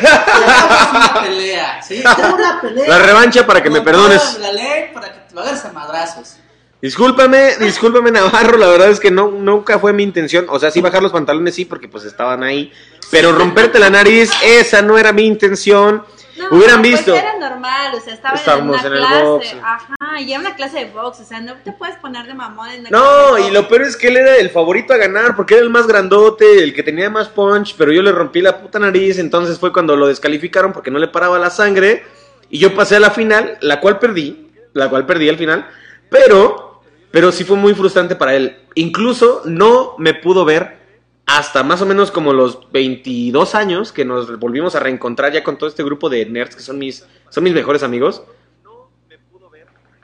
una 0.00 1.22
pelea, 1.22 1.82
¿sí? 1.82 2.02
Una 2.02 2.60
pelea. 2.60 2.88
La 2.88 2.98
revancha 2.98 3.46
para 3.46 3.62
que 3.62 3.70
me 3.70 3.80
perdones. 3.80 4.38
La 4.38 4.52
ley 4.52 4.90
para 4.92 5.12
que 5.12 5.20
te 5.28 5.34
lo 5.34 5.40
agarres 5.42 5.64
a 5.64 5.72
madrazos. 5.72 6.36
Discúlpame, 6.80 7.56
discúlpame 7.58 8.10
Navarro, 8.10 8.58
la 8.58 8.66
verdad 8.66 8.90
es 8.90 8.98
que 8.98 9.10
no, 9.12 9.30
nunca 9.30 9.78
fue 9.78 9.92
mi 9.92 10.02
intención. 10.02 10.46
O 10.48 10.58
sea, 10.58 10.70
sí 10.70 10.80
bajar 10.80 11.02
los 11.02 11.12
pantalones, 11.12 11.54
sí, 11.54 11.64
porque 11.64 11.88
pues 11.88 12.04
estaban 12.04 12.42
ahí. 12.42 12.72
Pero 13.10 13.32
romperte 13.32 13.78
la 13.78 13.90
nariz, 13.90 14.30
esa 14.44 14.82
no 14.82 14.98
era 14.98 15.12
mi 15.12 15.24
intención. 15.24 16.04
No, 16.36 16.48
Hubieran 16.56 16.80
pues 16.80 16.92
visto. 16.92 17.14
era 17.14 17.38
normal, 17.38 17.94
o 17.94 18.00
sea, 18.00 18.14
estaba 18.14 18.36
Estábamos 18.36 18.80
en 18.84 18.86
en 18.86 18.98
una 18.98 19.00
el 19.00 19.06
clase. 19.08 19.24
box. 19.26 19.56
Ajá, 19.62 20.20
y 20.20 20.30
era 20.32 20.40
una 20.40 20.56
clase 20.56 20.78
de 20.78 20.84
box, 20.86 21.20
o 21.20 21.24
sea, 21.24 21.40
no 21.40 21.54
te 21.62 21.72
puedes 21.72 21.96
poner 21.96 22.26
de 22.26 22.34
mamón 22.34 22.70
en 22.70 22.84
No, 22.90 23.38
y 23.38 23.50
lo 23.50 23.68
peor 23.68 23.82
es 23.82 23.96
que 23.96 24.08
él 24.08 24.16
era 24.16 24.36
el 24.36 24.48
favorito 24.50 24.94
a 24.94 24.96
ganar, 24.96 25.36
porque 25.36 25.54
era 25.54 25.62
el 25.62 25.70
más 25.70 25.86
grandote, 25.86 26.62
el 26.62 26.74
que 26.74 26.82
tenía 26.82 27.10
más 27.10 27.28
punch, 27.28 27.74
pero 27.76 27.92
yo 27.92 28.02
le 28.02 28.12
rompí 28.12 28.40
la 28.40 28.60
puta 28.60 28.78
nariz, 28.78 29.18
entonces 29.18 29.58
fue 29.58 29.72
cuando 29.72 29.94
lo 29.96 30.06
descalificaron 30.08 30.72
porque 30.72 30.90
no 30.90 30.98
le 30.98 31.08
paraba 31.08 31.38
la 31.38 31.50
sangre, 31.50 32.04
y 32.48 32.58
yo 32.58 32.74
pasé 32.74 32.96
a 32.96 33.00
la 33.00 33.10
final, 33.10 33.58
la 33.60 33.80
cual 33.80 33.98
perdí, 33.98 34.50
la 34.72 34.88
cual 34.88 35.04
perdí 35.06 35.28
al 35.28 35.36
final, 35.38 35.68
pero, 36.08 36.80
pero 37.10 37.30
sí 37.32 37.44
fue 37.44 37.56
muy 37.56 37.74
frustrante 37.74 38.16
para 38.16 38.34
él. 38.34 38.58
Incluso 38.74 39.42
no 39.44 39.94
me 39.98 40.14
pudo 40.14 40.44
ver 40.44 40.81
hasta 41.26 41.62
más 41.62 41.80
o 41.82 41.86
menos 41.86 42.10
como 42.10 42.32
los 42.32 42.70
22 42.72 43.54
años 43.54 43.92
que 43.92 44.04
nos 44.04 44.38
volvimos 44.38 44.74
a 44.74 44.80
reencontrar 44.80 45.32
ya 45.32 45.42
con 45.42 45.56
todo 45.56 45.68
este 45.68 45.82
grupo 45.84 46.10
de 46.10 46.26
nerds 46.26 46.56
que 46.56 46.62
son 46.62 46.78
mis, 46.78 47.06
son 47.30 47.44
mis 47.44 47.54
mejores 47.54 47.82
amigos. 47.82 48.22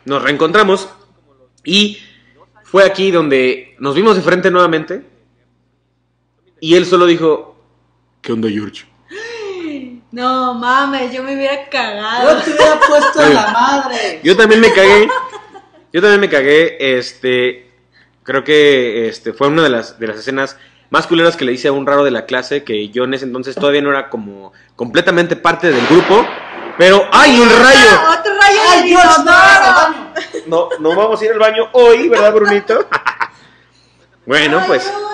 Nos 0.05 0.23
reencontramos 0.23 0.89
y 1.65 1.99
fue 2.65 2.85
aquí 2.85 3.11
donde 3.11 3.77
nos 3.79 3.95
vimos 3.95 4.17
de 4.17 4.23
frente 4.23 4.51
nuevamente. 4.51 5.03
Y 6.61 6.75
él 6.75 6.87
solo 6.87 7.07
dijo, 7.07 7.57
¿qué 8.21 8.33
onda, 8.33 8.49
George? 8.49 8.85
No 10.11 10.55
mames, 10.55 11.13
yo 11.13 11.23
me 11.23 11.35
hubiera 11.35 11.65
Yo 11.65 11.71
cagado. 11.71 12.43
te 12.43 12.51
hubiera 12.51 12.81
puesto 12.81 13.23
en 13.23 13.35
la 13.35 13.51
madre. 13.53 14.21
Yo 14.25 14.37
también 14.37 14.61
me 14.61 14.73
cagué. 14.73 15.09
Yo 15.93 16.01
también 16.01 16.21
me 16.21 16.29
cagué. 16.31 16.99
Este, 16.99 17.71
creo 18.23 18.43
que 18.43 19.09
este 19.09 19.33
fue 19.35 19.49
una 19.49 19.63
de 19.63 19.69
las, 19.69 19.99
de 19.99 20.07
las 20.07 20.19
escenas 20.19 20.57
más 20.91 21.07
culeras 21.07 21.37
que 21.37 21.45
le 21.45 21.53
hice 21.53 21.69
a 21.69 21.73
un 21.73 21.87
raro 21.87 22.05
de 22.05 22.11
la 22.11 22.25
clase, 22.27 22.65
que 22.65 22.89
yo 22.89 23.05
en 23.05 23.15
ese 23.15 23.25
entonces 23.27 23.55
todavía 23.55 23.83
no 23.83 23.91
era 23.91 24.09
como 24.11 24.53
completamente 24.77 25.37
parte 25.37 25.71
del 25.71 25.87
grupo. 25.87 26.25
Pero 26.79 27.03
¡ay, 27.13 27.39
un 27.41 27.49
rayo! 27.49 28.21
¡Otro 28.21 28.33
rayo 28.35 28.61
¡Ay, 28.71 28.89
Dios, 28.89 29.25
no! 29.25 30.09
No, 30.47 30.69
no 30.79 30.97
vamos 30.97 31.21
a 31.21 31.25
ir 31.25 31.33
al 31.33 31.39
baño 31.39 31.65
hoy, 31.73 32.09
¿verdad, 32.09 32.33
Brunito? 32.33 32.87
bueno, 34.27 34.59
Ay, 34.61 34.65
pues 34.69 34.87
no, 34.93 35.01
no, 35.01 35.09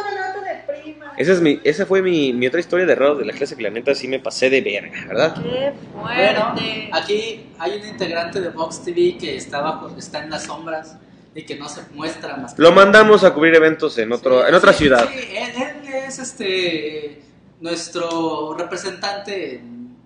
esa, 1.17 1.33
es 1.33 1.41
mi, 1.41 1.61
esa 1.65 1.87
fue 1.87 2.03
mi, 2.03 2.33
mi 2.33 2.47
otra 2.49 2.59
historia 2.61 2.85
de 2.87 2.95
raro 2.95 3.15
de 3.15 3.25
la 3.25 3.33
clase 3.33 3.57
que 3.57 3.63
la 3.63 3.71
neta 3.71 3.95
sí 3.95 4.09
me 4.09 4.19
pasé 4.19 4.51
de 4.51 4.61
verga, 4.61 5.05
¿verdad? 5.07 5.35
Qué 5.43 5.73
Bueno, 5.95 6.53
fuerte. 6.55 6.91
aquí 6.93 7.47
hay 7.59 7.79
un 7.81 7.87
integrante 7.89 8.41
de 8.41 8.49
Vox 8.51 8.83
TV 8.83 9.17
que 9.19 9.37
está, 9.37 9.61
bajo, 9.61 9.95
está 9.97 10.25
en 10.25 10.31
las 10.31 10.45
sombras 10.45 10.97
y 11.35 11.45
que 11.45 11.57
no 11.57 11.69
se 11.69 11.83
muestra 11.93 12.37
más. 12.37 12.55
que- 12.55 12.63
Lo 12.63 12.73
mandamos 12.73 13.25
a 13.25 13.33
cubrir 13.35 13.55
eventos 13.55 13.97
en, 13.99 14.13
otro, 14.13 14.43
Sí, 14.43 14.49
en 14.49 14.55
otra 14.55 14.73
sí, 14.73 14.79
ciudad. 14.79 15.09
Sí, 15.09 15.19
él, 15.37 15.53
él 15.63 15.95
es 15.95 16.19
este 16.19 17.23
nuestro 17.61 18.55
representante 18.57 19.55
en, 19.57 19.97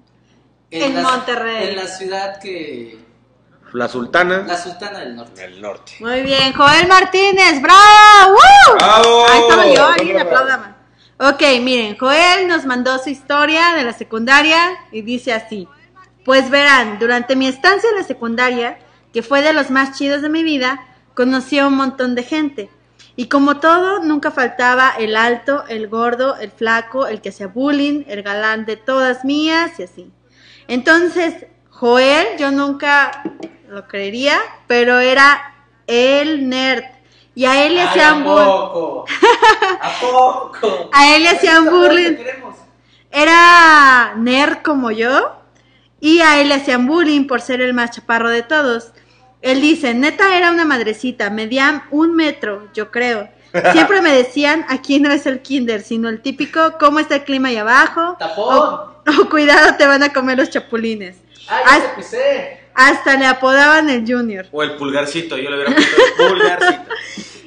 En 0.70 1.03
Monterrey. 1.03 1.68
En 1.70 1.76
la 1.76 1.87
ciudad 1.87 2.39
que. 2.41 2.99
La 3.74 3.87
Sultana 3.87 4.45
La 4.47 4.57
Sultana 4.57 5.01
del 5.01 5.14
Norte. 5.16 5.43
del 5.43 5.61
Norte. 5.61 5.93
Muy 6.01 6.22
bien, 6.22 6.55
Joel 6.55 6.89
Martínez, 6.89 7.61
¡bravo! 7.61 8.31
¡Woo! 8.31 8.76
¡Bravo! 8.76 9.26
Ahí 9.29 9.41
estaba 9.41 9.66
yo, 9.66 9.87
alguien 9.87 10.20
apláudame. 10.20 10.79
Ok, 11.20 11.43
miren, 11.61 11.99
Joel 11.99 12.49
nos 12.49 12.64
mandó 12.64 12.99
su 12.99 13.11
historia 13.11 13.74
de 13.74 13.85
la 13.85 13.93
secundaria 13.93 14.59
y 14.91 15.03
dice 15.03 15.35
así. 15.35 15.68
Pues 16.24 16.49
verán, 16.49 16.99
durante 16.99 17.37
mi 17.37 17.47
estancia 17.47 17.91
en 17.91 17.97
la 17.97 18.05
secundaria, 18.05 18.79
que 19.12 19.22
fue 19.22 19.43
de 19.43 19.53
los 19.53 19.70
más 19.70 19.99
chidos 19.99 20.22
de 20.22 20.29
mi 20.31 20.43
vida, 20.43 20.81
conocí 21.19 21.59
a 21.59 21.66
un 21.66 21.75
montón 21.75 22.14
de 22.14 22.23
gente. 22.23 22.71
Y 23.16 23.27
como 23.27 23.59
todo, 23.59 23.99
nunca 24.05 24.31
faltaba 24.31 24.93
el 24.97 25.16
alto, 25.16 25.64
el 25.69 25.89
gordo, 25.89 26.37
el 26.37 26.53
flaco, 26.53 27.09
el 27.09 27.21
que 27.21 27.31
hacía 27.31 27.49
bullying, 27.49 28.05
el 28.07 28.23
galán 28.23 28.66
de 28.66 28.77
todas 28.77 29.25
mías 29.25 29.73
y 29.81 29.83
así. 29.83 30.12
Entonces, 30.69 31.47
Joel, 31.71 32.39
yo 32.39 32.53
nunca 32.53 33.25
lo 33.69 33.89
creería, 33.89 34.39
pero 34.69 35.01
era 35.01 35.57
el 35.89 36.49
nerd. 36.49 36.85
Y 37.35 37.47
a 37.47 37.66
él 37.66 37.75
le 37.75 37.83
hacían 37.83 38.23
¿a 38.23 38.25
bullying. 38.25 38.47
poco? 38.47 39.05
¿A 39.81 40.01
poco? 40.01 40.91
A 40.93 41.16
él 41.16 41.25
le 41.25 41.31
hacían 41.31 41.64
bullying. 41.64 42.16
Era 43.11 44.14
nerd 44.16 44.59
como 44.62 44.93
yo. 44.93 45.33
Y 45.99 46.21
a 46.21 46.41
él 46.41 46.51
le 46.51 46.55
hacían 46.55 46.87
bullying 46.87 47.27
por 47.27 47.41
ser 47.41 47.61
el 47.61 47.75
más 47.75 47.91
chaparro 47.91 48.31
de 48.31 48.45
todos. 48.45 48.93
Él 49.43 49.61
dice, 49.61 49.95
neta 49.95 50.36
era 50.36 50.51
una 50.51 50.64
madrecita, 50.64 51.30
medían 51.30 51.84
un 51.91 52.14
metro, 52.16 52.68
yo 52.74 52.91
creo. 52.91 53.28
Siempre 53.72 54.03
me 54.03 54.12
decían, 54.12 54.64
aquí 54.68 55.01
no 55.01 55.11
es 55.11 55.24
el 55.26 55.41
kinder, 55.41 55.80
sino 55.82 56.09
el 56.09 56.20
típico, 56.20 56.76
¿cómo 56.78 56.99
está 57.01 57.16
el 57.16 57.24
clima 57.24 57.49
ahí 57.49 57.57
abajo? 57.57 58.16
Tapón. 58.18 58.45
O, 58.59 58.95
o 59.22 59.28
cuidado, 59.30 59.74
te 59.76 59.86
van 59.86 60.03
a 60.03 60.12
comer 60.12 60.39
los 60.39 60.51
chapulines. 60.51 61.16
Ay, 61.49 61.64
Haz- 61.66 61.82
ya 61.82 61.91
te 61.91 61.97
pisé. 61.97 62.61
Hasta 62.74 63.16
le 63.16 63.26
apodaban 63.26 63.89
el 63.91 64.05
junior. 64.07 64.47
O 64.53 64.62
el 64.62 64.76
pulgarcito, 64.76 65.36
yo 65.39 65.51
le 65.51 65.57
hubiera 65.57 65.74
puesto 65.74 65.97
el 65.97 66.28
pulgarcito. 66.28 66.82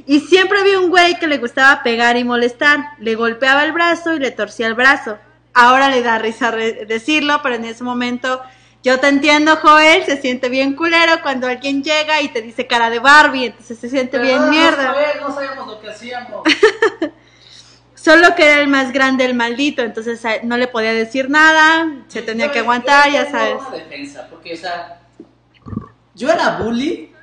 Y 0.08 0.20
siempre 0.22 0.60
había 0.60 0.80
un 0.80 0.90
güey 0.90 1.18
que 1.20 1.28
le 1.28 1.38
gustaba 1.38 1.84
pegar 1.84 2.18
y 2.18 2.24
molestar. 2.24 2.80
Le 3.00 3.16
golpeaba 3.16 3.64
el 3.64 3.72
brazo 3.72 4.14
y 4.14 4.20
le 4.20 4.32
torcía 4.32 4.68
el 4.68 4.74
brazo. 4.74 5.18
Ahora 5.54 5.90
le 5.90 6.02
da 6.02 6.18
risa 6.18 6.52
re- 6.52 6.86
decirlo, 6.86 7.40
pero 7.44 7.56
en 7.56 7.66
ese 7.66 7.84
momento 7.84 8.42
yo 8.84 9.00
te 9.00 9.08
entiendo, 9.08 9.56
Joel. 9.58 10.04
Se 10.06 10.20
siente 10.22 10.50
bien 10.50 10.76
culero 10.76 11.22
cuando 11.22 11.48
alguien 11.48 11.84
llega 11.84 12.22
y 12.22 12.30
te 12.30 12.42
dice 12.42 12.68
cara 12.68 12.90
de 12.90 13.00
Barbie. 13.00 13.46
Entonces 13.48 13.78
se 13.80 13.90
siente 13.90 14.18
bien 14.20 14.50
mierda. 14.50 14.94
Joel, 14.94 15.22
no 15.22 15.34
sabíamos 15.34 15.68
lo 15.68 15.80
que 15.80 15.90
hacíamos. 15.90 16.42
Solo 17.96 18.34
que 18.36 18.44
era 18.46 18.62
el 18.62 18.68
más 18.68 18.92
grande 18.92 19.26
el 19.26 19.36
maldito. 19.36 19.84
Entonces 19.84 20.24
a- 20.26 20.42
no 20.44 20.58
le 20.58 20.68
podía 20.68 20.94
decir 20.94 21.30
nada. 21.30 21.88
Se 22.08 22.22
tenía 22.24 22.52
que 22.52 22.60
aguantar, 22.60 23.06
yo 23.08 23.14
ya 23.14 23.30
sabes. 23.30 23.56
Una 23.68 23.78
defensa, 23.78 24.28
porque, 24.30 24.54
o 24.56 24.58
sea, 24.58 25.00
yo 26.16 26.32
era 26.32 26.58
bully, 26.58 27.14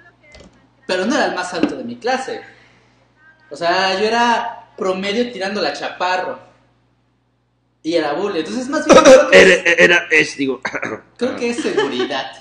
pero 0.86 1.04
no 1.06 1.16
era 1.16 1.26
el 1.26 1.34
más 1.34 1.52
alto 1.54 1.76
de 1.76 1.82
mi 1.84 1.96
clase. 1.96 2.42
O 3.50 3.56
sea, 3.56 3.98
yo 3.98 4.06
era 4.06 4.68
promedio 4.76 5.32
tirando 5.32 5.61
la 5.61 5.72
chaparro. 5.72 6.38
Y 7.82 7.94
era 7.94 8.12
bully. 8.14 8.40
Entonces, 8.40 8.68
más 8.68 8.84
bien, 8.84 8.98
creo 9.02 9.28
que, 9.30 9.40
Era, 9.42 9.54
es, 9.54 9.78
era- 9.80 10.06
es, 10.10 10.36
digo. 10.36 10.60
creo 11.16 11.36
que 11.36 11.50
es 11.50 11.60
seguridad. 11.62 12.32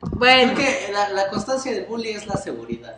Bueno. 0.00 0.54
Creo 0.54 0.66
que 0.86 0.92
la, 0.92 1.08
la 1.10 1.28
constancia 1.28 1.72
del 1.72 1.84
bully 1.84 2.10
es 2.10 2.26
la 2.26 2.36
seguridad. 2.36 2.96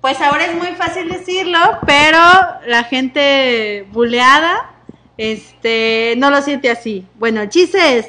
Pues 0.00 0.20
ahora 0.20 0.46
es 0.46 0.54
muy 0.54 0.68
fácil 0.76 1.08
decirlo, 1.08 1.58
pero 1.86 2.18
la 2.66 2.84
gente 2.84 3.86
buleada 3.90 4.74
este, 5.16 6.14
no 6.18 6.30
lo 6.30 6.42
siente 6.42 6.70
así. 6.70 7.06
Bueno, 7.16 7.40
el 7.42 7.48
chiste 7.48 7.98
es, 7.98 8.06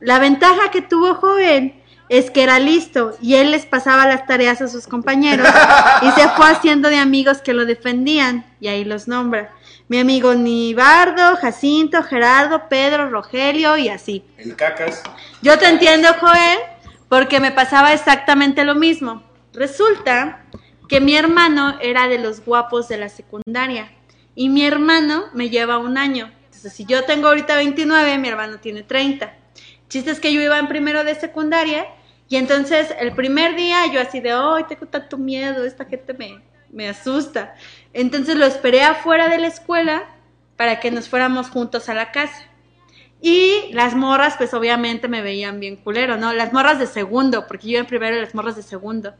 la 0.00 0.18
ventaja 0.18 0.70
que 0.70 0.80
tuvo 0.82 1.14
Joven 1.16 1.80
es 2.08 2.30
que 2.30 2.42
era 2.42 2.58
listo 2.58 3.16
y 3.20 3.34
él 3.36 3.50
les 3.50 3.66
pasaba 3.66 4.06
las 4.06 4.26
tareas 4.26 4.60
a 4.62 4.68
sus 4.68 4.86
compañeros 4.86 5.46
y 6.02 6.10
se 6.12 6.28
fue 6.30 6.46
haciendo 6.50 6.88
de 6.90 6.96
amigos 6.98 7.38
que 7.42 7.52
lo 7.54 7.66
defendían 7.66 8.46
y 8.60 8.68
ahí 8.68 8.84
los 8.84 9.06
nombra. 9.08 9.52
Mi 9.88 9.98
amigo 9.98 10.34
Nibardo, 10.34 11.36
Jacinto, 11.36 12.02
Gerardo, 12.02 12.68
Pedro, 12.68 13.10
Rogelio 13.10 13.76
y 13.76 13.88
así. 13.88 14.24
El 14.38 14.56
cacas. 14.56 15.02
Yo 15.42 15.58
te 15.58 15.68
entiendo, 15.68 16.08
Joel, 16.18 16.58
porque 17.08 17.38
me 17.38 17.52
pasaba 17.52 17.92
exactamente 17.92 18.64
lo 18.64 18.74
mismo. 18.74 19.22
Resulta 19.52 20.44
que 20.88 21.00
mi 21.00 21.14
hermano 21.16 21.78
era 21.80 22.08
de 22.08 22.18
los 22.18 22.44
guapos 22.44 22.88
de 22.88 22.96
la 22.96 23.08
secundaria 23.08 23.92
y 24.34 24.48
mi 24.48 24.64
hermano 24.64 25.26
me 25.34 25.50
lleva 25.50 25.78
un 25.78 25.98
año. 25.98 26.32
Entonces, 26.46 26.72
si 26.72 26.86
yo 26.86 27.04
tengo 27.04 27.28
ahorita 27.28 27.56
29, 27.56 28.18
mi 28.18 28.28
hermano 28.28 28.58
tiene 28.58 28.82
30. 28.82 29.34
Chiste 29.88 30.10
es 30.10 30.20
que 30.20 30.32
yo 30.32 30.40
iba 30.40 30.58
en 30.58 30.68
primero 30.68 31.04
de 31.04 31.14
secundaria 31.14 31.86
y 32.28 32.36
entonces 32.36 32.88
el 32.98 33.14
primer 33.14 33.54
día 33.54 33.86
yo 33.92 34.00
así 34.00 34.20
de, 34.20 34.32
ay, 34.32 34.64
tengo 34.68 34.86
tanto 34.86 35.18
miedo, 35.18 35.64
esta 35.64 35.84
gente 35.84 36.14
me, 36.14 36.40
me 36.74 36.88
asusta. 36.88 37.54
Entonces 37.92 38.36
lo 38.36 38.44
esperé 38.44 38.82
afuera 38.82 39.28
de 39.28 39.38
la 39.38 39.46
escuela 39.46 40.04
para 40.56 40.80
que 40.80 40.90
nos 40.90 41.08
fuéramos 41.08 41.48
juntos 41.50 41.88
a 41.88 41.94
la 41.94 42.10
casa. 42.12 42.44
Y 43.20 43.70
las 43.72 43.94
morras, 43.94 44.34
pues 44.36 44.52
obviamente 44.52 45.08
me 45.08 45.22
veían 45.22 45.58
bien 45.60 45.76
culero, 45.76 46.16
¿no? 46.18 46.32
Las 46.34 46.52
morras 46.52 46.78
de 46.78 46.86
segundo, 46.86 47.46
porque 47.46 47.68
yo 47.68 47.78
en 47.78 47.86
primero 47.86 48.16
y 48.16 48.20
las 48.20 48.34
morras 48.34 48.56
de 48.56 48.62
segundo. 48.62 49.14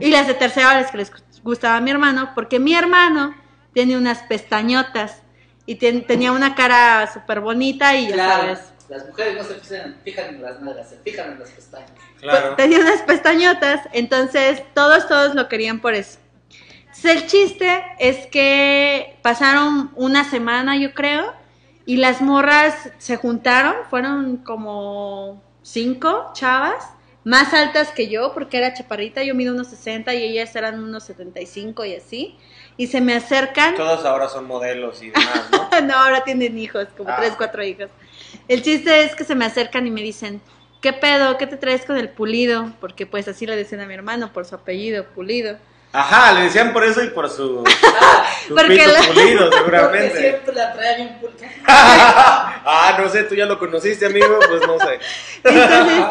Y 0.00 0.10
las 0.10 0.26
de 0.28 0.34
tercero, 0.34 0.68
las 0.70 0.90
que 0.90 0.98
les 0.98 1.10
gustaba 1.42 1.76
a 1.76 1.80
mi 1.80 1.90
hermano, 1.90 2.32
porque 2.34 2.58
mi 2.60 2.74
hermano 2.74 3.34
tiene 3.72 3.96
unas 3.96 4.22
pestañotas 4.24 5.22
y 5.66 5.76
ten- 5.76 6.06
tenía 6.06 6.30
una 6.32 6.54
cara 6.54 7.10
súper 7.12 7.40
bonita 7.40 7.96
y 7.96 8.08
ya 8.08 8.14
Claro, 8.14 8.42
sabes. 8.42 8.58
las 8.88 9.06
mujeres 9.08 9.36
no 9.36 9.44
se 9.44 9.54
fijan, 9.60 9.96
fijan 10.04 10.34
en 10.36 10.42
las 10.42 10.60
nalgas, 10.60 10.90
se 10.90 10.96
fijan 10.98 11.32
en 11.32 11.40
las 11.40 11.50
pestañas. 11.50 11.90
Claro. 12.20 12.54
Tenía 12.56 12.78
unas 12.80 13.02
pestañotas, 13.02 13.80
entonces 13.92 14.62
todos, 14.74 15.08
todos 15.08 15.34
lo 15.34 15.48
querían 15.48 15.80
por 15.80 15.94
eso. 15.94 16.18
Entonces, 16.98 17.22
el 17.22 17.28
chiste 17.28 17.82
es 18.00 18.26
que 18.26 19.16
pasaron 19.22 19.92
una 19.94 20.24
semana, 20.28 20.76
yo 20.76 20.94
creo, 20.94 21.32
y 21.86 21.96
las 21.96 22.20
morras 22.20 22.90
se 22.98 23.16
juntaron, 23.16 23.74
fueron 23.88 24.38
como 24.38 25.40
cinco 25.62 26.30
chavas, 26.34 26.90
más 27.24 27.54
altas 27.54 27.90
que 27.92 28.08
yo, 28.08 28.32
porque 28.34 28.58
era 28.58 28.74
chaparrita, 28.74 29.22
yo 29.22 29.34
mido 29.36 29.54
unos 29.54 29.68
60 29.68 30.12
y 30.14 30.24
ellas 30.24 30.54
eran 30.56 30.82
unos 30.82 31.04
75 31.04 31.84
y 31.84 31.94
así, 31.94 32.36
y 32.76 32.88
se 32.88 33.00
me 33.00 33.14
acercan. 33.14 33.76
Todos 33.76 34.04
ahora 34.04 34.28
son 34.28 34.46
modelos 34.46 35.00
y 35.02 35.10
demás, 35.10 35.48
¿no? 35.52 35.80
no, 35.82 35.94
ahora 35.94 36.24
tienen 36.24 36.58
hijos, 36.58 36.88
como 36.96 37.10
Ah. 37.10 37.16
tres, 37.18 37.34
cuatro 37.36 37.62
hijos. 37.62 37.90
El 38.48 38.62
chiste 38.62 39.04
es 39.04 39.14
que 39.14 39.22
se 39.24 39.34
me 39.36 39.44
acercan 39.44 39.86
y 39.86 39.90
me 39.92 40.02
dicen, 40.02 40.40
¿qué 40.80 40.92
pedo? 40.92 41.38
¿Qué 41.38 41.46
te 41.46 41.56
traes 41.56 41.84
con 41.84 41.96
el 41.96 42.08
pulido? 42.08 42.72
Porque 42.80 43.06
pues 43.06 43.28
así 43.28 43.46
le 43.46 43.54
decían 43.56 43.82
a 43.82 43.86
mi 43.86 43.94
hermano, 43.94 44.32
por 44.32 44.44
su 44.46 44.56
apellido, 44.56 45.04
pulido. 45.14 45.58
Ajá, 45.98 46.32
le 46.32 46.42
decían 46.42 46.72
por 46.72 46.84
eso 46.84 47.02
y 47.02 47.08
por 47.08 47.28
su, 47.28 47.64
su 48.48 48.54
Porque 48.54 48.76
pito 48.76 48.92
la- 48.92 49.00
pulido, 49.02 49.44
Porque 49.50 49.56
seguramente. 49.58 50.20
siempre 50.20 50.54
la 50.54 50.72
traía 50.72 50.96
bien 50.96 51.18
pulca. 51.20 51.46
ah, 51.66 52.96
no 53.00 53.08
sé, 53.08 53.24
tú 53.24 53.34
ya 53.34 53.46
lo 53.46 53.58
conociste, 53.58 54.06
amigo, 54.06 54.38
pues 54.48 54.66
no 54.66 54.78
sé. 54.78 55.00
Entonces, 55.42 56.04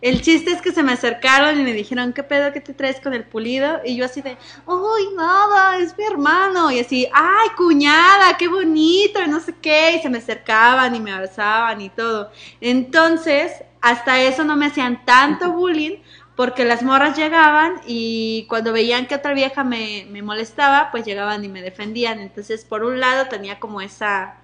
el 0.00 0.20
chiste 0.22 0.50
es 0.50 0.60
que 0.62 0.72
se 0.72 0.82
me 0.82 0.92
acercaron 0.92 1.58
y 1.58 1.62
me 1.62 1.72
dijeron, 1.72 2.12
¿qué 2.12 2.22
pedo? 2.22 2.52
¿Qué 2.52 2.60
te 2.60 2.74
traes 2.74 3.00
con 3.00 3.14
el 3.14 3.24
pulido? 3.24 3.80
Y 3.84 3.96
yo 3.96 4.04
así 4.04 4.20
de, 4.22 4.30
¡ay, 4.66 5.04
nada! 5.16 5.78
Es 5.78 5.96
mi 5.96 6.04
hermano. 6.04 6.70
Y 6.70 6.80
así, 6.80 7.08
¡ay, 7.12 7.48
cuñada! 7.56 8.36
¡Qué 8.38 8.48
bonito! 8.48 9.22
Y 9.22 9.28
no 9.28 9.40
sé 9.40 9.54
qué. 9.62 9.96
Y 9.96 10.02
se 10.02 10.10
me 10.10 10.18
acercaban 10.18 10.94
y 10.94 11.00
me 11.00 11.12
abrazaban 11.12 11.80
y 11.80 11.88
todo. 11.90 12.30
Entonces, 12.60 13.52
hasta 13.80 14.20
eso 14.20 14.44
no 14.44 14.56
me 14.56 14.66
hacían 14.66 15.04
tanto 15.06 15.52
bullying 15.52 15.96
porque 16.36 16.64
las 16.64 16.82
morras 16.82 17.16
llegaban 17.16 17.80
y 17.86 18.46
cuando 18.48 18.72
veían 18.72 19.06
que 19.06 19.14
otra 19.14 19.34
vieja 19.34 19.62
me, 19.64 20.06
me 20.10 20.22
molestaba, 20.22 20.90
pues 20.90 21.04
llegaban 21.04 21.44
y 21.44 21.48
me 21.48 21.62
defendían. 21.62 22.18
Entonces, 22.20 22.64
por 22.64 22.82
un 22.84 23.00
lado 23.00 23.28
tenía 23.28 23.60
como 23.60 23.80
esa, 23.80 24.36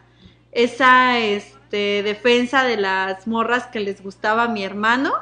esa 0.52 1.18
este, 1.18 2.02
defensa 2.02 2.64
de 2.64 2.76
las 2.76 3.26
morras 3.26 3.66
que 3.68 3.80
les 3.80 4.02
gustaba 4.02 4.44
a 4.44 4.48
mi 4.48 4.64
hermano 4.64 5.12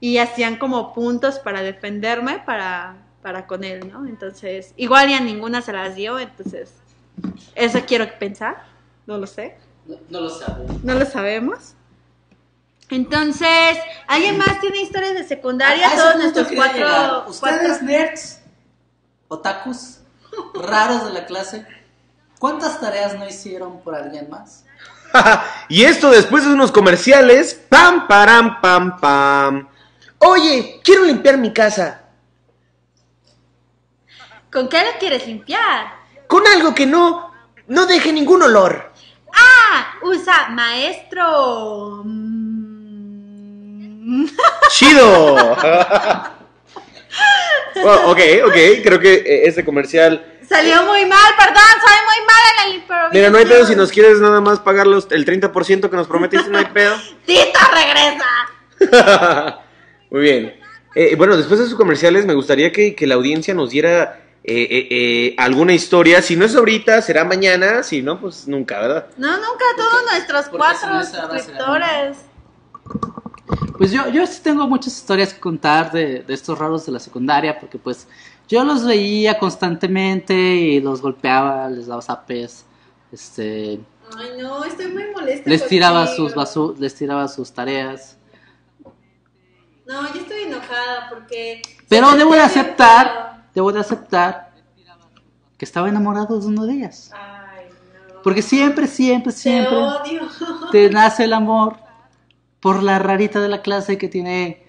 y 0.00 0.18
hacían 0.18 0.56
como 0.56 0.92
puntos 0.92 1.38
para 1.38 1.62
defenderme 1.62 2.40
para, 2.40 3.06
para 3.22 3.46
con 3.46 3.64
él, 3.64 3.88
¿no? 3.90 4.06
Entonces, 4.06 4.74
igual 4.76 5.08
ya 5.10 5.20
ninguna 5.20 5.62
se 5.62 5.72
las 5.72 5.94
dio, 5.94 6.18
entonces, 6.18 6.82
eso 7.54 7.80
quiero 7.86 8.06
pensar, 8.18 8.64
no 9.06 9.18
lo 9.18 9.26
sé, 9.26 9.56
No, 9.86 9.96
no 10.08 10.20
lo 10.20 10.30
sabe. 10.30 10.66
no 10.82 10.94
lo 10.94 11.06
sabemos. 11.06 11.76
Entonces, 12.90 13.78
¿alguien 14.06 14.36
más 14.38 14.60
tiene 14.60 14.82
historias 14.82 15.14
de 15.14 15.24
secundaria? 15.24 15.90
A 15.90 15.96
Todos 15.96 16.16
nuestros 16.16 16.48
cuatro, 16.54 16.76
llegar. 16.78 17.24
Ustedes 17.28 17.60
cuatro- 17.78 17.86
nerds, 17.86 18.40
otakus, 19.28 19.98
raros 20.54 21.04
de 21.06 21.12
la 21.12 21.24
clase, 21.26 21.66
¿cuántas 22.38 22.80
tareas 22.80 23.18
no 23.18 23.26
hicieron 23.26 23.80
por 23.80 23.94
alguien 23.94 24.28
más? 24.28 24.64
y 25.68 25.84
esto 25.84 26.10
después 26.10 26.44
de 26.44 26.52
unos 26.52 26.72
comerciales. 26.72 27.54
Pam, 27.68 28.06
param, 28.06 28.60
pam, 28.60 28.98
pam. 29.00 29.68
Oye, 30.18 30.80
quiero 30.84 31.04
limpiar 31.04 31.36
mi 31.38 31.52
casa. 31.52 32.00
¿Con 34.50 34.68
qué 34.68 34.84
lo 34.84 34.98
quieres 34.98 35.26
limpiar? 35.26 35.86
Con 36.26 36.46
algo 36.46 36.74
que 36.74 36.86
no, 36.86 37.32
no 37.68 37.86
deje 37.86 38.12
ningún 38.12 38.42
olor. 38.42 38.92
Ah, 39.34 39.94
usa 40.02 40.50
maestro. 40.50 42.04
¡Chido! 44.70 45.56
Bueno, 47.74 48.10
ok, 48.10 48.18
ok, 48.46 48.54
creo 48.82 49.00
que 49.00 49.14
eh, 49.14 49.46
este 49.46 49.64
comercial... 49.64 50.38
Salió 50.46 50.82
muy 50.84 51.06
mal, 51.06 51.34
perdón, 51.38 51.62
soy 51.80 51.96
muy 52.06 52.26
mal 52.26 52.42
en 52.52 52.72
el 52.74 52.82
Mira, 53.12 53.30
no 53.30 53.38
hay 53.38 53.46
pedo 53.46 53.66
si 53.66 53.74
nos 53.74 53.90
quieres 53.90 54.20
nada 54.20 54.40
más 54.40 54.60
pagar 54.60 54.86
los, 54.86 55.10
el 55.10 55.24
30% 55.24 55.88
que 55.88 55.96
nos 55.96 56.06
prometiste, 56.06 56.50
no 56.50 56.58
hay 56.58 56.66
pedo. 56.66 56.94
¡Tito, 57.26 57.58
regresa! 58.80 59.60
Muy 60.10 60.20
bien. 60.20 60.60
Eh, 60.94 61.14
bueno, 61.16 61.36
después 61.36 61.60
de 61.60 61.66
sus 61.66 61.74
comerciales, 61.74 62.26
me 62.26 62.34
gustaría 62.34 62.72
que, 62.72 62.94
que 62.94 63.06
la 63.06 63.14
audiencia 63.14 63.54
nos 63.54 63.70
diera 63.70 64.22
eh, 64.44 64.66
eh, 64.70 64.88
eh, 64.90 65.34
alguna 65.38 65.72
historia. 65.72 66.20
Si 66.20 66.34
no 66.34 66.44
es 66.44 66.56
ahorita, 66.56 67.00
será 67.00 67.24
mañana. 67.24 67.82
Si 67.82 68.02
no, 68.02 68.20
pues 68.20 68.48
nunca, 68.48 68.80
¿verdad? 68.80 69.06
No, 69.16 69.36
nunca, 69.36 69.64
todos 69.76 70.02
nuestros 70.10 70.46
cuatro 70.48 71.04
suscriptores. 71.04 72.18
Pues 73.78 73.90
yo, 73.92 74.08
yo 74.08 74.26
sí 74.26 74.40
tengo 74.42 74.66
muchas 74.68 74.94
historias 74.96 75.32
que 75.34 75.40
contar 75.40 75.90
de, 75.92 76.22
de 76.22 76.34
estos 76.34 76.58
raros 76.58 76.86
de 76.86 76.92
la 76.92 76.98
secundaria, 76.98 77.58
porque 77.58 77.78
pues 77.78 78.06
yo 78.48 78.64
los 78.64 78.84
veía 78.84 79.38
constantemente 79.38 80.34
y 80.34 80.80
los 80.80 81.00
golpeaba, 81.02 81.68
les 81.68 81.86
daba 81.86 82.02
zapes, 82.02 82.64
este, 83.10 83.80
Ay, 84.16 84.30
no, 84.40 84.64
estoy 84.64 84.88
muy 84.88 85.04
molesta. 85.14 85.48
les 85.48 85.66
tiraba 85.66 86.06
contigo. 86.06 86.28
sus 86.28 86.34
basu 86.36 86.76
les 86.78 86.94
tiraba 86.94 87.28
sus 87.28 87.52
tareas. 87.52 88.16
No, 89.86 90.02
yo 90.14 90.20
estoy 90.20 90.42
enojada 90.42 91.08
porque. 91.10 91.62
Pero 91.88 92.12
debo 92.12 92.34
de 92.34 92.40
aceptar, 92.40 93.44
debo 93.54 93.72
de 93.72 93.80
aceptar 93.80 94.52
que 95.58 95.64
estaba 95.64 95.88
enamorado 95.88 96.38
de 96.40 96.46
una 96.46 96.64
de 96.64 96.72
ellas. 96.74 97.10
Ay, 97.14 97.66
no. 98.14 98.22
Porque 98.22 98.42
siempre, 98.42 98.86
siempre, 98.86 99.32
Te 99.32 99.38
siempre 99.38 99.76
odio. 99.76 100.22
te 100.70 100.88
nace 100.90 101.24
el 101.24 101.32
amor 101.32 101.76
por 102.62 102.82
la 102.84 103.00
rarita 103.00 103.40
de 103.40 103.48
la 103.48 103.60
clase 103.60 103.98
que 103.98 104.08
tiene, 104.08 104.62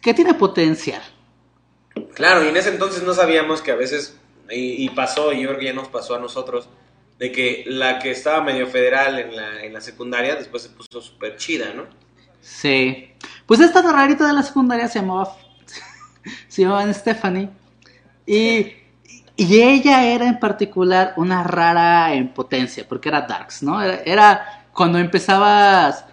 que 0.00 0.14
tiene 0.14 0.32
potencial. 0.32 1.02
Claro, 2.14 2.42
y 2.42 2.48
en 2.48 2.56
ese 2.56 2.70
entonces 2.70 3.02
no 3.02 3.12
sabíamos 3.12 3.60
que 3.60 3.70
a 3.70 3.76
veces, 3.76 4.18
y, 4.50 4.82
y 4.82 4.88
pasó, 4.88 5.30
y 5.30 5.42
yo 5.42 5.48
creo 5.48 5.60
que 5.60 5.66
ya 5.66 5.74
nos 5.74 5.88
pasó 5.88 6.14
a 6.14 6.18
nosotros, 6.18 6.70
de 7.18 7.30
que 7.30 7.64
la 7.66 7.98
que 7.98 8.10
estaba 8.10 8.42
medio 8.42 8.66
federal 8.66 9.18
en 9.18 9.36
la, 9.36 9.62
en 9.62 9.74
la 9.74 9.82
secundaria 9.82 10.36
después 10.36 10.62
se 10.62 10.70
puso 10.70 11.02
súper 11.02 11.36
chida, 11.36 11.74
¿no? 11.74 11.84
Sí. 12.40 13.12
Pues 13.44 13.60
esta 13.60 13.82
rarita 13.82 14.26
de 14.26 14.32
la 14.32 14.42
secundaria 14.42 14.88
se 14.88 15.00
llamaba 15.00 15.36
se 16.48 16.62
llamaba 16.62 16.92
Stephanie 16.94 17.50
y, 18.26 18.72
y 19.36 19.60
ella 19.60 20.06
era 20.06 20.26
en 20.26 20.40
particular 20.40 21.12
una 21.18 21.42
rara 21.42 22.14
en 22.14 22.32
potencia 22.32 22.86
porque 22.88 23.10
era 23.10 23.20
darks, 23.20 23.62
¿no? 23.62 23.82
Era, 23.82 24.00
era 24.04 24.66
cuando 24.72 24.98
empezabas 24.98 26.06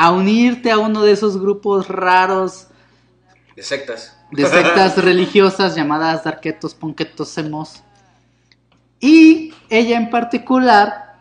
a 0.00 0.10
unirte 0.12 0.70
a 0.70 0.78
uno 0.78 1.02
de 1.02 1.12
esos 1.12 1.38
grupos 1.38 1.86
raros 1.86 2.68
De 3.54 3.62
sectas. 3.62 4.16
de 4.32 4.46
sectas 4.46 4.96
religiosas 5.04 5.76
llamadas 5.76 6.24
darketos, 6.24 6.74
ponquetos, 6.74 7.36
emos. 7.36 7.82
Y 8.98 9.52
ella 9.68 9.98
en 9.98 10.08
particular, 10.08 11.16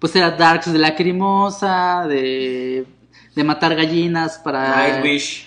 pues 0.00 0.16
era 0.16 0.32
darks 0.32 0.72
de 0.72 0.78
lacrimosa, 0.80 2.04
de, 2.08 2.84
de 3.36 3.44
matar 3.44 3.76
gallinas 3.76 4.38
para... 4.38 4.88
Nightwish. 4.88 5.46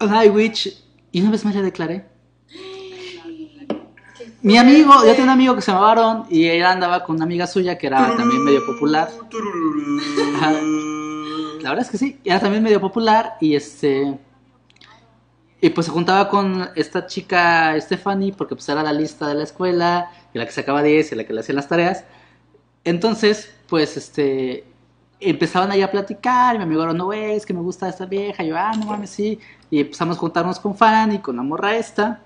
Nightwish. 0.00 0.84
Y 1.12 1.22
una 1.22 1.30
vez 1.30 1.46
más 1.46 1.54
le 1.54 1.62
declaré. 1.62 2.04
Mi 4.40 4.56
amigo, 4.56 4.92
yo 5.04 5.10
tenía 5.10 5.24
un 5.24 5.30
amigo 5.30 5.54
que 5.56 5.62
se 5.62 5.72
llamaba 5.72 5.90
Aaron 5.92 6.26
y 6.30 6.48
ella 6.48 6.70
andaba 6.70 7.02
con 7.02 7.16
una 7.16 7.24
amiga 7.24 7.46
suya 7.46 7.76
que 7.76 7.88
era 7.88 8.16
también 8.16 8.44
medio 8.44 8.64
popular. 8.64 9.10
La 11.60 11.70
verdad 11.70 11.84
es 11.84 11.90
que 11.90 11.98
sí, 11.98 12.20
era 12.24 12.38
también 12.38 12.62
medio 12.62 12.80
popular 12.80 13.36
y 13.40 13.56
este... 13.56 14.18
Y 15.60 15.70
pues 15.70 15.86
se 15.86 15.92
juntaba 15.92 16.28
con 16.28 16.70
esta 16.76 17.06
chica 17.06 17.74
Stephanie 17.80 18.32
porque 18.32 18.54
pues 18.54 18.68
era 18.68 18.80
la 18.80 18.92
lista 18.92 19.26
de 19.26 19.34
la 19.34 19.42
escuela 19.42 20.08
y 20.32 20.38
la 20.38 20.46
que 20.46 20.52
sacaba 20.52 20.84
10 20.84 21.10
y 21.10 21.14
la 21.16 21.24
que 21.24 21.32
le 21.32 21.40
hacía 21.40 21.56
las 21.56 21.66
tareas. 21.66 22.04
Entonces, 22.84 23.52
pues 23.66 23.96
este 23.96 24.64
empezaban 25.20 25.72
ahí 25.72 25.82
a 25.82 25.90
platicar 25.90 26.54
y 26.54 26.58
mi 26.58 26.64
amigo 26.64 26.84
era, 26.84 26.92
no 26.92 27.06
güey, 27.06 27.32
es 27.32 27.44
que 27.44 27.52
me 27.52 27.60
gusta 27.60 27.88
esta 27.88 28.06
vieja, 28.06 28.44
yo, 28.44 28.56
ah, 28.56 28.70
no 28.78 28.86
mames, 28.86 29.10
sí. 29.10 29.40
Y 29.68 29.80
empezamos 29.80 30.16
a 30.16 30.20
juntarnos 30.20 30.60
con 30.60 30.76
Fanny, 30.76 31.18
con 31.18 31.34
la 31.34 31.42
morra 31.42 31.76
esta. 31.76 32.20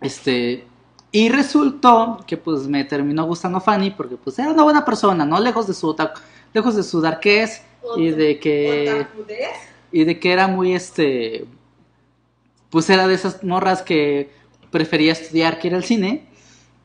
Este, 0.00 0.66
y 1.12 1.28
resultó 1.28 2.22
que 2.26 2.36
pues 2.36 2.66
me 2.68 2.84
terminó 2.84 3.24
gustando 3.24 3.60
Fanny 3.60 3.90
porque 3.90 4.16
pues 4.16 4.38
era 4.38 4.50
una 4.50 4.62
buena 4.62 4.84
persona, 4.84 5.24
¿no? 5.24 5.40
Lejos 5.40 5.66
de 5.66 5.74
su 5.74 5.88
otaku- 5.94 6.20
lejos 6.52 6.76
de 6.76 6.82
su 6.82 7.00
darkez 7.00 7.62
y 7.96 8.10
de 8.10 8.38
que 8.40 9.06
y 9.92 10.04
de 10.04 10.18
que 10.18 10.32
era 10.32 10.48
muy 10.48 10.74
este 10.74 11.46
pues 12.70 12.90
era 12.90 13.06
de 13.06 13.14
esas 13.14 13.42
morras 13.44 13.82
que 13.82 14.30
prefería 14.70 15.12
estudiar 15.12 15.58
que 15.58 15.68
ir 15.68 15.74
al 15.74 15.84
cine. 15.84 16.28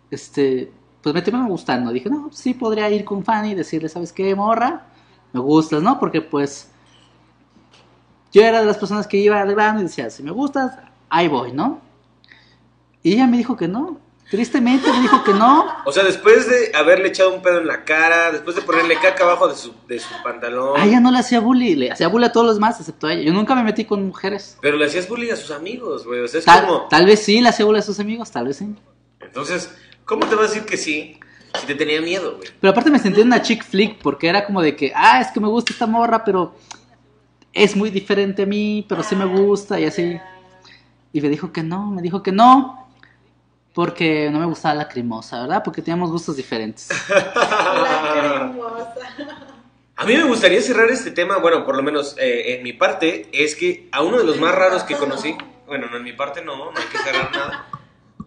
Este 0.09 0.71
pues 1.01 1.13
me 1.15 1.21
terminó 1.21 1.47
gustando. 1.47 1.91
Dije 1.91 2.09
no 2.09 2.29
sí 2.31 2.53
podría 2.53 2.89
ir 2.89 3.03
con 3.03 3.23
Fanny 3.23 3.51
y 3.51 3.55
decirle 3.55 3.89
sabes 3.89 4.13
qué 4.13 4.33
morra 4.35 4.85
me 5.33 5.39
gustas 5.39 5.81
no 5.81 5.99
porque 5.99 6.21
pues 6.21 6.69
yo 8.31 8.43
era 8.43 8.59
de 8.59 8.65
las 8.65 8.77
personas 8.77 9.07
que 9.07 9.17
iba 9.17 9.41
al 9.41 9.51
grano 9.53 9.79
y 9.79 9.83
decía 9.83 10.09
si 10.09 10.23
me 10.23 10.31
gustas 10.31 10.77
ahí 11.09 11.27
voy 11.27 11.51
no 11.51 11.79
y 13.03 13.13
ella 13.13 13.27
me 13.27 13.37
dijo 13.37 13.55
que 13.55 13.67
no 13.67 13.99
tristemente 14.31 14.89
me 14.93 15.01
dijo 15.01 15.23
que 15.25 15.33
no 15.33 15.65
O 15.85 15.91
sea, 15.91 16.03
después 16.05 16.49
de 16.49 16.71
haberle 16.73 17.09
echado 17.09 17.33
un 17.35 17.41
pedo 17.41 17.59
en 17.59 17.67
la 17.67 17.83
cara, 17.83 18.31
después 18.31 18.55
de 18.55 18.61
ponerle 18.61 18.95
caca 18.95 19.25
abajo 19.25 19.49
de 19.49 19.55
su, 19.55 19.73
de 19.87 19.99
su 19.99 20.13
pantalón. 20.23 20.79
a 20.79 20.85
ella 20.85 21.01
no 21.01 21.11
le 21.11 21.19
hacía 21.19 21.41
bully 21.41 21.75
le 21.75 21.91
hacía 21.91 22.07
bully 22.07 22.25
a 22.25 22.31
todos 22.31 22.45
los 22.47 22.55
demás 22.55 22.79
excepto 22.79 23.07
a 23.07 23.13
ella 23.13 23.23
yo 23.23 23.33
nunca 23.33 23.53
me 23.55 23.63
metí 23.63 23.83
con 23.83 24.07
mujeres 24.07 24.57
Pero 24.61 24.77
le 24.77 24.85
hacías 24.85 25.07
bullying 25.09 25.33
a 25.33 25.35
sus 25.35 25.51
amigos, 25.51 26.05
güey. 26.05 26.21
O 26.21 26.27
sea, 26.27 26.39
es 26.39 26.45
tal, 26.45 26.65
como. 26.65 26.87
tal 26.87 27.05
vez 27.05 27.21
sí 27.21 27.41
le 27.41 27.49
hacía 27.49 27.65
bully 27.65 27.79
a 27.79 27.83
sus 27.83 27.99
amigos 27.99 28.31
tal 28.31 28.47
vez 28.47 28.57
sí 28.57 28.73
Entonces, 29.19 29.69
¿cómo 30.05 30.25
te 30.25 30.35
va 30.35 30.43
a 30.43 30.47
decir 30.47 30.63
que 30.63 30.77
sí 30.77 31.19
si 31.59 31.67
te 31.67 31.75
tenía 31.75 31.99
miedo, 31.99 32.37
güey? 32.37 32.47
Pero 32.61 32.71
aparte 32.71 32.89
me 32.89 32.99
sentí 32.99 33.19
una 33.19 33.41
chick 33.41 33.65
flick 33.65 34.01
porque 34.01 34.29
era 34.29 34.45
como 34.45 34.61
de 34.61 34.77
que, 34.77 34.93
ah, 34.95 35.19
es 35.19 35.27
que 35.27 35.41
me 35.41 35.49
gusta 35.49 35.73
esta 35.73 35.85
morra, 35.85 36.23
pero 36.23 36.55
es 37.51 37.75
muy 37.75 37.89
diferente 37.89 38.43
a 38.43 38.45
mí, 38.45 38.85
pero 38.87 39.03
sí 39.03 39.17
me 39.17 39.25
gusta 39.25 39.77
y 39.77 39.85
así. 39.85 40.17
Y 41.11 41.19
me 41.19 41.27
dijo 41.27 41.51
que 41.51 41.61
no, 41.61 41.87
me 41.87 42.01
dijo 42.01 42.23
que 42.23 42.31
no, 42.31 42.80
porque 43.73 44.29
no 44.31 44.39
me 44.39 44.45
gustaba 44.45 44.75
la 44.75 44.87
crimosa, 44.87 45.41
¿verdad? 45.41 45.61
Porque 45.63 45.81
teníamos 45.81 46.11
gustos 46.11 46.35
diferentes. 46.35 46.89
La 47.09 48.11
cremosa. 48.13 48.93
A 49.95 50.05
mí 50.05 50.15
me 50.15 50.23
gustaría 50.23 50.61
cerrar 50.61 50.89
este 50.89 51.11
tema, 51.11 51.37
bueno, 51.37 51.63
por 51.63 51.75
lo 51.75 51.83
menos 51.83 52.15
eh, 52.17 52.55
en 52.55 52.63
mi 52.63 52.73
parte, 52.73 53.29
es 53.31 53.55
que 53.55 53.87
a 53.91 54.01
uno 54.01 54.17
de 54.17 54.23
los 54.23 54.39
más 54.39 54.55
raros 54.55 54.83
que 54.83 54.95
conocí, 54.95 55.35
bueno, 55.67 55.87
no 55.91 55.97
en 55.97 56.03
mi 56.03 56.13
parte 56.13 56.43
no, 56.43 56.71
no 56.71 56.73
hay 56.75 56.87
que 56.91 56.97
cerrar 56.97 57.31
nada, 57.31 57.67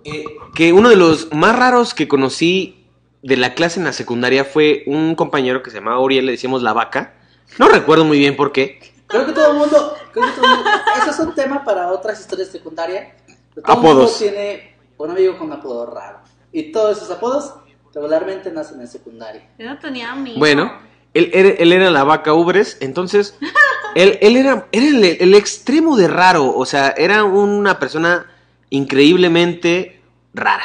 eh, 0.05 0.25
que 0.55 0.73
uno 0.73 0.89
de 0.89 0.97
los 0.97 1.33
más 1.33 1.59
raros 1.59 1.93
que 1.93 2.07
conocí 2.07 2.87
de 3.23 3.37
la 3.37 3.55
clase 3.55 3.81
en 3.81 3.87
la 3.87 3.93
secundaria 3.93 4.45
fue 4.45 4.85
un 4.87 5.17
compañero 5.17 5.63
que 5.63 5.71
se 5.71 5.79
llamaba 5.79 5.99
Uriel, 5.99 6.27
le 6.27 6.33
decíamos 6.33 6.63
la 6.63 6.75
vaca, 6.75 7.15
no 7.59 7.69
recuerdo 7.69 8.05
muy 8.05 8.19
bien 8.19 8.37
por 8.37 8.53
qué, 8.53 8.79
Creo 9.07 9.27
que 9.27 9.33
todo 9.33 9.53
el 9.53 9.59
mundo, 9.59 9.97
creo 10.13 10.27
que 10.27 10.33
todo 10.33 10.45
el 10.45 10.51
mundo, 10.57 10.71
eso 11.01 11.11
es 11.11 11.19
un 11.21 11.35
tema 11.35 11.65
para 11.65 11.89
otras 11.93 12.21
historias 12.21 12.49
secundarias. 12.49 13.15
Todo 13.27 13.65
el 13.67 13.75
mundo 13.75 13.91
Apodos. 13.91 14.19
tiene 14.19 14.74
un 14.99 15.11
amigo 15.11 15.37
con 15.39 15.49
un 15.49 15.53
apodo 15.55 15.87
raro. 15.87 16.19
Y 16.53 16.71
todos 16.73 16.97
esos 16.99 17.11
apodos 17.11 17.55
regularmente 17.95 18.51
nacen 18.51 18.81
en 18.81 18.89
secundaria. 18.89 19.49
Yo 19.59 19.67
no 19.67 19.79
tenía 19.79 20.13
amigos. 20.13 20.39
Bueno, 20.39 20.73
él, 21.15 21.31
era- 21.33 21.49
él 21.51 21.73
era 21.73 21.91
la 21.91 22.05
vaca 22.05 22.33
ubres, 22.35 22.79
entonces 22.81 23.37
él, 23.95 24.19
él 24.21 24.37
era, 24.37 24.67
era 24.73 24.87
el, 24.87 25.05
el 25.05 25.35
extremo 25.35 25.97
de 25.97 26.09
raro, 26.09 26.55
o 26.57 26.65
sea, 26.67 26.89
era 26.97 27.25
una 27.25 27.79
persona 27.79 28.27
increíblemente 28.71 30.01
rara. 30.33 30.65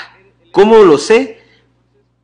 ¿Cómo 0.52 0.78
lo 0.80 0.98
sé? 0.98 1.40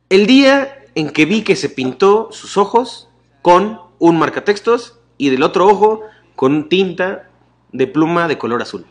El 0.08 0.26
día 0.26 0.84
en 0.94 1.10
que 1.10 1.24
vi 1.26 1.42
que 1.42 1.56
se 1.56 1.68
pintó 1.68 2.28
sus 2.32 2.56
ojos 2.56 3.08
con 3.42 3.80
un 3.98 4.18
marcatextos 4.18 4.98
y 5.18 5.30
del 5.30 5.42
otro 5.42 5.66
ojo 5.66 6.02
con 6.34 6.68
tinta 6.68 7.28
de 7.72 7.86
pluma 7.86 8.28
de 8.28 8.38
color 8.38 8.62
azul. 8.62 8.86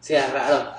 Sí, 0.00 0.14
es 0.14 0.32
raro. 0.32 0.70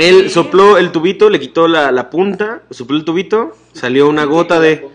Él 0.00 0.30
sopló 0.30 0.78
el 0.78 0.92
tubito, 0.92 1.28
le 1.30 1.38
quitó 1.40 1.68
la, 1.68 1.92
la 1.92 2.10
punta, 2.10 2.62
sopló 2.70 2.96
el 2.96 3.04
tubito, 3.04 3.56
salió 3.72 4.08
una 4.08 4.24
gota 4.24 4.58
de... 4.60 4.88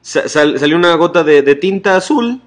Sa- 0.00 0.28
sal- 0.28 0.58
salió 0.58 0.76
una 0.76 0.94
gota 0.96 1.22
de, 1.22 1.42
de 1.42 1.54
tinta 1.54 1.96
azul 1.96 2.40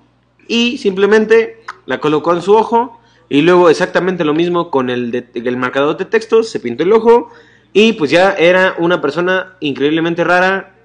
y 0.47 0.77
simplemente 0.77 1.61
la 1.85 1.99
colocó 1.99 2.33
en 2.33 2.41
su 2.41 2.53
ojo 2.53 2.99
y 3.29 3.41
luego 3.41 3.69
exactamente 3.69 4.23
lo 4.25 4.33
mismo 4.33 4.69
con 4.69 4.89
el, 4.89 5.11
de- 5.11 5.27
el 5.33 5.57
marcador 5.57 5.97
de 5.97 6.05
textos, 6.05 6.49
se 6.49 6.59
pintó 6.59 6.83
el 6.83 6.93
ojo 6.93 7.29
y 7.73 7.93
pues 7.93 8.11
ya 8.11 8.33
era 8.33 8.75
una 8.77 9.01
persona 9.01 9.55
increíblemente 9.61 10.23
rara 10.23 10.75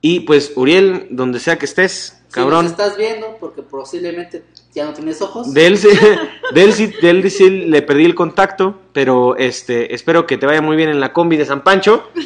y 0.00 0.20
pues 0.20 0.52
Uriel, 0.56 1.06
donde 1.10 1.40
sea 1.40 1.58
que 1.58 1.64
estés, 1.64 2.22
Si 2.28 2.34
cabrón, 2.34 2.64
nos 2.64 2.72
estás 2.72 2.96
viendo, 2.96 3.36
porque 3.40 3.62
posiblemente 3.62 4.44
ya 4.74 4.84
no 4.86 4.92
tienes 4.92 5.20
ojos. 5.22 5.52
de 5.54 5.66
él, 5.66 5.78
sí- 5.78 5.88
de 6.54 6.62
él 6.64 6.72
sí, 6.72 6.86
de 7.00 7.10
él 7.10 7.30
sí 7.30 7.48
le 7.50 7.82
perdí 7.82 8.04
el 8.04 8.14
contacto, 8.14 8.80
pero 8.92 9.36
este 9.36 9.94
espero 9.94 10.26
que 10.26 10.36
te 10.38 10.46
vaya 10.46 10.60
muy 10.60 10.76
bien 10.76 10.88
en 10.90 11.00
la 11.00 11.12
combi 11.12 11.36
de 11.36 11.46
San 11.46 11.62
Pancho. 11.62 12.10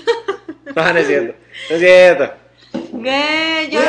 No, 0.76 0.92
no 0.92 0.98
es 1.00 1.06
cierto, 1.08 1.34
no 1.70 1.76
es 1.76 1.80
cierto. 1.80 2.34
Yo. 3.72 3.80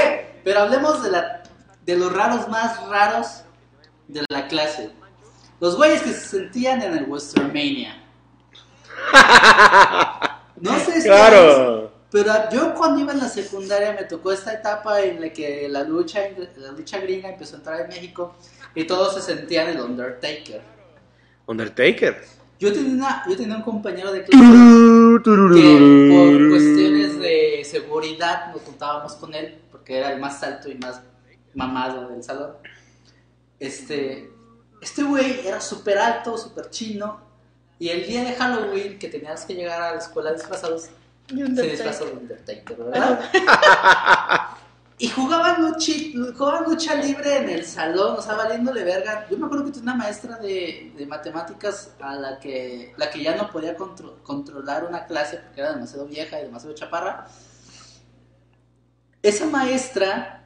Pero 0.43 0.59
hablemos 0.61 1.03
de, 1.03 1.11
la, 1.11 1.43
de 1.85 1.97
los 1.97 2.11
raros 2.11 2.47
más 2.47 2.83
raros 2.87 3.43
de 4.07 4.23
la 4.29 4.47
clase. 4.47 4.89
Los 5.59 5.75
güeyes 5.75 6.01
que 6.01 6.13
se 6.13 6.19
sentían 6.39 6.81
en 6.81 6.97
el 6.97 7.03
Westermania. 7.03 8.01
No 10.61 10.77
sé 10.79 11.01
si 11.01 11.07
Claro. 11.07 11.88
Pero 12.11 12.33
yo 12.51 12.73
cuando 12.73 13.01
iba 13.01 13.13
en 13.13 13.19
la 13.19 13.29
secundaria 13.29 13.93
me 13.93 14.03
tocó 14.03 14.31
esta 14.31 14.53
etapa 14.53 15.01
en 15.01 15.21
la 15.21 15.29
que 15.29 15.67
la 15.69 15.83
lucha, 15.83 16.21
la 16.57 16.71
lucha 16.71 16.99
gringa 16.99 17.29
empezó 17.29 17.55
a 17.55 17.59
entrar 17.59 17.81
en 17.81 17.89
México 17.89 18.35
y 18.73 18.85
todos 18.85 19.13
se 19.13 19.21
sentían 19.21 19.69
el 19.69 19.79
Undertaker. 19.79 20.61
Undertaker. 21.45 22.23
Yo 22.59 22.73
tenía, 22.73 23.23
yo 23.29 23.37
tenía 23.37 23.55
un 23.55 23.61
compañero 23.61 24.11
de 24.11 24.23
clase 24.23 24.43
que 24.43 26.09
por 26.11 26.49
cuestiones 26.49 27.19
de 27.19 27.61
seguridad 27.63 28.51
nos 28.53 28.63
juntábamos 28.63 29.13
con 29.13 29.33
él 29.33 29.59
porque 29.71 29.97
era 29.97 30.11
el 30.11 30.19
más 30.19 30.41
alto 30.43 30.69
y 30.69 30.75
más 30.75 31.01
mamado 31.53 32.09
del 32.09 32.23
salón. 32.23 32.53
Este, 33.59 34.29
este 34.81 35.03
güey 35.03 35.47
era 35.47 35.61
súper 35.61 35.99
alto, 35.99 36.37
súper 36.37 36.69
chino 36.69 37.21
y 37.77 37.89
el 37.89 38.05
día 38.05 38.23
de 38.23 38.33
Halloween 38.33 38.99
que 38.99 39.07
tenías 39.07 39.45
que 39.45 39.53
llegar 39.53 39.81
a 39.81 39.91
la 39.91 39.99
escuela 39.99 40.33
disfrazados 40.33 40.89
se 41.29 41.61
disfrazó 41.63 42.05
de 42.05 42.11
Undertaker, 42.13 42.77
¿verdad? 42.77 43.21
y 44.97 45.07
jugaban 45.09 45.61
lucha, 45.61 45.93
jugaban 46.37 46.65
lucha 46.65 46.95
libre 46.95 47.37
en 47.37 47.49
el 47.49 47.65
salón, 47.65 48.17
o 48.17 48.21
sea, 48.21 48.35
valiéndole 48.35 48.83
verga. 48.83 49.27
Yo 49.29 49.37
me 49.37 49.45
acuerdo 49.45 49.65
que 49.65 49.71
tenía 49.71 49.93
una 49.93 50.03
maestra 50.03 50.37
de, 50.37 50.93
de 50.97 51.05
matemáticas 51.05 51.91
a 52.01 52.15
la 52.15 52.39
que, 52.39 52.93
la 52.97 53.09
que 53.09 53.23
ya 53.23 53.35
no 53.35 53.49
podía 53.49 53.75
controlar 54.23 54.85
una 54.85 55.05
clase 55.05 55.37
porque 55.37 55.61
era 55.61 55.73
demasiado 55.73 56.05
vieja 56.05 56.39
y 56.39 56.45
demasiado 56.45 56.75
chaparra. 56.75 57.27
Esa 59.21 59.45
maestra, 59.45 60.45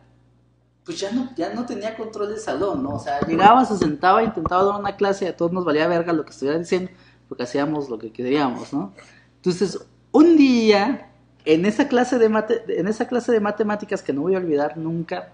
pues 0.84 0.99
ya 0.99 1.11
no, 1.11 1.29
ya 1.36 1.53
no 1.53 1.65
tenía 1.65 1.95
control 1.95 2.29
del 2.29 2.39
salón, 2.39 2.84
¿no? 2.84 2.95
O 2.95 2.99
sea, 2.99 3.21
llegaba, 3.21 3.65
se 3.65 3.77
sentaba, 3.77 4.23
intentaba 4.23 4.63
dar 4.65 4.79
una 4.79 4.95
clase 4.95 5.25
y 5.25 5.27
a 5.29 5.38
todos 5.38 5.51
nos 5.51 5.65
valía 5.65 5.88
verga 5.88 6.13
lo 6.13 6.25
que 6.25 6.31
estuviera 6.31 6.59
diciendo, 6.59 6.91
porque 7.27 7.43
hacíamos 7.43 7.89
lo 7.89 7.97
que 7.97 8.11
queríamos, 8.11 8.71
¿no? 8.73 8.93
Entonces, 9.38 9.79
un 10.14 10.38
día, 10.38 11.09
en 11.43 11.66
esa 11.66 11.89
clase 11.89 12.18
de, 12.18 12.26
en 12.70 12.88
esa 12.88 13.07
clase 13.07 13.34
de 13.34 13.41
matemáticas 13.41 14.01
que 14.01 14.14
no 14.14 14.22
voy 14.22 14.36
a 14.36 14.38
olvidar 14.38 14.78
nunca, 14.78 15.30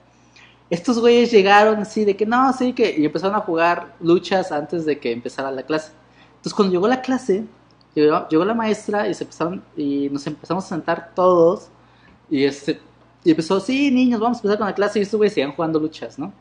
estos 0.70 1.00
güeyes 1.00 1.32
llegaron 1.32 1.80
así 1.80 2.06
de 2.06 2.16
que 2.16 2.26
no, 2.26 2.52
sí, 2.54 2.74
que 2.74 2.96
y 2.98 3.06
empezaron 3.06 3.36
a 3.36 3.42
jugar 3.42 3.96
luchas 4.00 4.52
antes 4.52 4.86
de 4.86 5.00
que 5.00 5.12
empezara 5.12 5.52
la 5.52 5.64
clase. 5.64 5.92
Entonces 6.30 6.54
cuando 6.54 6.74
llegó 6.74 6.88
la 6.88 7.02
clase, 7.02 7.44
llegó, 7.94 8.46
la 8.46 8.54
maestra 8.54 9.08
y 9.08 9.14
se 9.14 9.24
empezaron 9.26 9.64
y 9.76 10.10
nos 10.10 10.26
empezamos 10.26 10.66
a 10.66 10.70
sentar 10.70 11.12
todos 11.14 11.70
y 12.30 12.46
este 12.46 12.80
y 13.24 13.32
empezó, 13.32 13.60
sí, 13.60 13.92
niños, 13.92 14.20
vamos 14.22 14.38
a 14.38 14.40
empezar 14.40 14.58
con 14.60 14.68
la 14.68 14.76
clase 14.76 15.00
y 15.00 15.02
estos 15.02 15.18
güeyes 15.18 15.34
seguían 15.34 15.52
jugando 15.52 15.78
luchas, 15.78 16.18
¿no? 16.18 16.32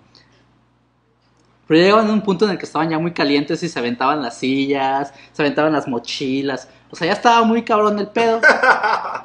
Pero 1.67 1.81
llegaban 1.81 2.09
a 2.09 2.13
un 2.13 2.23
punto 2.23 2.45
en 2.45 2.53
el 2.53 2.59
que 2.59 2.67
estaban 2.67 2.89
ya 2.89 2.99
muy 2.99 3.13
calientes 3.13 3.63
y 3.63 3.69
se 3.69 3.79
aventaban 3.79 4.23
las 4.23 4.39
sillas, 4.39 5.13
se 5.33 5.43
aventaban 5.43 5.73
las 5.73 5.89
mochilas. 5.89 6.69
O 6.91 6.97
sea, 6.97 7.07
ya 7.07 7.13
estaba 7.13 7.43
muy 7.45 7.65
cabrón 7.65 7.99
el 7.99 8.09
pedo. 8.09 8.41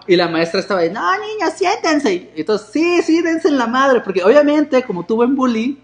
Y 0.05 0.17
la 0.17 0.27
maestra 0.27 0.59
estaba 0.59 0.81
ahí, 0.81 0.89
no, 0.89 1.17
niños, 1.17 1.53
siéntense. 1.55 2.13
Y 2.35 2.41
entonces, 2.41 2.67
sí, 2.73 3.01
sí, 3.03 3.21
dense 3.21 3.47
en 3.47 3.57
la 3.57 3.67
madre. 3.67 4.01
Porque 4.01 4.21
obviamente, 4.21 4.83
como 4.83 5.05
tú 5.05 5.15
buen 5.15 5.33
bully, 5.33 5.81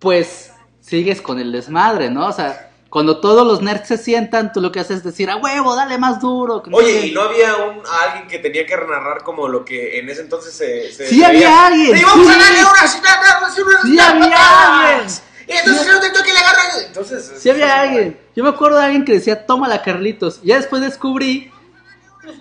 pues 0.00 0.50
sigues 0.80 1.22
con 1.22 1.38
el 1.38 1.52
desmadre, 1.52 2.10
¿no? 2.10 2.26
O 2.26 2.32
sea, 2.32 2.72
cuando 2.90 3.20
todos 3.20 3.46
los 3.46 3.62
nerds 3.62 3.88
se 3.88 3.98
sientan, 3.98 4.52
tú 4.52 4.60
lo 4.60 4.72
que 4.72 4.80
haces 4.80 4.98
es 4.98 5.04
decir, 5.04 5.28
a 5.30 5.36
huevo, 5.36 5.76
dale 5.76 5.98
más 5.98 6.20
duro. 6.20 6.62
Oye, 6.72 7.08
¿y 7.08 7.12
no 7.12 7.22
había 7.22 7.56
un, 7.56 7.82
alguien 8.04 8.26
que 8.26 8.38
tenía 8.38 8.64
que 8.64 8.76
narrar 8.76 9.22
como 9.22 9.48
lo 9.48 9.64
que 9.64 9.98
en 9.98 10.08
ese 10.08 10.22
entonces 10.22 10.54
se... 10.54 10.92
se 10.92 11.06
sí, 11.06 11.22
había 11.22 11.66
alguien. 11.66 11.96
¡Sí, 11.96 12.04
vamos 12.04 12.26
a 12.26 12.38
darle 12.38 12.60
una... 12.60 13.82
Sí, 13.82 13.98
había 13.98 14.88
alguien. 14.90 15.14
Y 15.48 15.52
entonces 15.52 15.86
no 15.86 16.00
que 16.00 16.32
le 16.32 16.38
agarra. 16.38 16.62
Entonces. 16.86 17.32
Sí 17.38 17.50
había 17.50 17.80
alguien. 17.80 18.18
Yo 18.34 18.42
me 18.42 18.50
acuerdo 18.50 18.78
de 18.78 18.84
alguien 18.84 19.04
que 19.04 19.12
decía, 19.12 19.46
tómala 19.46 19.82
Carlitos. 19.82 20.40
Y 20.42 20.48
ya 20.48 20.56
después 20.56 20.82
descubrí 20.82 21.50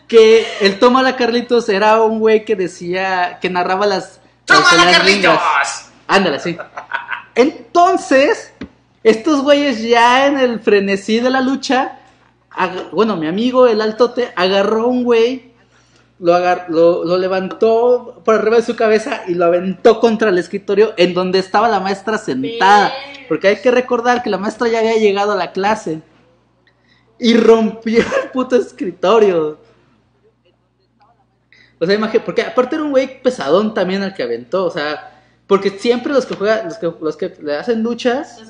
que 0.08 0.46
el 0.62 0.80
tómala 0.80 1.16
Carlitos 1.16 1.70
era 1.70 2.02
un 2.02 2.20
güey 2.20 2.46
que 2.46 2.56
decía, 2.56 3.40
que 3.42 3.50
narraba 3.50 3.86
las. 3.86 4.20
¡Tómala 4.46 4.92
Carlitos! 4.92 5.40
Ándale, 6.08 6.40
sí. 6.40 6.58
Entonces, 7.36 8.52
estos 9.04 9.42
güeyes 9.42 9.82
ya 9.84 10.28
en 10.28 10.40
el 10.40 10.60
frenesí 10.60 11.20
de 11.20 11.30
la 11.30 11.42
lucha, 11.42 12.00
bueno, 12.92 13.18
mi 13.18 13.28
amigo 13.28 13.68
el 13.68 13.82
altote 13.82 14.32
agarró 14.36 14.88
un 14.88 15.04
güey 15.04 15.54
lo, 16.20 17.04
lo, 17.04 17.18
levantó 17.18 18.22
por 18.24 18.36
arriba 18.36 18.58
de 18.58 18.62
su 18.62 18.76
cabeza 18.76 19.24
y 19.28 19.34
lo 19.34 19.46
aventó 19.46 20.00
contra 20.00 20.30
el 20.30 20.38
escritorio 20.38 20.94
en 20.96 21.14
donde 21.14 21.40
estaba 21.40 21.68
la 21.68 21.80
maestra 21.80 22.18
sentada. 22.18 22.94
Porque 23.28 23.50
hay 23.50 23.58
que 23.58 23.72
recordar 23.72 24.24
que 24.24 24.30
la 24.30 24.38
maestra 24.38 24.68
ya 24.68 24.80
había 24.80 24.98
llegado 24.98 25.34
a 25.34 25.36
la 25.36 25.52
clase. 25.52 26.02
Y 27.20 27.36
rompió 27.36 28.00
el 28.24 28.30
puto 28.32 28.56
escritorio. 28.56 29.60
O 31.80 31.86
sea, 31.86 31.96
imagínate, 31.96 32.26
porque 32.26 32.42
aparte 32.44 32.76
era 32.76 32.86
un 32.86 32.92
güey 32.92 33.22
pesadón 33.22 33.74
también 33.74 34.02
al 34.02 34.14
que 34.14 34.24
aventó. 34.24 34.66
O 34.66 34.72
sea, 34.72 35.22
porque 35.48 35.72
siempre 35.72 36.14
los 36.14 36.26
que 36.26 36.36
juegan, 36.36 36.66
los 36.66 36.78
que, 36.78 36.94
los 37.02 37.18
que 37.18 37.36
le 37.42 37.58
hacen 37.58 37.84
luchas, 37.84 38.42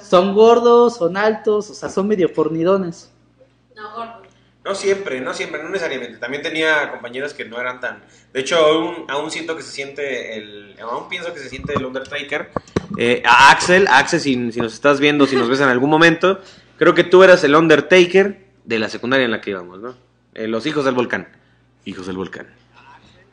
son 0.00 0.34
gordos, 0.34 0.96
son 0.96 1.16
altos, 1.16 1.70
o 1.70 1.74
sea, 1.74 1.88
son 1.88 2.08
medio 2.08 2.28
fornidones. 2.28 3.10
No, 3.76 3.94
gordos. 3.94 4.23
No 4.64 4.74
siempre, 4.74 5.20
no 5.20 5.34
siempre, 5.34 5.62
no 5.62 5.68
necesariamente. 5.68 6.16
También 6.16 6.42
tenía 6.42 6.90
compañeros 6.90 7.34
que 7.34 7.44
no 7.44 7.60
eran 7.60 7.80
tan... 7.80 8.02
De 8.32 8.40
hecho, 8.40 8.56
aún, 8.56 9.04
aún 9.08 9.30
siento 9.30 9.56
que 9.56 9.62
se 9.62 9.70
siente 9.70 10.38
el... 10.38 10.74
Aún 10.80 11.08
pienso 11.10 11.34
que 11.34 11.40
se 11.40 11.50
siente 11.50 11.74
el 11.74 11.84
Undertaker. 11.84 12.50
Eh, 12.96 13.22
a 13.26 13.50
Axel, 13.50 13.86
Axel, 13.90 14.20
si, 14.20 14.52
si, 14.52 14.60
nos 14.60 14.72
estás 14.72 15.00
viendo, 15.00 15.26
si 15.26 15.36
nos 15.36 15.50
ves 15.50 15.60
en 15.60 15.68
algún 15.68 15.90
momento, 15.90 16.40
creo 16.78 16.94
que 16.94 17.04
tú 17.04 17.22
eras 17.22 17.44
el 17.44 17.54
Undertaker 17.54 18.46
de 18.64 18.78
la 18.78 18.88
secundaria 18.88 19.26
en 19.26 19.32
la 19.32 19.42
que 19.42 19.50
íbamos, 19.50 19.80
¿no? 19.80 19.96
Eh, 20.32 20.48
los 20.48 20.64
hijos 20.64 20.86
del 20.86 20.94
volcán. 20.94 21.28
Hijos 21.84 22.06
del 22.06 22.16
volcán. 22.16 22.46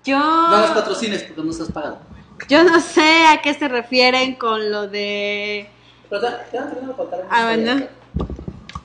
Yo... 0.03 0.19
No 0.19 0.59
los 0.59 0.71
patrocines 0.71 1.23
porque 1.23 1.43
no 1.43 1.51
estás 1.51 1.71
pagado. 1.71 2.01
Yo 2.49 2.65
no 2.65 2.81
sé 2.81 3.25
a 3.27 3.41
qué 3.41 3.53
se 3.53 3.69
refieren 3.69 4.35
con 4.35 4.69
lo 4.69 4.89
de... 4.89 5.69
Ah, 7.29 7.45
bueno. 7.45 7.87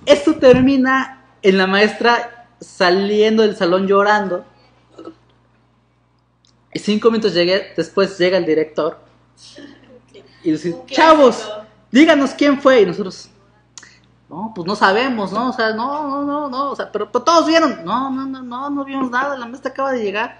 Esto 0.04 0.36
termina 0.36 1.24
en 1.42 1.58
la 1.58 1.66
maestra 1.66 2.35
saliendo 2.60 3.42
del 3.42 3.56
salón 3.56 3.86
llorando. 3.86 4.44
Y 6.72 6.78
cinco 6.78 7.10
minutos 7.10 7.32
llegué, 7.32 7.72
después 7.76 8.18
llega 8.18 8.36
el 8.36 8.44
director 8.44 8.98
y 10.42 10.52
dice, 10.52 10.76
chavos, 10.86 11.50
díganos 11.90 12.30
quién 12.32 12.60
fue. 12.60 12.82
Y 12.82 12.86
nosotros, 12.86 13.28
no, 14.28 14.52
pues 14.54 14.66
no 14.66 14.76
sabemos, 14.76 15.32
¿no? 15.32 15.50
O 15.50 15.52
sea, 15.52 15.72
no, 15.72 16.06
no, 16.08 16.22
no, 16.24 16.48
no, 16.48 16.70
o 16.70 16.76
sea, 16.76 16.92
pero, 16.92 17.08
todos 17.08 17.46
vieron, 17.46 17.84
no, 17.84 18.10
no, 18.10 18.26
no, 18.26 18.42
no, 18.42 18.70
no 18.70 18.84
vimos 18.84 19.10
nada, 19.10 19.36
la 19.36 19.46
maestra 19.46 19.70
acaba 19.70 19.92
de 19.92 20.02
llegar. 20.02 20.38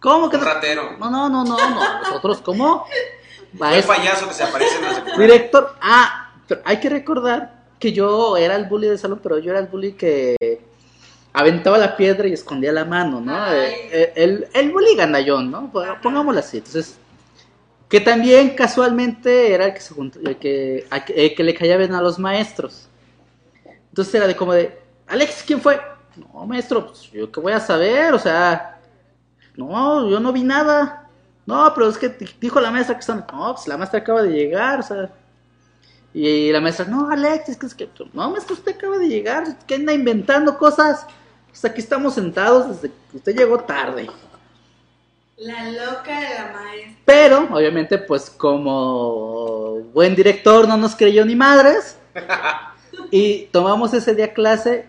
¿Cómo 0.00 0.28
que 0.28 0.36
no? 0.36 0.44
ratero. 0.44 0.96
No, 0.98 1.10
no, 1.10 1.28
no, 1.28 1.44
no, 1.44 1.56
no, 1.56 2.00
nosotros, 2.00 2.42
¿cómo? 2.42 2.84
el 3.72 3.84
payaso 3.84 4.28
que 4.28 4.34
se 4.34 4.42
aparece 4.42 4.76
en 4.76 4.82
la 4.82 5.16
Director, 5.16 5.74
ah, 5.80 6.32
pero 6.46 6.60
hay 6.64 6.78
que 6.78 6.90
recordar 6.90 7.64
que 7.78 7.92
yo 7.92 8.36
era 8.36 8.56
el 8.56 8.66
bully 8.66 8.88
del 8.88 8.98
salón, 8.98 9.20
pero 9.22 9.38
yo 9.38 9.50
era 9.50 9.60
el 9.60 9.66
bully 9.68 9.92
que 9.92 10.36
aventaba 11.36 11.76
la 11.76 11.98
piedra 11.98 12.26
y 12.26 12.32
escondía 12.32 12.72
la 12.72 12.86
mano, 12.86 13.20
¿no? 13.20 13.52
Eh, 13.52 13.90
eh, 13.92 14.12
el, 14.16 14.48
el 14.54 14.72
bully 14.72 14.96
gandallón, 14.96 15.50
¿no? 15.50 15.70
Pongámoslo 16.02 16.40
así. 16.40 16.56
Entonces, 16.56 16.96
que 17.90 18.00
también 18.00 18.54
casualmente 18.54 19.52
era 19.52 19.66
el 19.66 19.74
que, 19.74 19.80
se 19.80 19.94
el 20.00 20.36
que, 20.38 20.86
el 21.14 21.34
que 21.34 21.44
le 21.44 21.54
caía 21.54 21.76
bien 21.76 21.92
a 21.92 22.00
los 22.00 22.18
maestros. 22.18 22.88
Entonces 23.90 24.14
era 24.14 24.26
de 24.26 24.34
como 24.34 24.54
de, 24.54 24.78
Alex, 25.08 25.44
¿quién 25.46 25.60
fue? 25.60 25.78
No, 26.16 26.46
maestro, 26.46 26.86
pues 26.86 27.10
yo 27.12 27.30
qué 27.30 27.38
voy 27.38 27.52
a 27.52 27.60
saber, 27.60 28.14
o 28.14 28.18
sea, 28.18 28.80
no, 29.56 30.08
yo 30.08 30.18
no 30.18 30.32
vi 30.32 30.42
nada. 30.42 31.10
No, 31.44 31.70
pero 31.74 31.90
es 31.90 31.98
que 31.98 32.16
dijo 32.40 32.60
la 32.60 32.70
maestra 32.70 32.94
que 32.94 33.00
están, 33.00 33.26
no, 33.30 33.54
pues 33.54 33.68
la 33.68 33.76
maestra 33.76 34.00
acaba 34.00 34.22
de 34.22 34.30
llegar, 34.30 34.80
o 34.80 34.82
sea. 34.82 35.10
Y 36.14 36.50
la 36.50 36.62
maestra, 36.62 36.86
no, 36.86 37.10
Alex, 37.10 37.50
es 37.50 37.56
que, 37.58 37.66
es 37.66 37.74
que 37.74 37.90
no, 38.14 38.30
maestro, 38.30 38.54
usted 38.54 38.74
acaba 38.74 38.96
de 38.96 39.08
llegar, 39.08 39.44
que 39.66 39.74
anda 39.74 39.92
inventando 39.92 40.56
cosas. 40.56 41.06
Pues 41.58 41.72
aquí 41.72 41.80
estamos 41.80 42.12
sentados 42.12 42.68
desde 42.68 42.94
que 43.10 43.16
usted 43.16 43.34
llegó 43.34 43.58
tarde. 43.60 44.10
La 45.38 45.70
loca 45.70 46.20
de 46.20 46.34
la 46.34 46.52
maestra. 46.52 47.02
Pero, 47.06 47.48
obviamente, 47.50 47.96
pues 47.96 48.28
como 48.28 49.80
buen 49.94 50.14
director 50.14 50.68
no 50.68 50.76
nos 50.76 50.94
creyó 50.94 51.24
ni 51.24 51.34
madres. 51.34 51.96
y 53.10 53.46
tomamos 53.46 53.94
ese 53.94 54.14
día 54.14 54.34
clase 54.34 54.84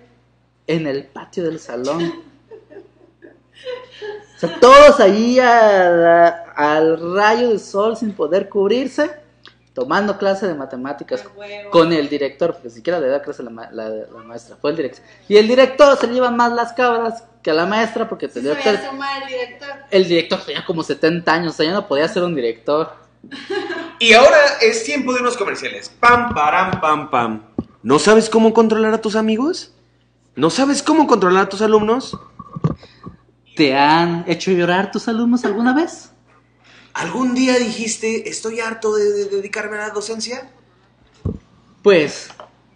en 0.67 0.87
el 0.87 1.05
patio 1.05 1.45
del 1.45 1.57
salón. 1.57 2.03
O 4.35 4.39
sea, 4.39 4.59
todos 4.59 4.99
ahí 4.99 5.39
al 5.39 7.15
rayo 7.15 7.47
del 7.47 7.61
sol 7.61 7.95
sin 7.95 8.11
poder 8.11 8.49
cubrirse 8.49 9.09
tomando 9.77 10.17
clase 10.17 10.47
de 10.47 10.55
matemáticas 10.55 11.23
con 11.69 11.93
el 11.93 12.09
director, 12.09 12.53
porque 12.53 12.71
siquiera 12.71 12.99
le 12.99 13.09
da 13.09 13.21
clase 13.21 13.43
la, 13.43 13.51
maestra, 13.51 14.55
fue 14.59 14.71
el 14.71 14.75
director. 14.75 15.05
Y 15.29 15.37
el 15.37 15.47
director 15.47 15.95
se 15.99 16.07
lleva 16.07 16.31
más 16.31 16.51
las 16.51 16.73
cabras 16.73 17.23
que 17.43 17.51
a 17.51 17.53
la 17.53 17.67
maestra, 17.67 18.09
porque 18.09 18.25
el, 18.25 18.33
director, 18.33 18.73
el 18.73 19.27
director. 19.27 19.69
El 19.91 20.07
director 20.07 20.39
tenía 20.43 20.65
como 20.65 20.81
70 20.81 21.31
años, 21.31 21.53
o 21.53 21.57
sea, 21.57 21.67
ya 21.67 21.73
no 21.73 21.87
podía 21.87 22.07
ser 22.07 22.23
un 22.23 22.33
director. 22.33 22.91
Y 23.99 24.13
ahora 24.13 24.37
es 24.61 24.83
tiempo 24.83 25.13
de 25.13 25.21
unos 25.21 25.37
comerciales. 25.37 25.89
Pam, 25.89 26.33
param, 26.33 26.79
pam, 26.79 27.09
pam. 27.09 27.43
¿No 27.83 27.97
sabes 27.97 28.29
cómo 28.29 28.53
controlar 28.53 28.93
a 28.93 29.01
tus 29.01 29.15
amigos? 29.15 29.73
¿No 30.35 30.49
sabes 30.49 30.81
cómo 30.81 31.05
controlar 31.07 31.45
a 31.45 31.49
tus 31.49 31.61
alumnos? 31.61 32.17
¿Te 33.55 33.75
han 33.75 34.23
hecho 34.27 34.51
llorar 34.51 34.91
tus 34.91 35.07
alumnos 35.07 35.45
alguna 35.45 35.73
vez? 35.73 36.11
¿Algún 36.97 37.35
día 37.35 37.59
dijiste, 37.59 38.27
estoy 38.27 38.59
harto 38.59 38.95
de, 38.95 39.11
de 39.11 39.25
dedicarme 39.25 39.77
a 39.77 39.81
la 39.81 39.89
docencia? 39.91 40.49
Pues 41.83 42.29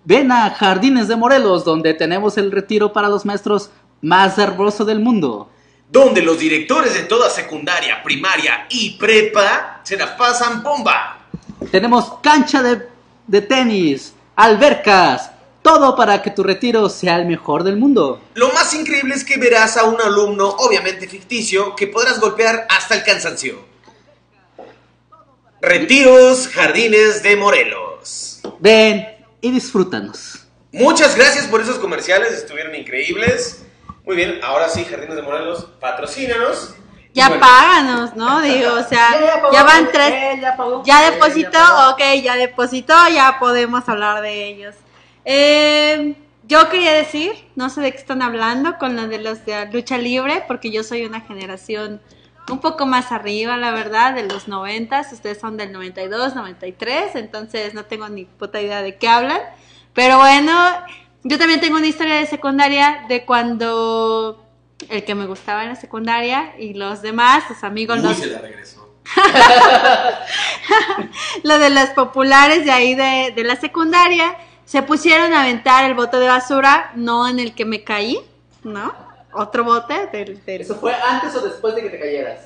ven 0.06 0.32
a 0.32 0.52
Jardines 0.52 1.08
de 1.08 1.16
Morelos, 1.16 1.66
donde 1.66 1.96
tenemos 1.96 2.38
el 2.38 2.52
retiro 2.52 2.94
para 2.94 3.10
los 3.10 3.26
maestros 3.26 3.72
más 4.00 4.38
hermoso 4.38 4.86
del 4.86 5.00
mundo. 5.00 5.50
Donde 5.90 6.22
los 6.22 6.38
directores 6.38 6.94
de 6.94 7.02
toda 7.02 7.32
secundaria, 7.32 8.04
primaria 8.04 8.68
y 8.70 8.92
prepa 8.92 9.82
se 9.84 9.98
la 9.98 10.16
pasan 10.16 10.62
bomba. 10.62 11.26
Tenemos 11.72 12.14
cancha 12.22 12.62
de, 12.62 12.90
de 13.26 13.42
tenis, 13.42 14.14
albercas, 14.36 15.32
todo 15.64 15.96
para 15.96 16.22
que 16.22 16.30
tu 16.30 16.44
retiro 16.44 16.90
sea 16.90 17.16
el 17.16 17.26
mejor 17.26 17.64
del 17.64 17.78
mundo. 17.78 18.22
Lo 18.36 18.54
más 18.54 18.72
increíble 18.76 19.16
es 19.16 19.26
que 19.26 19.38
verás 19.38 19.78
a 19.78 19.86
un 19.86 20.00
alumno, 20.00 20.48
obviamente 20.48 21.08
ficticio, 21.08 21.76
que 21.76 21.88
podrás 21.88 22.20
golpear 22.20 22.68
hasta 22.70 22.94
el 22.94 23.04
cansancio. 23.04 23.71
Retiros 25.62 26.48
Jardines 26.48 27.22
de 27.22 27.36
Morelos. 27.36 28.42
Ven 28.58 29.08
y 29.42 29.52
disfrútanos. 29.52 30.48
Muchas 30.72 31.16
gracias 31.16 31.46
por 31.46 31.62
esos 31.62 31.78
comerciales, 31.78 32.32
estuvieron 32.34 32.74
increíbles. 32.74 33.64
Muy 34.04 34.16
bien, 34.16 34.40
ahora 34.42 34.70
sí, 34.70 34.84
Jardines 34.84 35.16
de 35.16 35.22
Morelos, 35.22 35.68
patrocínanos. 35.80 36.74
Ya 37.14 37.28
bueno, 37.28 37.46
páganos, 37.46 38.16
¿no? 38.16 38.42
Digo, 38.42 38.74
o 38.74 38.84
sea, 38.84 39.10
ya 39.54 39.64
van 39.64 39.92
tres. 39.92 40.42
Ya 40.84 41.12
depositó, 41.12 41.60
ok, 41.92 42.02
ya 42.24 42.36
depositó, 42.38 42.96
ya 43.14 43.38
podemos 43.40 43.88
hablar 43.88 44.24
de 44.24 44.48
ellos. 44.48 44.74
Eh, 45.26 46.16
yo 46.48 46.70
quería 46.70 46.94
decir, 46.94 47.34
no 47.56 47.70
sé 47.70 47.82
de 47.82 47.92
qué 47.92 48.00
están 48.00 48.24
hablando 48.24 48.80
con 48.80 48.96
lo 48.96 49.08
de 49.08 49.20
los 49.20 49.46
de 49.46 49.68
lucha 49.72 50.00
libre, 50.00 50.44
porque 50.48 50.72
yo 50.72 50.84
soy 50.84 51.06
una 51.06 51.22
generación 51.22 52.02
un 52.50 52.60
poco 52.60 52.86
más 52.86 53.12
arriba, 53.12 53.58
la 53.58 53.72
verdad, 53.72 54.14
de 54.14 54.24
los 54.24 54.48
90, 54.48 55.08
ustedes 55.12 55.40
son 55.40 55.58
del 55.58 55.72
92, 55.72 56.36
93, 56.36 57.16
entonces 57.16 57.74
no 57.74 57.86
tengo 57.86 58.10
ni 58.10 58.26
puta 58.26 58.62
idea 58.62 58.82
de 58.82 58.98
qué 58.98 59.08
hablan. 59.08 59.40
Pero 59.94 60.18
bueno, 60.18 60.54
yo 61.24 61.38
también 61.38 61.60
tengo 61.60 61.78
una 61.78 61.88
historia 61.88 62.16
de 62.16 62.26
secundaria 62.26 63.06
de 63.08 63.26
cuando 63.26 64.46
el 64.90 65.04
que 65.04 65.16
me 65.16 65.28
gustaba 65.28 65.64
en 65.64 65.70
la 65.70 65.76
secundaria 65.76 66.56
y 66.58 66.74
los 66.74 67.02
demás, 67.02 67.44
sus 67.48 67.64
amigos, 67.64 68.00
Uy, 68.00 68.04
los, 68.04 68.18
se 68.18 68.28
la 68.28 68.40
regresó. 68.40 68.90
lo 71.44 71.60
de 71.60 71.70
los 71.70 71.90
populares 71.90 72.66
de 72.66 72.72
ahí 72.72 72.96
de, 72.96 73.34
de 73.36 73.44
la 73.44 73.56
secundaria, 73.56 74.36
se 74.66 74.82
pusieron 74.84 75.34
a 75.34 75.44
aventar 75.44 75.86
el 75.86 75.94
bote 75.94 76.18
de 76.18 76.28
basura, 76.28 76.92
no 76.96 77.28
en 77.28 77.40
el 77.40 77.54
que 77.54 77.66
me 77.66 77.84
caí, 77.84 78.20
¿no? 78.64 79.11
Otro 79.34 79.64
bote 79.64 80.08
del... 80.12 80.44
del- 80.46 80.66
fue 80.66 80.94
antes 80.94 81.36
o 81.36 81.42
después 81.42 81.76
de 81.76 81.84
que 81.84 81.90
te 81.90 82.00
cayeras? 82.00 82.40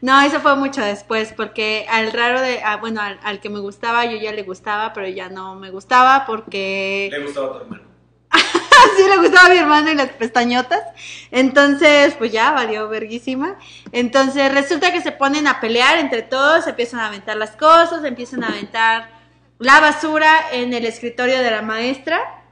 No, 0.00 0.20
eso 0.20 0.40
fue 0.40 0.54
mucho 0.56 0.82
después, 0.82 1.32
porque 1.34 1.86
al 1.90 2.12
raro 2.12 2.40
de... 2.40 2.60
ah, 2.62 2.76
bueno, 2.76 3.00
al, 3.00 3.18
al 3.22 3.40
que 3.40 3.48
me 3.48 3.60
gustaba, 3.60 4.04
yo 4.04 4.16
ya 4.18 4.32
le 4.32 4.42
gustaba, 4.42 4.92
pero 4.92 5.08
ya 5.08 5.28
no 5.30 5.54
me 5.54 5.70
gustaba 5.70 6.24
porque... 6.26 7.08
Le 7.10 7.22
gustaba 7.22 7.46
a 7.46 7.52
tu 7.52 7.58
hermano. 7.60 7.82
sí 8.96 9.02
le 9.08 9.16
gustaba 9.16 9.46
a 9.46 9.50
mi 9.50 9.56
hermano 9.56 9.90
y 9.90 9.94
las 9.94 10.10
pestañotas. 10.10 10.82
Entonces, 11.30 12.14
pues 12.14 12.32
ya 12.32 12.50
valió 12.52 12.88
verguísima. 12.88 13.56
Entonces 13.92 14.52
resulta 14.52 14.92
que 14.92 15.00
se 15.00 15.12
ponen 15.12 15.46
a 15.46 15.60
pelear 15.60 15.98
entre 15.98 16.22
todos, 16.22 16.66
empiezan 16.66 17.00
a 17.00 17.06
aventar 17.06 17.36
las 17.36 17.52
cosas, 17.52 18.04
empiezan 18.04 18.44
a 18.44 18.48
aventar 18.48 19.10
la 19.58 19.80
basura 19.80 20.32
en 20.52 20.74
el 20.74 20.84
escritorio 20.84 21.38
de 21.40 21.50
la 21.50 21.62
maestra. 21.62 22.43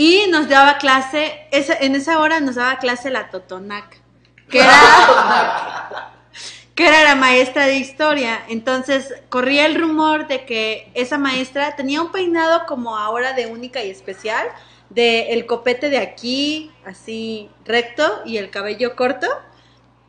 Y 0.00 0.26
nos 0.30 0.48
daba 0.48 0.78
clase, 0.78 1.40
esa- 1.50 1.74
en 1.74 1.96
esa 1.96 2.20
hora 2.20 2.38
nos 2.38 2.54
daba 2.54 2.78
clase 2.78 3.10
la 3.10 3.30
Totonac, 3.30 4.00
que 4.48 4.60
era, 4.60 4.70
que 6.76 6.86
era 6.86 7.02
la 7.02 7.16
maestra 7.16 7.66
de 7.66 7.78
historia. 7.78 8.44
Entonces 8.48 9.12
corría 9.28 9.66
el 9.66 9.74
rumor 9.74 10.28
de 10.28 10.44
que 10.46 10.88
esa 10.94 11.18
maestra 11.18 11.74
tenía 11.74 12.00
un 12.00 12.12
peinado 12.12 12.64
como 12.66 12.96
ahora 12.96 13.32
de 13.32 13.46
única 13.46 13.82
y 13.82 13.90
especial, 13.90 14.46
de 14.88 15.32
el 15.32 15.46
copete 15.46 15.90
de 15.90 15.98
aquí, 15.98 16.70
así 16.86 17.50
recto, 17.64 18.22
y 18.24 18.36
el 18.36 18.50
cabello 18.50 18.94
corto. 18.94 19.26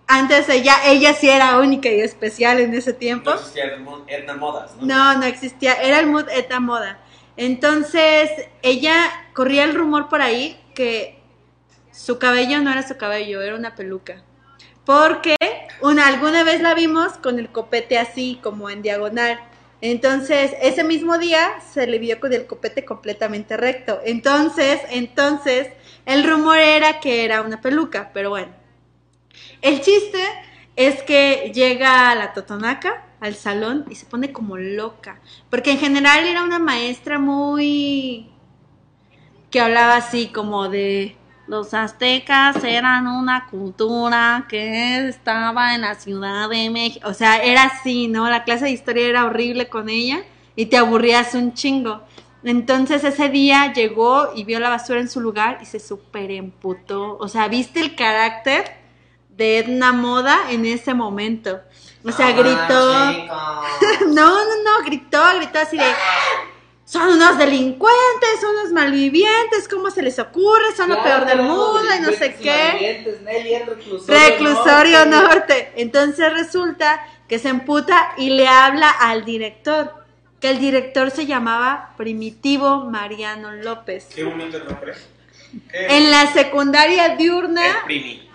Antes 0.07 0.49
ella, 0.49 0.75
ella 0.85 1.15
sí 1.15 1.31
era 1.31 1.57
única 1.57 1.89
y 1.89 1.99
especial 2.01 2.59
en 2.59 2.75
ese 2.75 2.93
tiempo. 2.93 3.31
No 3.31 3.37
existía 3.37 3.63
Edna- 4.07 4.35
Modas, 4.35 4.75
¿no? 4.75 4.85
No, 4.85 5.17
no 5.17 5.25
existía, 5.25 5.73
era 5.81 5.99
el 5.99 6.05
mood 6.05 6.29
eta 6.29 6.59
moda. 6.59 6.99
Entonces, 7.41 8.29
ella 8.63 9.09
corría 9.31 9.63
el 9.63 9.73
rumor 9.73 10.09
por 10.09 10.21
ahí 10.21 10.59
que 10.75 11.21
su 11.89 12.19
cabello 12.19 12.59
no 12.59 12.69
era 12.69 12.85
su 12.85 12.97
cabello, 12.97 13.41
era 13.41 13.55
una 13.55 13.75
peluca. 13.75 14.21
Porque 14.83 15.37
una, 15.79 16.07
alguna 16.07 16.43
vez 16.43 16.59
la 16.59 16.73
vimos 16.73 17.13
con 17.13 17.39
el 17.39 17.47
copete 17.47 17.97
así, 17.97 18.41
como 18.43 18.69
en 18.69 18.81
diagonal. 18.81 19.39
Entonces, 19.79 20.51
ese 20.61 20.83
mismo 20.83 21.17
día 21.17 21.61
se 21.61 21.87
le 21.87 21.97
vio 21.97 22.19
con 22.19 22.33
el 22.33 22.45
copete 22.45 22.83
completamente 22.83 23.55
recto. 23.55 24.01
Entonces, 24.03 24.81
entonces, 24.89 25.69
el 26.05 26.25
rumor 26.29 26.57
era 26.57 26.99
que 26.99 27.23
era 27.23 27.41
una 27.41 27.61
peluca, 27.61 28.11
pero 28.13 28.31
bueno. 28.31 28.51
El 29.61 29.79
chiste 29.79 30.21
es 30.75 31.03
que 31.03 31.53
llega 31.55 32.13
la 32.15 32.33
Totonaca 32.33 33.05
al 33.20 33.36
salón 33.36 33.86
y 33.89 33.95
se 33.95 34.05
pone 34.05 34.32
como 34.32 34.57
loca. 34.57 35.20
Porque 35.49 35.72
en 35.72 35.80
general 35.80 36.26
era 36.26 36.43
una 36.43 36.59
maestra 36.59 37.20
muy... 37.20 38.30
que 39.49 39.61
hablaba 39.61 39.97
así 39.97 40.28
como 40.28 40.70
de... 40.70 41.15
Los 41.47 41.74
aztecas 41.74 42.63
eran 42.63 43.07
una 43.07 43.47
cultura 43.47 44.45
que 44.47 45.07
estaba 45.07 45.74
en 45.74 45.82
la 45.82 45.95
Ciudad 45.95 46.47
de 46.47 46.70
México. 46.70 47.09
O 47.09 47.15
sea, 47.15 47.38
era 47.38 47.63
así, 47.63 48.07
¿no? 48.07 48.30
La 48.30 48.43
clase 48.43 48.65
de 48.65 48.72
historia 48.72 49.07
era 49.07 49.26
horrible 49.26 49.67
con 49.67 49.89
ella 49.89 50.22
y 50.55 50.67
te 50.67 50.78
aburrías 50.78 51.34
un 51.34 51.55
chingo. 51.55 52.03
Entonces 52.43 53.03
ese 53.03 53.30
día 53.30 53.74
llegó 53.74 54.30
y 54.36 54.43
vio 54.43 54.59
la 54.59 54.70
basura 54.70 54.99
en 54.99 55.09
su 55.09 55.20
lugar 55.20 55.57
y 55.61 55.65
se 55.65 55.80
super 55.80 56.30
emputó. 56.32 57.17
O 57.17 57.28
sea, 57.28 57.47
¿viste 57.47 57.80
el 57.80 57.95
carácter 57.95 58.65
de 59.30 59.57
Edna 59.57 59.91
Moda 59.91 60.38
en 60.51 60.65
ese 60.65 60.93
momento? 60.93 61.61
O 62.04 62.12
sea, 62.12 62.32
gritó. 62.32 63.28
No, 64.08 64.45
no, 64.45 64.64
no, 64.64 64.86
gritó, 64.86 65.22
gritó 65.36 65.60
así 65.60 65.78
de. 65.78 65.86
Son 66.86 67.08
unos 67.08 67.38
delincuentes, 67.38 68.41
son 68.41 68.56
unos 68.56 68.72
malvivientes, 68.72 69.68
¿cómo 69.70 69.91
se 69.91 70.02
les 70.02 70.18
ocurre? 70.18 70.76
Son 70.76 70.89
lo 70.89 71.04
peor 71.04 71.24
del 71.26 71.43
mundo 71.43 71.82
y 71.95 72.02
no 72.02 72.12
sé 72.12 72.36
qué. 72.36 73.06
Reclusorio 74.08 75.06
norte. 75.06 75.72
Entonces 75.76 76.34
resulta 76.34 77.06
que 77.28 77.38
se 77.38 77.50
emputa 77.50 78.14
y 78.18 78.32
le 78.32 78.47
habla 78.47 78.89
al 78.89 79.24
director, 79.24 79.93
que 80.39 80.50
el 80.50 80.60
director 80.60 81.12
se 81.12 81.28
llamaba 81.28 81.93
Primitivo 81.95 82.86
Mariano 82.86 83.52
López. 83.52 84.08
Qué 84.16 84.24
bonito 84.24 84.58
el 84.58 84.66
nombre. 84.66 84.95
En 85.74 86.10
la 86.10 86.34
secundaria 86.34 87.06
El 87.06 87.18
diurna, 87.18 87.84
primi. 87.86 88.28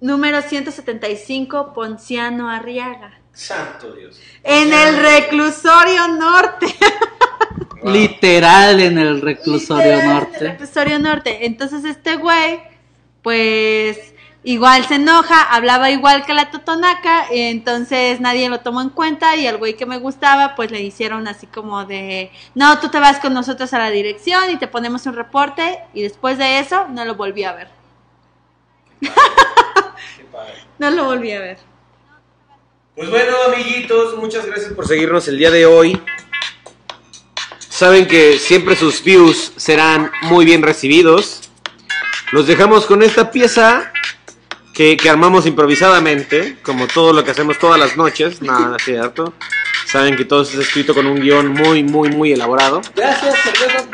Número 0.00 0.42
175, 0.42 1.72
Ponciano 1.72 2.48
Arriaga. 2.50 3.18
Santo 3.32 3.92
Dios. 3.92 4.20
En 4.42 4.72
el 4.72 4.96
reclusorio 4.96 6.08
norte. 6.08 6.66
Wow. 7.82 7.92
Literal 7.92 8.80
en 8.80 8.96
el 8.96 9.20
reclusorio 9.20 9.84
Literal, 9.84 10.00
el 10.08 10.14
norte. 10.14 10.38
reclusorio 10.38 10.98
norte. 10.98 11.44
Entonces 11.44 11.84
este 11.84 12.16
güey, 12.16 12.62
pues 13.20 14.14
igual 14.42 14.86
se 14.86 14.94
enoja, 14.94 15.42
hablaba 15.42 15.90
igual 15.90 16.24
que 16.24 16.32
la 16.32 16.50
Totonaca, 16.50 17.26
y 17.30 17.40
entonces 17.40 18.22
nadie 18.22 18.48
lo 18.48 18.60
tomó 18.60 18.80
en 18.80 18.88
cuenta 18.88 19.36
y 19.36 19.46
al 19.46 19.58
güey 19.58 19.74
que 19.76 19.84
me 19.84 19.98
gustaba, 19.98 20.54
pues 20.54 20.70
le 20.70 20.80
hicieron 20.80 21.28
así 21.28 21.46
como 21.46 21.84
de, 21.84 22.30
no, 22.54 22.78
tú 22.78 22.88
te 22.88 23.00
vas 23.00 23.18
con 23.20 23.34
nosotros 23.34 23.74
a 23.74 23.78
la 23.78 23.90
dirección 23.90 24.50
y 24.50 24.56
te 24.56 24.66
ponemos 24.66 25.04
un 25.04 25.14
reporte 25.14 25.80
y 25.92 26.00
después 26.00 26.38
de 26.38 26.60
eso 26.60 26.86
no 26.88 27.04
lo 27.04 27.16
volví 27.16 27.44
a 27.44 27.52
ver. 27.52 27.83
Qué 30.16 30.24
padre. 30.24 30.54
No 30.78 30.90
lo 30.90 31.04
volví 31.04 31.32
a 31.32 31.40
ver. 31.40 31.58
Pues 32.94 33.10
bueno, 33.10 33.36
amiguitos, 33.52 34.16
muchas 34.16 34.46
gracias 34.46 34.72
por 34.72 34.86
seguirnos 34.86 35.26
el 35.28 35.38
día 35.38 35.50
de 35.50 35.66
hoy. 35.66 36.00
Saben 37.58 38.06
que 38.06 38.38
siempre 38.38 38.76
sus 38.76 39.02
views 39.02 39.52
serán 39.56 40.12
muy 40.22 40.44
bien 40.44 40.62
recibidos. 40.62 41.50
Los 42.30 42.46
dejamos 42.46 42.86
con 42.86 43.02
esta 43.02 43.32
pieza 43.32 43.92
que, 44.72 44.96
que 44.96 45.10
armamos 45.10 45.46
improvisadamente, 45.46 46.56
como 46.62 46.86
todo 46.86 47.12
lo 47.12 47.24
que 47.24 47.32
hacemos 47.32 47.58
todas 47.58 47.80
las 47.80 47.96
noches. 47.96 48.42
Nada, 48.42 48.76
es 48.76 48.84
cierto. 48.84 49.34
Saben 49.86 50.16
que 50.16 50.24
todo 50.24 50.42
está 50.42 50.60
escrito 50.60 50.94
con 50.94 51.06
un 51.06 51.20
guion 51.20 51.48
muy, 51.48 51.82
muy, 51.82 52.10
muy 52.10 52.32
elaborado. 52.32 52.80
Gracias, 52.94 53.34
cervezas. 53.40 53.88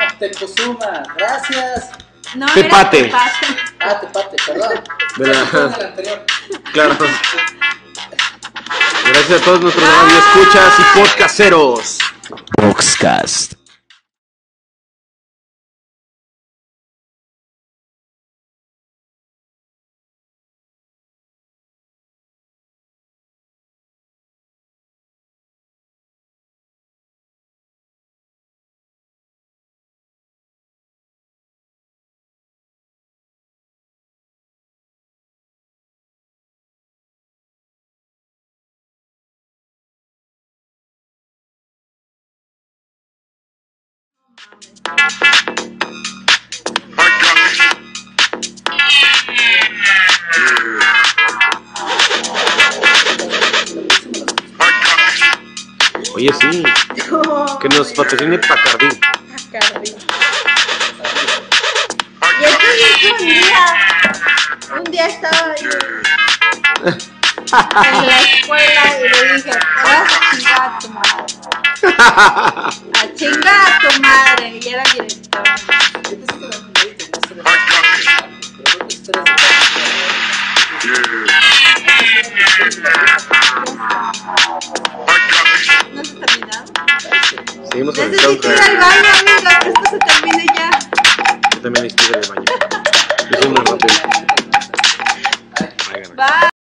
Gracias. 1.17 1.89
No, 2.35 2.45
Tepate. 2.53 2.99
era 2.99 3.07
Tepate. 3.07 3.70
Ah, 3.83 3.99
Tepate, 3.99 4.37
perdón. 4.45 4.83
De 5.17 5.27
la- 5.27 5.87
anterior. 5.87 6.25
Claro. 6.73 6.97
Gracias 9.05 9.41
a 9.41 9.45
todos 9.45 9.61
nuestros 9.61 9.85
escuchas 10.13 10.73
y 10.79 10.99
podcasteros. 10.99 11.97
Boxcast. 12.61 13.53
Oye, 56.13 56.31
sí. 56.39 56.63
Que 57.61 57.69
nos 57.69 57.91
patrocine 57.93 58.37
Pacardí. 58.37 58.89
Bacardi. 59.51 59.95
Y 62.39 62.43
entonces 62.43 63.11
un 63.11 63.17
día, 63.27 63.65
un 64.77 64.83
día 64.85 65.07
estaba 65.07 65.55
yo 65.55 65.69
en 67.51 68.07
la 68.07 68.21
escuela 68.21 68.83
y 68.99 69.09
le 69.09 69.33
dije, 69.35 69.51
vas 69.83 70.13
a 70.13 70.79
chingar. 70.79 71.60
A 71.83 73.13
chingar 73.15 73.71
a 73.71 73.79
tu 73.79 74.01
madre. 74.01 74.59
Y 74.63 74.67
era. 74.69 74.83
Yo 74.83 75.05
pensé 75.05 76.33
que 76.37 76.49
pero 76.49 76.61
creo 76.61 76.71
que 76.77 77.91
¿No 85.93 86.03
se 86.03 86.11
ha 86.11 86.25
terminado? 86.25 86.65
Seguimos 87.71 87.95
con 87.95 88.03
el 88.05 88.11
Necesito 88.11 88.47
ir 88.47 88.53
al 88.53 88.59
soundtrack. 88.59 88.79
baño, 88.79 89.09
amiga, 89.19 89.59
que 89.59 89.69
esto 89.69 89.83
se 89.89 89.97
termine 89.99 90.45
ya. 90.55 90.69
Yo 91.53 91.61
también 91.61 91.83
necesito 91.83 92.09
ir 92.09 92.15
al 92.17 92.29
baño. 92.29 92.45
Yo 93.31 93.39
soy 93.39 93.49
muy 93.49 93.57
rápido. 93.57 93.95
Ay, 95.93 96.01
gana. 96.01 96.15
Bye. 96.15 96.50